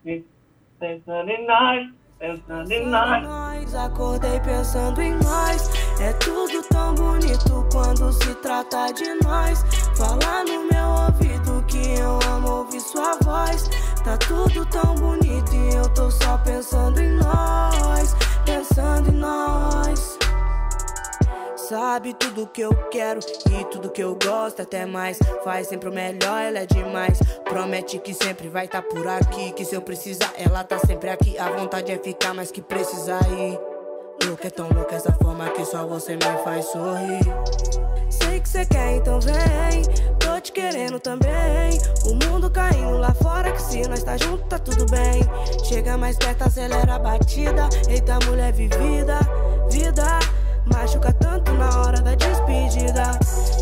pensando 0.78 1.28
em 1.30 1.46
nós. 1.46 1.88
Pensando 2.18 2.72
em 2.72 2.86
nós. 2.86 3.22
nós, 3.22 3.74
acordei 3.76 4.40
pensando 4.40 5.00
em 5.00 5.14
nós. 5.14 5.70
É 6.00 6.12
tudo 6.14 6.60
tão 6.68 6.92
bonito 6.94 7.64
quando 7.72 8.12
se 8.12 8.34
trata 8.36 8.92
de 8.92 9.04
nós. 9.22 9.62
Fala 9.96 10.42
no 10.44 10.64
meu 10.64 10.88
ouvido 11.06 11.64
que 11.68 11.94
eu 11.94 12.18
amo 12.34 12.58
ouvir 12.58 12.80
sua 12.80 13.16
voz. 13.22 13.70
Tá 14.02 14.16
tudo 14.16 14.66
tão 14.66 14.96
bonito 14.96 15.54
e 15.54 15.76
eu 15.76 15.88
tô 15.90 16.10
só 16.10 16.36
pensando 16.38 17.00
em 17.00 17.12
nós. 17.18 18.16
Pensando 18.44 19.10
em 19.10 19.16
nós. 19.16 20.18
Sabe 21.68 22.14
tudo 22.14 22.46
que 22.46 22.62
eu 22.62 22.74
quero 22.88 23.20
e 23.20 23.64
tudo 23.66 23.90
que 23.90 24.02
eu 24.02 24.16
gosto, 24.24 24.62
até 24.62 24.86
mais. 24.86 25.18
Faz 25.44 25.66
sempre 25.66 25.90
o 25.90 25.92
melhor, 25.92 26.40
ela 26.40 26.60
é 26.60 26.66
demais. 26.66 27.18
Promete 27.44 27.98
que 27.98 28.14
sempre 28.14 28.48
vai 28.48 28.66
tá 28.66 28.80
por 28.80 29.06
aqui. 29.06 29.52
Que 29.52 29.66
se 29.66 29.74
eu 29.74 29.82
precisar, 29.82 30.32
ela 30.38 30.64
tá 30.64 30.78
sempre 30.78 31.10
aqui. 31.10 31.38
A 31.38 31.50
vontade 31.50 31.92
é 31.92 31.98
ficar, 31.98 32.32
mas 32.32 32.50
que 32.50 32.62
precisa 32.62 33.18
ir. 33.38 33.60
Louca 34.26 34.46
é 34.46 34.50
tão 34.50 34.66
louca 34.70 34.96
essa 34.96 35.12
forma 35.12 35.46
que 35.50 35.62
só 35.66 35.86
você 35.86 36.14
me 36.14 36.42
faz 36.42 36.64
sorrir. 36.64 37.20
Sei 38.08 38.40
que 38.40 38.48
cê 38.48 38.64
quer, 38.64 38.96
então 38.96 39.20
vem. 39.20 39.82
Tô 40.18 40.40
te 40.40 40.52
querendo 40.52 40.98
também. 40.98 41.78
O 42.06 42.14
mundo 42.14 42.50
caindo 42.50 42.96
lá 42.96 43.12
fora, 43.12 43.52
que 43.52 43.60
se 43.60 43.86
nós 43.86 44.02
tá 44.02 44.16
junto, 44.16 44.42
tá 44.44 44.58
tudo 44.58 44.86
bem. 44.86 45.20
Chega 45.64 45.98
mais 45.98 46.16
perto, 46.16 46.44
acelera 46.44 46.94
a 46.94 46.98
batida. 46.98 47.68
Eita, 47.90 48.18
mulher 48.24 48.54
vivida, 48.54 49.18
vida. 49.70 50.18
Machuca 50.72 51.12
tanto 51.12 51.52
na 51.52 51.80
hora 51.80 52.00
da 52.00 52.14
despedida. 52.14 53.18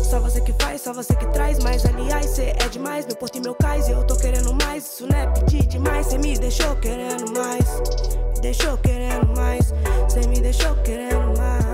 Só 0.09 0.19
você 0.19 0.41
que 0.41 0.53
faz, 0.53 0.81
só 0.81 0.93
você 0.93 1.15
que 1.15 1.25
traz. 1.27 1.59
Mas 1.63 1.85
aliás, 1.85 2.25
cê 2.27 2.53
é 2.57 2.69
demais, 2.69 3.05
meu 3.05 3.15
porto 3.15 3.37
e 3.37 3.41
meu 3.41 3.55
cais. 3.55 3.87
E 3.87 3.91
eu 3.91 4.05
tô 4.05 4.15
querendo 4.15 4.53
mais, 4.53 4.85
isso 4.85 5.07
não 5.07 5.17
é 5.17 5.27
pedir 5.27 5.67
demais. 5.67 6.07
Cê 6.07 6.17
me 6.17 6.37
deixou 6.37 6.75
querendo 6.77 7.31
mais. 7.33 7.65
Me 8.35 8.41
deixou 8.41 8.77
querendo 8.77 9.35
mais. 9.35 9.73
Cê 10.07 10.27
me 10.27 10.39
deixou 10.39 10.75
querendo 10.83 11.37
mais. 11.37 11.67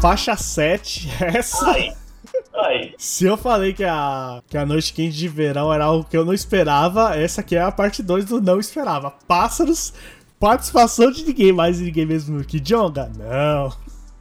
Faixa 0.00 0.36
7, 0.36 1.10
essa. 1.34 1.70
Aí, 1.70 1.92
aí. 2.60 2.94
Se 2.98 3.24
eu 3.26 3.36
falei 3.36 3.72
que 3.72 3.84
a, 3.84 4.42
que 4.48 4.56
a 4.56 4.64
Noite 4.66 4.92
Quente 4.92 5.16
de 5.16 5.28
Verão 5.28 5.72
era 5.72 5.84
algo 5.84 6.04
que 6.08 6.16
eu 6.16 6.24
não 6.24 6.32
esperava, 6.34 7.16
essa 7.16 7.40
aqui 7.40 7.56
é 7.56 7.62
a 7.62 7.72
parte 7.72 8.02
2 8.02 8.24
do 8.26 8.40
Não 8.40 8.58
Esperava. 8.58 9.12
Pássaros, 9.28 9.92
participação 10.40 11.10
de 11.10 11.24
ninguém 11.24 11.52
mais 11.52 11.80
e 11.80 11.84
ninguém 11.84 12.06
mesmo 12.06 12.42
que 12.44 12.58
Jonga? 12.60 13.10
Não. 13.16 13.72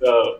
Não, 0.01 0.35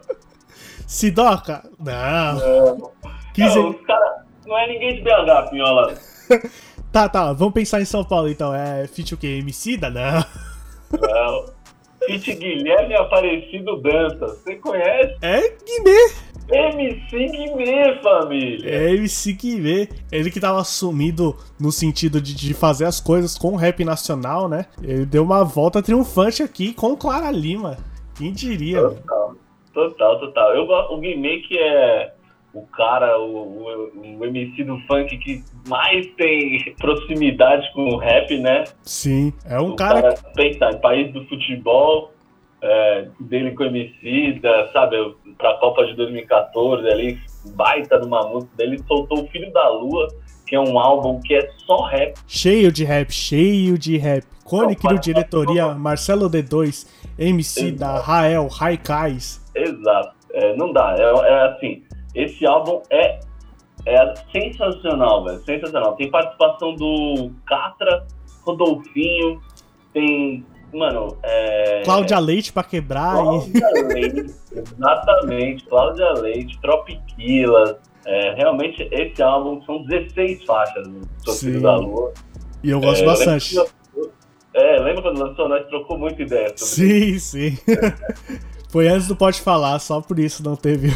Sidoca? 0.87 1.63
Não. 1.79 2.35
não. 2.77 2.91
Quinze- 3.33 3.55
Não, 3.59 3.73
cara, 3.73 4.23
não 4.45 4.57
é 4.57 4.67
ninguém 4.67 4.95
de 4.95 5.01
BH, 5.01 5.49
Pinhola. 5.49 5.93
Tá, 6.91 7.09
tá, 7.09 7.33
vamos 7.33 7.53
pensar 7.53 7.81
em 7.81 7.85
São 7.85 8.05
Paulo 8.05 8.29
então. 8.29 8.55
É 8.55 8.87
Fit 8.87 9.13
o 9.13 9.17
quê? 9.17 9.27
Emicida? 9.27 9.89
Não. 9.89 10.23
Não. 10.97 11.45
Fit 12.05 12.33
Guilherme 12.35 12.95
Aparecido 12.95 13.81
Dança. 13.81 14.27
Você 14.27 14.55
conhece? 14.55 15.13
É 15.21 15.41
Guimê. 15.41 16.13
MC 16.49 17.27
Guimê, 17.27 17.95
família. 18.01 18.69
É 18.69 18.93
MC 18.93 19.33
Guimê. 19.33 19.89
Ele 20.11 20.29
que 20.29 20.39
tava 20.39 20.63
sumido 20.63 21.35
no 21.59 21.71
sentido 21.71 22.21
de, 22.21 22.35
de 22.35 22.53
fazer 22.53 22.85
as 22.85 22.99
coisas 22.99 23.37
com 23.37 23.53
o 23.53 23.55
rap 23.55 23.83
nacional, 23.83 24.47
né? 24.47 24.65
Ele 24.81 25.05
deu 25.05 25.23
uma 25.23 25.43
volta 25.43 25.81
triunfante 25.81 26.43
aqui 26.43 26.73
com 26.73 26.95
Clara 26.95 27.31
Lima. 27.31 27.77
Quem 28.17 28.31
diria, 28.31 28.81
mano? 28.81 28.95
Total, 28.95 29.35
total, 29.73 30.19
total. 30.19 30.55
Eu 30.55 30.65
o 30.65 30.99
Guimê 30.99 31.39
que 31.39 31.57
é 31.57 32.13
o 32.55 32.65
cara, 32.67 33.19
o, 33.19 33.35
o, 33.35 34.17
o 34.19 34.25
MC 34.25 34.63
do 34.63 34.79
funk 34.87 35.17
que 35.17 35.43
mais 35.67 36.07
tem 36.15 36.73
proximidade 36.79 37.69
com 37.73 37.83
o 37.83 37.97
rap, 37.97 38.37
né? 38.37 38.63
Sim, 38.83 39.33
é 39.45 39.59
um 39.59 39.71
o 39.71 39.75
cara 39.75 40.13
que 40.13 40.33
pensa 40.33 40.77
país 40.77 41.11
do 41.11 41.25
futebol, 41.25 42.13
é, 42.61 43.09
dele 43.19 43.51
com 43.51 43.65
MC, 43.65 44.39
da, 44.41 44.71
sabe, 44.71 44.95
pra 45.37 45.53
Copa 45.55 45.85
de 45.85 45.93
2014 45.95 46.87
ali, 46.87 47.19
baita 47.55 47.99
numa 47.99 48.27
música 48.27 48.51
dele, 48.57 48.81
soltou 48.87 49.23
o 49.23 49.27
Filho 49.27 49.51
da 49.51 49.69
Lua, 49.69 50.07
que 50.47 50.55
é 50.55 50.59
um 50.59 50.77
álbum 50.79 51.19
que 51.21 51.33
é 51.35 51.49
só 51.65 51.85
rap. 51.85 52.15
cheio 52.27 52.71
de 52.71 52.83
rap, 52.83 53.11
cheio 53.11 53.77
de 53.77 53.97
rap. 53.97 54.23
Cone 54.43 54.75
criou 54.75 54.93
para- 54.93 55.01
diretoria 55.01 55.67
Marcelo 55.73 56.29
D2, 56.29 56.87
MC 57.17 57.71
da 57.71 57.99
Rael, 57.99 58.47
Raikais. 58.47 59.43
Exato. 59.55 60.13
É, 60.33 60.55
não 60.55 60.71
dá. 60.71 60.95
É, 60.97 61.01
é 61.03 61.45
assim, 61.47 61.81
esse 62.13 62.45
álbum 62.45 62.81
é, 62.91 63.19
é 63.87 64.13
sensacional, 64.31 65.23
velho. 65.23 65.39
Sensacional. 65.43 65.95
Tem 65.95 66.11
participação 66.11 66.75
do 66.75 67.31
Catra, 67.47 68.05
Rodolfinho, 68.43 69.41
tem. 69.93 70.45
Mano, 70.73 71.17
é. 71.23 71.81
Cláudia 71.85 72.19
Leite 72.19 72.51
pra 72.51 72.63
quebrar. 72.63 73.13
e- 73.13 73.17
Cláudia 73.19 73.69
Leite, 73.93 74.35
exatamente. 74.51 75.65
Cláudia 75.65 76.11
Leite, 76.13 76.59
Tropiquilas. 76.61 77.75
É, 78.05 78.33
realmente, 78.35 78.87
esse 78.91 79.21
álbum 79.23 79.61
são 79.63 79.83
16 79.83 80.43
faixas 80.45 80.87
do. 80.87 81.33
Filho 81.33 81.61
da 81.61 81.75
Lua. 81.77 82.13
E 82.63 82.69
eu 82.69 82.79
gosto 82.79 83.01
É, 83.03 83.05
bastante. 83.05 83.55
lembra 83.55 83.71
quando- 83.93 84.11
É, 84.53 84.79
lembra 84.79 85.01
quando 85.01 85.19
lançou? 85.19 85.49
Nós 85.49 85.65
trocou 85.67 85.97
muita 85.97 86.21
ideia 86.21 86.49
sobre 86.55 87.17
Sim, 87.17 87.19
sim. 87.19 87.57
Foi 88.69 88.87
antes 88.87 89.07
do 89.07 89.15
Pode 89.15 89.41
Falar, 89.41 89.79
só 89.79 90.01
por 90.01 90.19
isso 90.19 90.43
não 90.43 90.55
teve. 90.55 90.89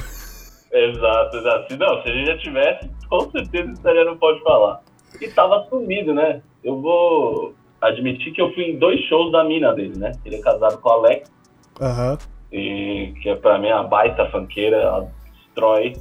Exato, 0.72 1.38
exato. 1.38 1.68
Se 1.74 1.78
não, 1.80 2.02
se 2.04 2.10
a 2.10 2.14
gente 2.14 2.28
já 2.28 2.38
tivesse, 2.38 2.90
com 3.10 3.32
certeza 3.32 3.72
estaria 3.72 4.06
no 4.06 4.18
Pode 4.18 4.42
Falar. 4.44 4.82
E 5.20 5.28
tava 5.30 5.66
sumido, 5.70 6.14
né? 6.14 6.42
Eu 6.64 6.80
vou 6.82 7.54
admitir 7.82 8.34
que 8.34 8.42
eu 8.42 8.54
fui 8.54 8.64
em 8.66 8.78
dois 8.80 9.00
shows 9.06 9.32
da 9.32 9.44
mina 9.44 9.74
dele, 9.74 9.98
né? 9.98 10.12
Ele 10.26 10.36
é 10.36 10.42
casado 10.42 10.78
com 10.80 10.90
a 10.90 10.94
Alex, 10.94 11.32
Aham. 11.80 12.18
e, 12.52 13.14
que 13.22 13.30
é 13.30 13.36
pra 13.36 13.58
mim 13.58 13.70
a 13.70 13.84
baita 13.84 14.30
funkeira, 14.32 14.78
ela 14.78 15.12
destrói. 15.34 15.94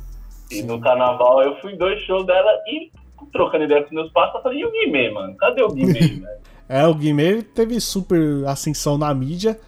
E 0.51 0.63
no 0.63 0.81
carnaval 0.81 1.43
eu 1.43 1.57
fui 1.61 1.73
em 1.75 1.77
dois 1.77 2.01
shows 2.03 2.27
dela 2.27 2.51
e 2.67 2.91
trocando 3.33 3.65
ideia 3.65 3.85
com 3.85 3.95
meus 3.95 4.11
pais, 4.13 4.33
eu 4.35 4.43
falei, 4.43 4.61
e 4.61 4.65
o 4.65 4.71
Guimê, 4.71 5.11
mano? 5.11 5.37
Cadê 5.37 5.63
o 5.63 5.69
Guimê, 5.69 5.93
velho? 5.93 6.27
É, 6.71 6.87
o 6.87 6.95
Guimê 6.95 7.41
teve 7.43 7.81
super 7.81 8.47
ascensão 8.47 8.99
na 8.99 9.13
mídia. 9.15 9.59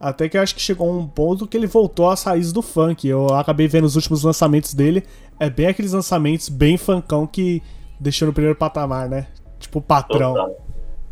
Até 0.00 0.28
que 0.28 0.36
eu 0.36 0.42
acho 0.42 0.56
que 0.56 0.60
chegou 0.60 0.90
um 0.90 1.06
ponto 1.06 1.46
que 1.46 1.56
ele 1.56 1.68
voltou 1.68 2.10
às 2.10 2.24
raízes 2.24 2.52
do 2.52 2.62
funk. 2.62 3.06
Eu 3.06 3.32
acabei 3.34 3.68
vendo 3.68 3.84
os 3.84 3.94
últimos 3.94 4.24
lançamentos 4.24 4.74
dele. 4.74 5.04
É 5.38 5.48
bem 5.48 5.68
aqueles 5.68 5.92
lançamentos 5.92 6.48
bem 6.48 6.76
funkão 6.76 7.28
que 7.28 7.62
deixou 8.00 8.26
no 8.26 8.34
primeiro 8.34 8.58
patamar, 8.58 9.08
né? 9.08 9.28
Tipo 9.60 9.80
patrão. 9.80 10.34
Total, 10.34 10.56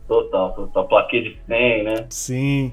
total, 0.07 0.53
total. 0.55 0.89
Plaquê 0.89 1.21
de 1.23 1.39
100, 1.47 1.85
né? 1.85 2.07
Sim. 2.11 2.73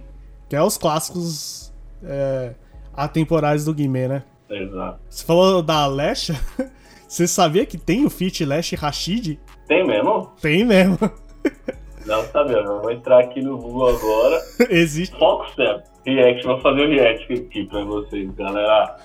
Que 0.49 0.55
é 0.55 0.61
os 0.61 0.77
clássicos 0.77 1.73
é, 2.03 2.53
atemporais 2.93 3.65
do 3.65 3.73
Guimê, 3.73 4.07
né? 4.07 4.23
Exato. 4.49 4.99
Você 5.09 5.25
falou 5.25 5.61
da 5.61 5.85
Lesha? 5.87 6.35
Você 7.07 7.27
sabia 7.27 7.65
que 7.65 7.77
tem 7.77 8.05
o 8.05 8.09
feat 8.09 8.43
Lesh 8.43 8.73
Rashid? 8.73 9.39
Tem 9.67 9.85
mesmo? 9.85 10.31
Tem 10.41 10.65
mesmo. 10.65 10.97
Não 12.05 12.23
sabia, 12.23 12.57
eu 12.57 12.81
vou 12.81 12.91
entrar 12.91 13.19
aqui 13.19 13.41
no 13.41 13.57
Google 13.57 13.89
agora. 13.89 14.41
Existe. 14.69 15.17
Foxstep. 15.17 15.83
React, 16.05 16.45
vou 16.45 16.59
fazer 16.59 16.81
o 16.81 16.89
react 16.89 17.33
aqui 17.33 17.65
pra 17.65 17.83
vocês, 17.85 18.29
galera. 18.31 18.97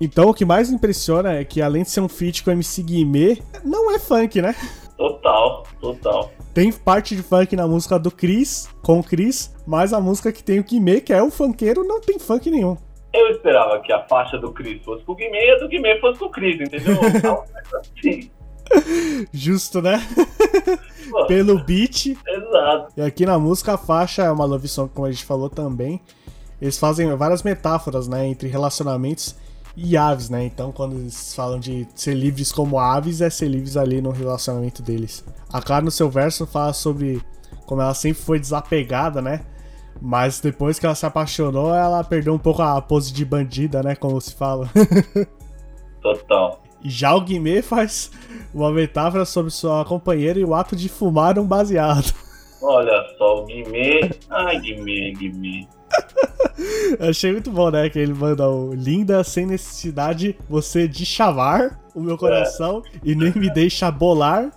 Então 0.00 0.30
o 0.30 0.34
que 0.34 0.44
mais 0.44 0.70
impressiona 0.70 1.34
é 1.34 1.44
que 1.44 1.62
além 1.62 1.82
de 1.82 1.90
ser 1.90 2.00
um 2.00 2.08
feat 2.08 2.42
com 2.42 2.50
o 2.50 2.54
MC 2.54 2.82
Guimê, 2.82 3.38
não 3.62 3.94
é 3.94 3.98
funk, 3.98 4.40
né? 4.42 4.54
Total, 4.96 5.62
total. 5.80 6.32
Tem 6.60 6.70
parte 6.70 7.16
de 7.16 7.22
funk 7.22 7.56
na 7.56 7.66
música 7.66 7.98
do 7.98 8.10
Chris, 8.10 8.68
com 8.82 9.00
o 9.00 9.02
Chris, 9.02 9.50
mas 9.66 9.94
a 9.94 9.98
música 9.98 10.30
que 10.30 10.44
tem 10.44 10.60
o 10.60 10.62
Guimê, 10.62 11.00
que 11.00 11.10
é 11.10 11.22
o 11.22 11.30
funkeiro, 11.30 11.84
não 11.84 12.02
tem 12.02 12.18
funk 12.18 12.50
nenhum. 12.50 12.76
Eu 13.14 13.28
esperava 13.30 13.80
que 13.80 13.90
a 13.90 14.06
faixa 14.06 14.36
do 14.36 14.52
Chris 14.52 14.84
fosse 14.84 15.02
com 15.04 15.12
o 15.12 15.14
Guimê 15.14 15.46
e 15.46 15.50
a 15.52 15.58
do 15.58 15.68
Guimê 15.68 15.98
fosse 16.02 16.18
com 16.18 16.26
o 16.26 16.30
Chris, 16.30 16.60
entendeu? 16.60 16.96
Sim, 18.02 18.30
Justo, 19.32 19.80
né? 19.80 20.06
pô, 21.10 21.24
Pelo 21.24 21.64
beat. 21.64 22.08
exato. 22.28 22.92
E 22.94 23.00
aqui 23.00 23.24
na 23.24 23.38
música 23.38 23.72
a 23.72 23.78
faixa 23.78 24.24
é 24.24 24.30
uma 24.30 24.44
love 24.44 24.68
song, 24.68 24.90
como 24.94 25.06
a 25.06 25.10
gente 25.10 25.24
falou 25.24 25.48
também. 25.48 25.98
Eles 26.60 26.78
fazem 26.78 27.10
várias 27.16 27.42
metáforas, 27.42 28.06
né, 28.06 28.26
entre 28.26 28.50
relacionamentos 28.50 29.34
e 29.82 29.96
aves, 29.96 30.28
né? 30.28 30.44
Então, 30.44 30.70
quando 30.72 30.96
eles 30.96 31.34
falam 31.34 31.58
de 31.58 31.88
ser 31.94 32.14
livres 32.14 32.52
como 32.52 32.78
aves, 32.78 33.20
é 33.20 33.30
ser 33.30 33.48
livres 33.48 33.76
ali 33.76 34.00
no 34.02 34.10
relacionamento 34.10 34.82
deles. 34.82 35.24
A 35.50 35.62
Clara, 35.62 35.84
no 35.84 35.90
seu 35.90 36.10
verso, 36.10 36.46
fala 36.46 36.72
sobre 36.72 37.22
como 37.64 37.80
ela 37.80 37.94
sempre 37.94 38.22
foi 38.22 38.38
desapegada, 38.38 39.22
né? 39.22 39.40
Mas 40.00 40.40
depois 40.40 40.78
que 40.78 40.84
ela 40.84 40.94
se 40.94 41.06
apaixonou, 41.06 41.74
ela 41.74 42.04
perdeu 42.04 42.34
um 42.34 42.38
pouco 42.38 42.62
a 42.62 42.80
pose 42.80 43.12
de 43.12 43.24
bandida, 43.24 43.82
né? 43.82 43.94
Como 43.94 44.20
se 44.20 44.34
fala. 44.34 44.68
Total. 46.02 46.62
Já 46.82 47.14
o 47.14 47.20
Guimê 47.20 47.62
faz 47.62 48.10
uma 48.54 48.70
metáfora 48.70 49.24
sobre 49.24 49.50
sua 49.50 49.84
companheira 49.84 50.38
e 50.38 50.44
o 50.44 50.54
ato 50.54 50.74
de 50.74 50.88
fumar 50.88 51.38
um 51.38 51.46
baseado. 51.46 52.12
Olha 52.62 53.04
só, 53.16 53.42
o 53.42 53.46
Guimê. 53.46 54.10
Ai, 54.28 54.60
Guimê, 54.60 55.12
Guimê. 55.12 55.66
Achei 57.00 57.32
muito 57.32 57.50
bom, 57.50 57.70
né? 57.70 57.88
Que 57.88 57.98
ele 57.98 58.12
manda 58.12 58.48
o 58.48 58.74
linda 58.74 59.22
sem 59.24 59.46
necessidade 59.46 60.36
você 60.48 60.86
de 60.86 61.06
chavar 61.06 61.80
o 61.94 62.00
meu 62.00 62.18
coração 62.18 62.82
e 63.04 63.14
nem 63.14 63.32
me 63.34 63.50
deixa 63.50 63.90
bolar 63.90 64.50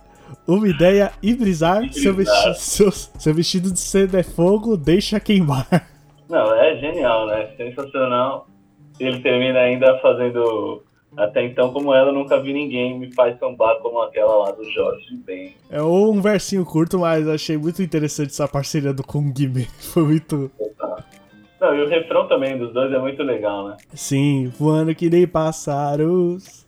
uma 0.46 0.68
ideia 0.68 1.12
e 1.22 1.34
brisar. 1.34 1.84
E 1.84 1.92
Seu, 1.92 2.14
brisar. 2.14 2.48
vesti 2.48 2.62
seu, 2.62 2.90
seu 2.90 3.34
vestido 3.34 3.72
de 3.72 3.80
seda 3.80 4.20
é 4.20 4.22
fogo, 4.22 4.76
deixa 4.76 5.18
queimar. 5.20 5.66
Não, 6.28 6.54
é 6.54 6.76
genial, 6.78 7.26
né? 7.26 7.48
Sensacional. 7.56 8.48
Ele 8.98 9.20
termina 9.20 9.60
ainda 9.60 9.98
fazendo. 9.98 10.82
Até 11.16 11.44
então, 11.44 11.72
como 11.72 11.94
ela, 11.94 12.10
nunca 12.10 12.40
vi 12.40 12.52
ninguém 12.52 12.98
me 12.98 13.14
faz 13.14 13.38
sambar 13.38 13.76
como 13.76 14.00
aquela 14.02 14.34
lá 14.36 14.50
do 14.50 14.64
Jorge 14.68 15.16
Ben. 15.24 15.54
É 15.70 15.80
um 15.80 16.20
versinho 16.20 16.64
curto, 16.64 16.98
mas 16.98 17.28
achei 17.28 17.56
muito 17.56 17.80
interessante 17.80 18.30
essa 18.30 18.48
parceria 18.48 18.92
do 18.92 19.04
Kung 19.04 19.32
Guimê. 19.32 19.66
Foi 19.92 20.02
muito. 20.02 20.50
Não, 21.64 21.74
e 21.74 21.82
o 21.82 21.88
refrão 21.88 22.28
também 22.28 22.58
dos 22.58 22.74
dois 22.74 22.92
é 22.92 22.98
muito 22.98 23.22
legal, 23.22 23.68
né? 23.68 23.78
Sim, 23.94 24.52
voando 24.58 24.94
que 24.94 25.08
nem 25.08 25.26
pássaros. 25.26 26.66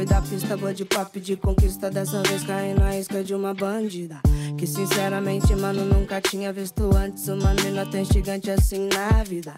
Fui 0.00 0.06
da 0.06 0.22
pista, 0.22 0.56
boa 0.56 0.72
de 0.72 0.84
papo 0.86 1.20
de 1.20 1.36
conquista. 1.36 1.90
Dessa 1.90 2.22
vez 2.22 2.42
caí 2.44 2.72
na 2.72 2.96
isca 2.96 3.22
de 3.22 3.34
uma 3.34 3.52
bandida. 3.52 4.18
Que 4.56 4.66
sinceramente, 4.66 5.54
mano, 5.54 5.84
nunca 5.84 6.22
tinha 6.22 6.50
visto 6.52 6.90
antes 6.96 7.28
uma 7.28 7.52
mina 7.54 7.84
tão 7.84 8.02
gigante 8.04 8.50
assim 8.50 8.88
na 8.88 9.22
vida. 9.22 9.52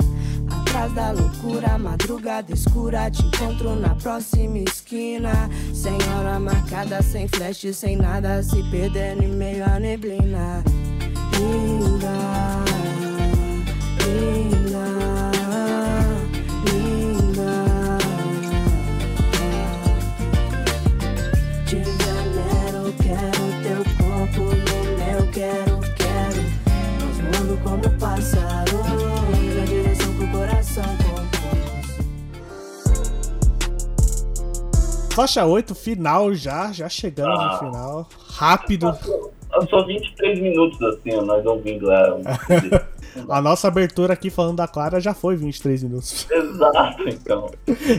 Atrás 0.50 0.92
da 0.94 1.12
loucura, 1.12 1.78
madrugada 1.78 2.52
escura. 2.52 3.08
Te 3.08 3.24
encontro 3.24 3.76
na 3.76 3.94
próxima 3.94 4.58
esquina. 4.58 5.48
Sem 5.72 5.94
hora 6.12 6.40
marcada, 6.40 7.00
sem 7.02 7.28
flash, 7.28 7.72
sem 7.72 7.96
nada. 7.96 8.42
Se 8.42 8.62
perdendo 8.68 9.22
em 9.22 9.28
meio 9.28 9.64
à 9.64 9.78
neblina. 9.78 10.64
Linda, 11.38 12.08
linda. 14.04 14.61
Faixa 35.14 35.44
8, 35.44 35.74
final 35.74 36.32
já, 36.34 36.72
já 36.72 36.88
chegamos 36.88 37.38
Ah. 37.38 37.52
no 37.52 37.58
final. 37.58 38.08
Rápido. 38.28 38.96
Só 39.68 39.84
23 39.84 40.40
minutos 40.40 40.80
assim, 40.82 41.10
nós 41.20 41.44
ouvindo 41.44 41.90
ela. 41.90 42.20
A 43.28 43.42
nossa 43.42 43.68
abertura 43.68 44.14
aqui 44.14 44.30
falando 44.30 44.56
da 44.56 44.66
Clara 44.66 44.98
já 44.98 45.12
foi 45.12 45.36
23 45.36 45.82
minutos. 45.82 46.26
Exato, 46.32 47.06
então. 47.08 47.50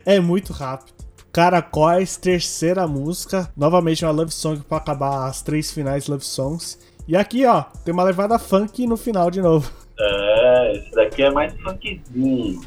É 0.06 0.20
muito 0.20 0.52
rápido. 0.52 0.92
Caracóis, 1.32 2.18
terceira 2.18 2.88
música. 2.88 3.48
Novamente 3.56 4.04
uma 4.04 4.12
love 4.12 4.32
song 4.32 4.62
pra 4.68 4.78
acabar 4.80 5.28
as 5.28 5.42
três 5.44 5.72
finais 5.72 6.08
love 6.08 6.26
songs. 6.26 6.80
E 7.08 7.16
aqui, 7.16 7.46
ó, 7.46 7.62
tem 7.86 7.94
uma 7.94 8.04
levada 8.04 8.40
funk 8.40 8.88
no 8.88 8.98
final 8.98 9.30
de 9.30 9.42
novo. 9.42 9.70
É, 10.00 10.78
esse 10.78 10.92
daqui 10.92 11.22
é 11.22 11.30
mais 11.32 11.54
funkzinho. 11.62 12.62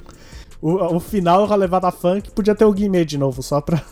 O, 0.63 0.97
o 0.97 1.01
final 1.01 1.47
com 1.49 1.53
a 1.53 1.57
levada 1.57 1.91
funk 1.91 2.31
podia 2.31 2.55
ter 2.55 2.65
o 2.65 2.73
Guimê 2.73 3.05
de 3.05 3.19
novo, 3.19 3.43
só 3.43 3.61
pra, 3.61 3.83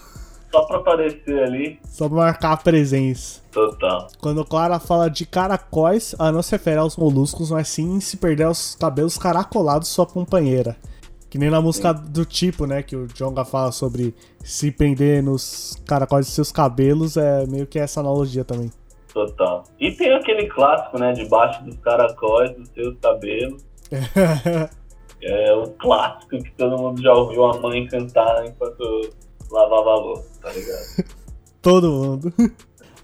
Só 0.55 0.62
pra 0.66 0.76
aparecer 0.76 1.42
ali, 1.42 1.80
só 1.84 2.09
pra 2.09 2.16
marcar 2.18 2.52
a 2.52 2.57
presença. 2.57 3.42
total. 3.50 4.07
Quando 4.20 4.44
Clara 4.44 4.78
fala 4.78 5.11
de 5.11 5.26
caracóis, 5.26 6.14
ela 6.16 6.30
não 6.30 6.42
se 6.42 6.52
refere 6.52 6.76
aos 6.78 6.96
moluscos, 6.96 7.50
mas 7.50 7.66
sim 7.66 7.98
se 7.98 8.16
perder 8.16 8.46
os 8.46 8.76
cabelos 8.76 9.18
caracolados 9.18 9.88
sua 9.88 10.07
companheira. 10.07 10.76
Que 11.28 11.38
nem 11.38 11.50
na 11.50 11.61
música 11.61 11.92
do 11.92 12.24
tipo, 12.24 12.66
né? 12.66 12.84
Que 12.84 12.94
o 12.94 13.09
Jonga 13.09 13.44
fala 13.44 13.72
sobre 13.72 14.14
se 14.44 14.70
prender 14.70 15.24
nos 15.24 15.76
caracóis 15.84 16.26
de 16.26 16.32
seus 16.32 16.52
cabelos, 16.52 17.16
é 17.16 17.44
meio 17.48 17.66
que 17.66 17.76
essa 17.76 17.98
analogia 17.98 18.44
também. 18.44 18.70
Total. 19.12 19.64
E 19.80 19.90
tem 19.90 20.14
aquele 20.14 20.46
clássico, 20.46 21.00
né? 21.00 21.12
Debaixo 21.12 21.64
dos 21.64 21.76
caracóis, 21.78 22.52
dos 22.57 22.68
seus 22.68 22.96
cabelos. 23.00 23.64
É 25.26 25.55
o 25.55 25.70
clássico 25.70 26.36
que 26.36 26.52
todo 26.52 26.76
mundo 26.76 27.00
já 27.00 27.11
ouviu 27.14 27.44
a 27.46 27.59
mãe 27.59 27.86
cantar 27.86 28.44
enquanto 28.44 29.09
lavava 29.55 29.90
a 29.90 29.96
louça, 29.96 30.40
tá 30.42 30.52
ligado? 30.52 31.09
Todo 31.62 31.90
mundo. 31.90 32.32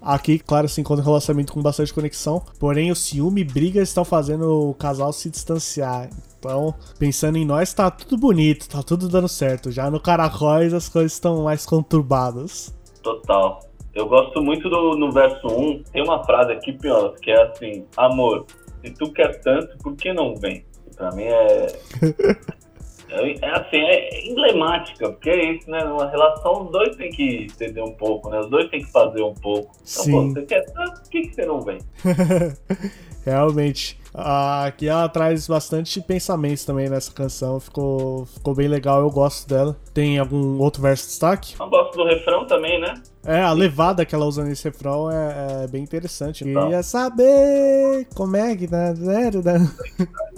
Aqui, 0.02 0.38
claro, 0.38 0.66
se 0.66 0.80
encontra 0.80 1.02
um 1.02 1.06
relacionamento 1.06 1.52
com 1.52 1.62
bastante 1.62 1.92
conexão. 1.92 2.42
Porém, 2.58 2.90
o 2.90 2.96
ciúme 2.96 3.42
e 3.42 3.44
brigas 3.44 3.88
estão 3.88 4.04
fazendo 4.04 4.70
o 4.70 4.74
casal 4.74 5.12
se 5.12 5.28
distanciar. 5.28 6.08
Então, 6.38 6.74
pensando 6.98 7.36
em 7.36 7.44
nós, 7.44 7.74
tá 7.74 7.90
tudo 7.90 8.16
bonito, 8.16 8.66
tá 8.66 8.82
tudo 8.82 9.10
dando 9.10 9.28
certo. 9.28 9.70
Já 9.70 9.90
no 9.90 10.00
Caracóis 10.00 10.72
as 10.72 10.88
coisas 10.88 11.12
estão 11.12 11.42
mais 11.42 11.66
conturbadas. 11.66 12.74
Total. 13.02 13.60
Eu 13.94 14.08
gosto 14.08 14.40
muito 14.40 14.70
do 14.70 14.96
no 14.96 15.12
verso 15.12 15.46
1, 15.46 15.82
tem 15.92 16.02
uma 16.02 16.24
frase 16.24 16.52
aqui, 16.52 16.72
Piolas, 16.72 17.18
que 17.20 17.30
é 17.30 17.42
assim, 17.42 17.84
amor, 17.96 18.46
se 18.82 18.92
tu 18.94 19.12
quer 19.12 19.40
tanto, 19.40 19.76
por 19.78 19.94
que 19.96 20.12
não 20.12 20.34
vem? 20.36 20.64
Pra 20.96 21.10
mim 21.10 21.24
é. 21.24 21.66
É, 23.12 23.46
é 23.46 23.50
assim, 23.50 23.76
é 23.78 24.28
emblemática, 24.28 25.10
porque 25.10 25.30
é 25.30 25.52
isso, 25.52 25.70
né? 25.70 25.84
Numa 25.84 26.08
relação, 26.08 26.64
os 26.64 26.70
dois 26.70 26.96
têm 26.96 27.10
que 27.10 27.48
ceder 27.50 27.82
um 27.82 27.92
pouco, 27.92 28.30
né? 28.30 28.40
Os 28.40 28.48
dois 28.48 28.68
têm 28.70 28.80
que 28.82 28.90
fazer 28.90 29.22
um 29.22 29.34
pouco. 29.34 29.74
Então, 29.74 30.04
Sim. 30.04 30.12
pô, 30.12 30.22
você 30.28 30.42
quer 30.42 30.64
tanto, 30.72 31.00
por 31.00 31.10
que, 31.10 31.22
que 31.22 31.34
você 31.34 31.44
não 31.44 31.60
vem? 31.60 31.78
Realmente. 33.24 33.98
Ah, 34.12 34.64
Aqui 34.64 34.88
ela 34.88 35.08
traz 35.08 35.46
bastante 35.46 36.00
pensamentos 36.00 36.64
também 36.64 36.88
nessa 36.88 37.12
canção. 37.12 37.60
Ficou, 37.60 38.26
ficou 38.26 38.54
bem 38.54 38.66
legal, 38.66 39.00
eu 39.00 39.10
gosto 39.10 39.48
dela. 39.48 39.76
Tem 39.94 40.18
algum 40.18 40.58
outro 40.58 40.82
verso 40.82 41.04
de 41.04 41.10
destaque? 41.10 41.54
Eu 41.58 41.68
gosto 41.68 41.96
do 41.96 42.04
refrão 42.04 42.44
também, 42.46 42.80
né? 42.80 42.94
É, 43.24 43.42
a 43.42 43.52
levada 43.52 44.04
que 44.06 44.14
ela 44.14 44.24
usa 44.24 44.42
nesse 44.42 44.64
refrão 44.64 45.10
é, 45.10 45.64
é 45.64 45.66
bem 45.66 45.82
interessante. 45.82 46.42
Então. 46.48 46.62
Queria 46.62 46.82
saber 46.82 48.06
como 48.14 48.36
é 48.36 48.56
que 48.56 48.66
tá. 48.66 48.94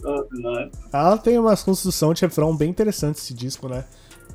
Todos 0.02 0.42
nós. 0.42 0.70
Ela 0.92 1.18
tem 1.18 1.38
uma 1.38 1.56
construção 1.56 2.12
de 2.12 2.22
refrão 2.22 2.56
bem 2.56 2.70
interessante 2.70 3.18
esse 3.18 3.32
disco, 3.32 3.68
né? 3.68 3.84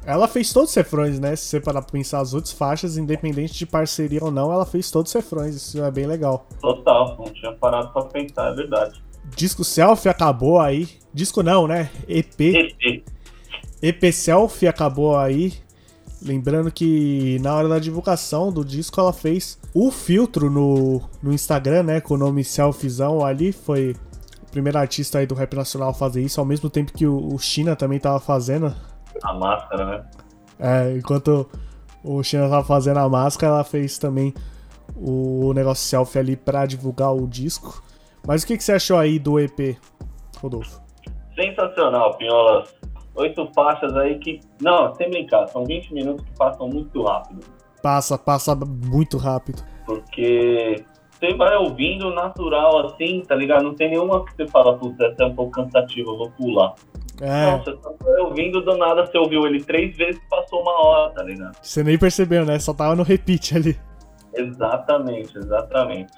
Ela 0.05 0.25
fez 0.29 0.53
todos 0.53 0.69
os 0.69 0.75
refrões, 0.75 1.19
né? 1.19 1.35
Se 1.35 1.47
você 1.47 1.59
parar 1.59 1.81
pra 1.81 1.91
pensar 1.91 2.21
as 2.21 2.33
outras 2.33 2.53
faixas, 2.53 2.97
independente 2.97 3.53
de 3.53 3.65
parceria 3.65 4.23
ou 4.23 4.31
não, 4.31 4.53
ela 4.53 4.65
fez 4.65 4.89
todos 4.89 5.11
os 5.11 5.15
refrões. 5.15 5.53
Isso 5.53 5.83
é 5.83 5.91
bem 5.91 6.05
legal. 6.05 6.47
Total, 6.61 7.17
não 7.17 7.25
tinha 7.25 7.51
parado 7.51 7.91
pra 7.91 8.03
pensar, 8.03 8.53
é 8.53 8.55
verdade. 8.55 9.03
Disco 9.35 9.65
Selfie 9.65 10.07
acabou 10.07 10.61
aí. 10.61 10.87
Disco 11.13 11.43
não, 11.43 11.67
né? 11.67 11.89
EP. 12.07 12.39
EP. 12.39 13.03
EP 13.81 14.13
Selfie 14.13 14.69
acabou 14.69 15.17
aí. 15.17 15.53
Lembrando 16.27 16.69
que 16.69 17.39
na 17.39 17.55
hora 17.55 17.69
da 17.69 17.79
divulgação 17.79 18.51
do 18.51 18.65
disco 18.65 18.99
ela 18.99 19.13
fez 19.13 19.57
o 19.73 19.89
filtro 19.89 20.49
no, 20.49 21.01
no 21.23 21.31
Instagram, 21.31 21.83
né? 21.83 22.01
Com 22.01 22.15
o 22.15 22.17
nome 22.17 22.43
Selfiezão 22.43 23.25
ali. 23.25 23.53
Foi 23.53 23.95
o 24.43 24.51
primeiro 24.51 24.77
artista 24.77 25.19
aí 25.19 25.25
do 25.25 25.33
rap 25.33 25.55
nacional 25.55 25.89
a 25.89 25.93
fazer 25.93 26.21
isso, 26.21 26.41
ao 26.41 26.45
mesmo 26.45 26.69
tempo 26.69 26.91
que 26.91 27.07
o, 27.07 27.33
o 27.33 27.39
China 27.39 27.77
também 27.77 27.97
tava 27.97 28.19
fazendo. 28.19 28.75
A 29.23 29.33
máscara, 29.33 29.85
né? 29.85 30.05
É, 30.59 30.97
enquanto 30.97 31.49
o 32.03 32.21
China 32.23 32.49
tava 32.49 32.65
fazendo 32.65 32.97
a 32.97 33.07
máscara, 33.07 33.53
ela 33.53 33.63
fez 33.63 33.97
também 33.97 34.33
o 34.95 35.53
negócio 35.53 35.87
selfie 35.87 36.19
ali 36.19 36.35
pra 36.35 36.65
divulgar 36.65 37.15
o 37.15 37.25
disco. 37.25 37.81
Mas 38.27 38.43
o 38.43 38.47
que, 38.47 38.57
que 38.57 38.63
você 38.63 38.73
achou 38.73 38.97
aí 38.97 39.17
do 39.17 39.39
EP, 39.39 39.77
Rodolfo? 40.41 40.81
Sensacional, 41.39 42.17
Pinholas. 42.17 42.75
Oito 43.17 43.49
faixas 43.53 43.95
aí 43.95 44.19
que. 44.19 44.39
Não, 44.61 44.93
sem 44.95 45.09
brincar, 45.09 45.47
são 45.47 45.63
20 45.65 45.93
minutos 45.93 46.23
que 46.25 46.31
passam 46.37 46.67
muito 46.67 47.03
rápido. 47.03 47.41
Passa, 47.81 48.17
passa 48.17 48.55
muito 48.55 49.17
rápido. 49.17 49.63
Porque 49.85 50.83
você 51.11 51.33
vai 51.33 51.55
ouvindo 51.55 52.13
natural 52.13 52.87
assim, 52.87 53.23
tá 53.27 53.35
ligado? 53.35 53.63
Não 53.63 53.73
tem 53.73 53.89
nenhuma 53.89 54.23
que 54.23 54.35
você 54.35 54.47
fala, 54.47 54.77
putz, 54.77 54.99
essa 54.99 55.23
é 55.23 55.25
um 55.25 55.35
pouco 55.35 55.51
cansativa, 55.51 56.11
eu 56.11 56.17
vou 56.17 56.31
pular. 56.31 56.75
É, 57.19 57.51
Não, 57.51 57.63
você 57.63 57.75
só 57.81 57.95
vai 57.99 58.21
ouvindo 58.21 58.61
do 58.61 58.77
nada, 58.77 59.05
você 59.05 59.17
ouviu 59.17 59.47
ele 59.47 59.63
três 59.63 59.97
vezes 59.97 60.21
e 60.21 60.29
passou 60.29 60.61
uma 60.61 60.85
hora, 60.85 61.13
tá 61.13 61.23
ligado? 61.23 61.57
você 61.59 61.83
nem 61.83 61.97
percebeu, 61.97 62.45
né? 62.45 62.59
Só 62.59 62.73
tava 62.73 62.95
no 62.95 63.01
repeat 63.01 63.55
ali. 63.55 63.79
Exatamente, 64.35 65.35
exatamente. 65.35 66.13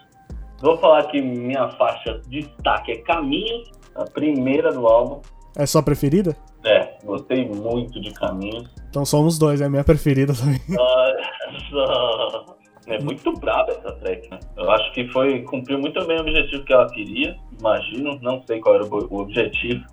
Vou 0.61 0.77
falar 0.77 1.03
que 1.03 1.21
minha 1.21 1.69
faixa 1.69 2.19
de 2.27 2.41
destaque 2.41 2.91
é 2.91 2.97
Caminhos, 2.97 3.71
a 3.95 4.03
primeira 4.03 4.73
do 4.73 4.85
álbum. 4.85 5.21
É 5.55 5.65
sua 5.65 5.81
preferida? 5.81 6.35
É, 6.63 6.97
gostei 7.03 7.47
muito 7.47 8.01
de 8.01 8.13
Caminhos. 8.13 8.69
Então 8.89 9.05
somos 9.05 9.37
dois, 9.37 9.61
é 9.61 9.65
a 9.65 9.69
minha 9.69 9.83
preferida 9.83 10.33
também. 10.33 10.59
Olha 10.77 11.59
só. 11.69 12.45
É 12.87 12.99
muito 13.01 13.31
braba 13.33 13.71
essa 13.71 13.91
track, 13.93 14.29
né? 14.31 14.39
Eu 14.57 14.69
acho 14.71 14.91
que 14.93 15.07
foi 15.09 15.43
cumpriu 15.43 15.77
muito 15.77 16.03
bem 16.07 16.17
o 16.17 16.21
objetivo 16.21 16.63
que 16.63 16.73
ela 16.73 16.89
queria. 16.89 17.37
Imagino, 17.59 18.19
não 18.21 18.41
sei 18.47 18.59
qual 18.59 18.75
era 18.75 18.85
o 18.85 19.07
o 19.13 19.19
objetivo. 19.19 19.85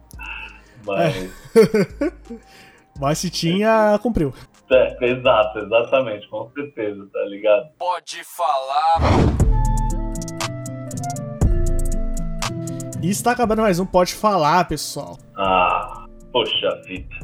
Mas. 0.86 1.30
Mas 2.98 3.18
se 3.18 3.28
tinha, 3.28 3.98
cumpriu. 4.02 4.32
É, 4.70 4.96
exato, 5.04 5.58
exatamente, 5.58 6.26
com 6.28 6.50
certeza, 6.50 7.06
tá 7.12 7.20
ligado? 7.26 7.68
Pode 7.78 8.24
falar. 8.24 8.96
E 13.02 13.10
está 13.10 13.32
acabando 13.32 13.62
mais 13.62 13.78
um 13.78 13.84
Pode 13.84 14.14
Falar, 14.14 14.66
pessoal. 14.66 15.18
Ah, 15.36 16.05
poxa 16.36 16.82
vida. 16.84 17.16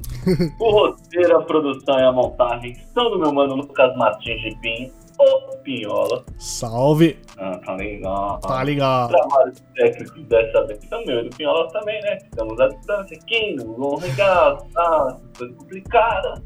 o 0.58 0.70
roteiro, 0.70 1.36
a 1.36 1.42
produção 1.42 1.98
e 1.98 2.02
a 2.02 2.12
montagem 2.12 2.74
são 2.94 3.10
do 3.10 3.18
meu 3.18 3.32
mano 3.32 3.56
Lucas 3.56 3.94
Martins 3.96 4.40
de 4.40 4.56
Pinho, 4.60 4.90
o 5.18 5.56
Pinhola. 5.58 6.24
Salve! 6.38 7.18
Ah, 7.36 7.60
tá 7.62 7.74
legal. 7.76 8.40
Tá 8.40 8.64
ligado? 8.64 9.10
Trabalhos 9.10 9.62
técnicos 9.74 10.24
dessa 10.24 10.66
vez 10.66 10.80
são 10.88 11.04
meu 11.04 11.20
e 11.20 11.28
do 11.28 11.36
Pinhola 11.36 11.68
também, 11.68 12.00
né? 12.02 12.16
Estamos 12.16 12.58
à 12.58 12.68
distância 12.68 13.18
aqui, 13.18 13.54
no 13.56 13.76
longo 13.76 13.96
regalo, 13.96 14.66
tá? 14.72 15.16
Coisa 15.36 15.54
complicada. 15.54 16.42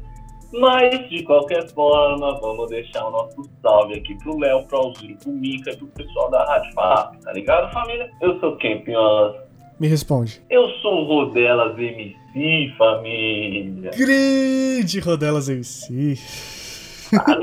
Mas, 0.51 1.09
de 1.09 1.23
qualquer 1.23 1.67
forma, 1.69 2.37
vamos 2.39 2.69
deixar 2.69 3.05
o 3.07 3.11
nosso 3.11 3.49
salve 3.61 3.95
aqui 3.95 4.17
pro 4.17 4.37
Léo, 4.39 4.65
pro 4.67 4.77
Alziro, 4.77 5.17
pro 5.17 5.31
Mica 5.31 5.71
e 5.71 5.77
pro 5.77 5.87
pessoal 5.87 6.29
da 6.31 6.43
Rádio 6.45 6.73
FAP, 6.73 7.21
tá 7.21 7.33
ligado, 7.33 7.71
família? 7.71 8.09
Eu 8.21 8.37
sou 8.39 8.57
quem, 8.57 8.81
Pinhola? 8.83 9.47
Me 9.79 9.87
responde. 9.87 10.41
Eu 10.49 10.67
sou 10.81 11.03
o 11.03 11.05
Rodelas 11.05 11.77
MC, 11.77 12.15
família. 12.77 13.91
Grande 13.91 14.99
Rodelas 14.99 15.49
MC. 15.49 16.17
Tá? 17.11 17.25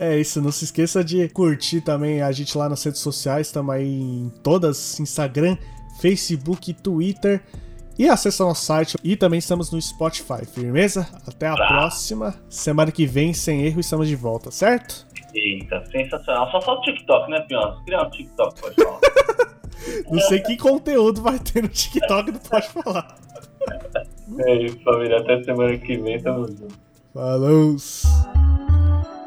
É 0.00 0.16
isso, 0.16 0.40
não 0.40 0.52
se 0.52 0.64
esqueça 0.64 1.02
de 1.02 1.28
curtir 1.28 1.80
também 1.80 2.22
a 2.22 2.30
gente 2.30 2.56
lá 2.56 2.68
nas 2.68 2.82
redes 2.82 3.00
sociais, 3.00 3.48
estamos 3.48 3.74
aí 3.74 3.84
em 3.84 4.32
todas, 4.42 4.98
Instagram, 5.00 5.56
Facebook, 6.00 6.72
Twitter. 6.72 7.42
E 7.98 8.08
acessa 8.08 8.44
nosso 8.44 8.64
site 8.64 8.96
e 9.02 9.16
também 9.16 9.40
estamos 9.40 9.72
no 9.72 9.82
Spotify, 9.82 10.46
firmeza? 10.46 11.08
Até 11.26 11.48
a 11.48 11.56
próxima. 11.56 12.32
Semana 12.48 12.92
que 12.92 13.04
vem, 13.04 13.34
sem 13.34 13.66
erro, 13.66 13.80
estamos 13.80 14.06
de 14.06 14.14
volta, 14.14 14.52
certo? 14.52 15.04
Eita, 15.34 15.84
sensacional. 15.86 16.48
Só 16.52 16.60
falta 16.60 16.80
o 16.80 16.84
TikTok, 16.84 17.28
né, 17.28 17.40
Pinhola? 17.40 17.82
Criar 17.84 18.06
um 18.06 18.10
TikTok, 18.10 18.60
pode 18.60 18.76
falar. 18.76 19.00
Não 20.10 20.20
sei 20.20 20.40
que 20.40 20.56
conteúdo 20.56 21.22
vai 21.22 21.38
ter 21.38 21.62
no 21.62 21.68
TikTok, 21.68 22.32
não 22.32 22.40
pode 22.40 22.68
falar. 22.68 23.16
É 24.38 24.54
isso, 24.62 24.78
família. 24.82 25.18
Até 25.18 25.42
semana 25.42 25.76
que 25.76 25.96
vem, 25.96 26.20
tamo 26.20 26.46
junto. 26.46 26.68
Falou! 27.14 27.76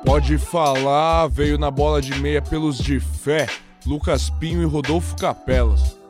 Pode 0.06 0.38
falar, 0.38 1.28
veio 1.28 1.58
na 1.58 1.70
bola 1.70 2.02
de 2.02 2.20
meia 2.20 2.42
pelos 2.42 2.78
de 2.78 3.00
fé, 3.00 3.48
Lucas 3.86 4.30
Pinho 4.30 4.62
e 4.62 4.66
Rodolfo 4.66 5.16
Capelas. 5.16 6.01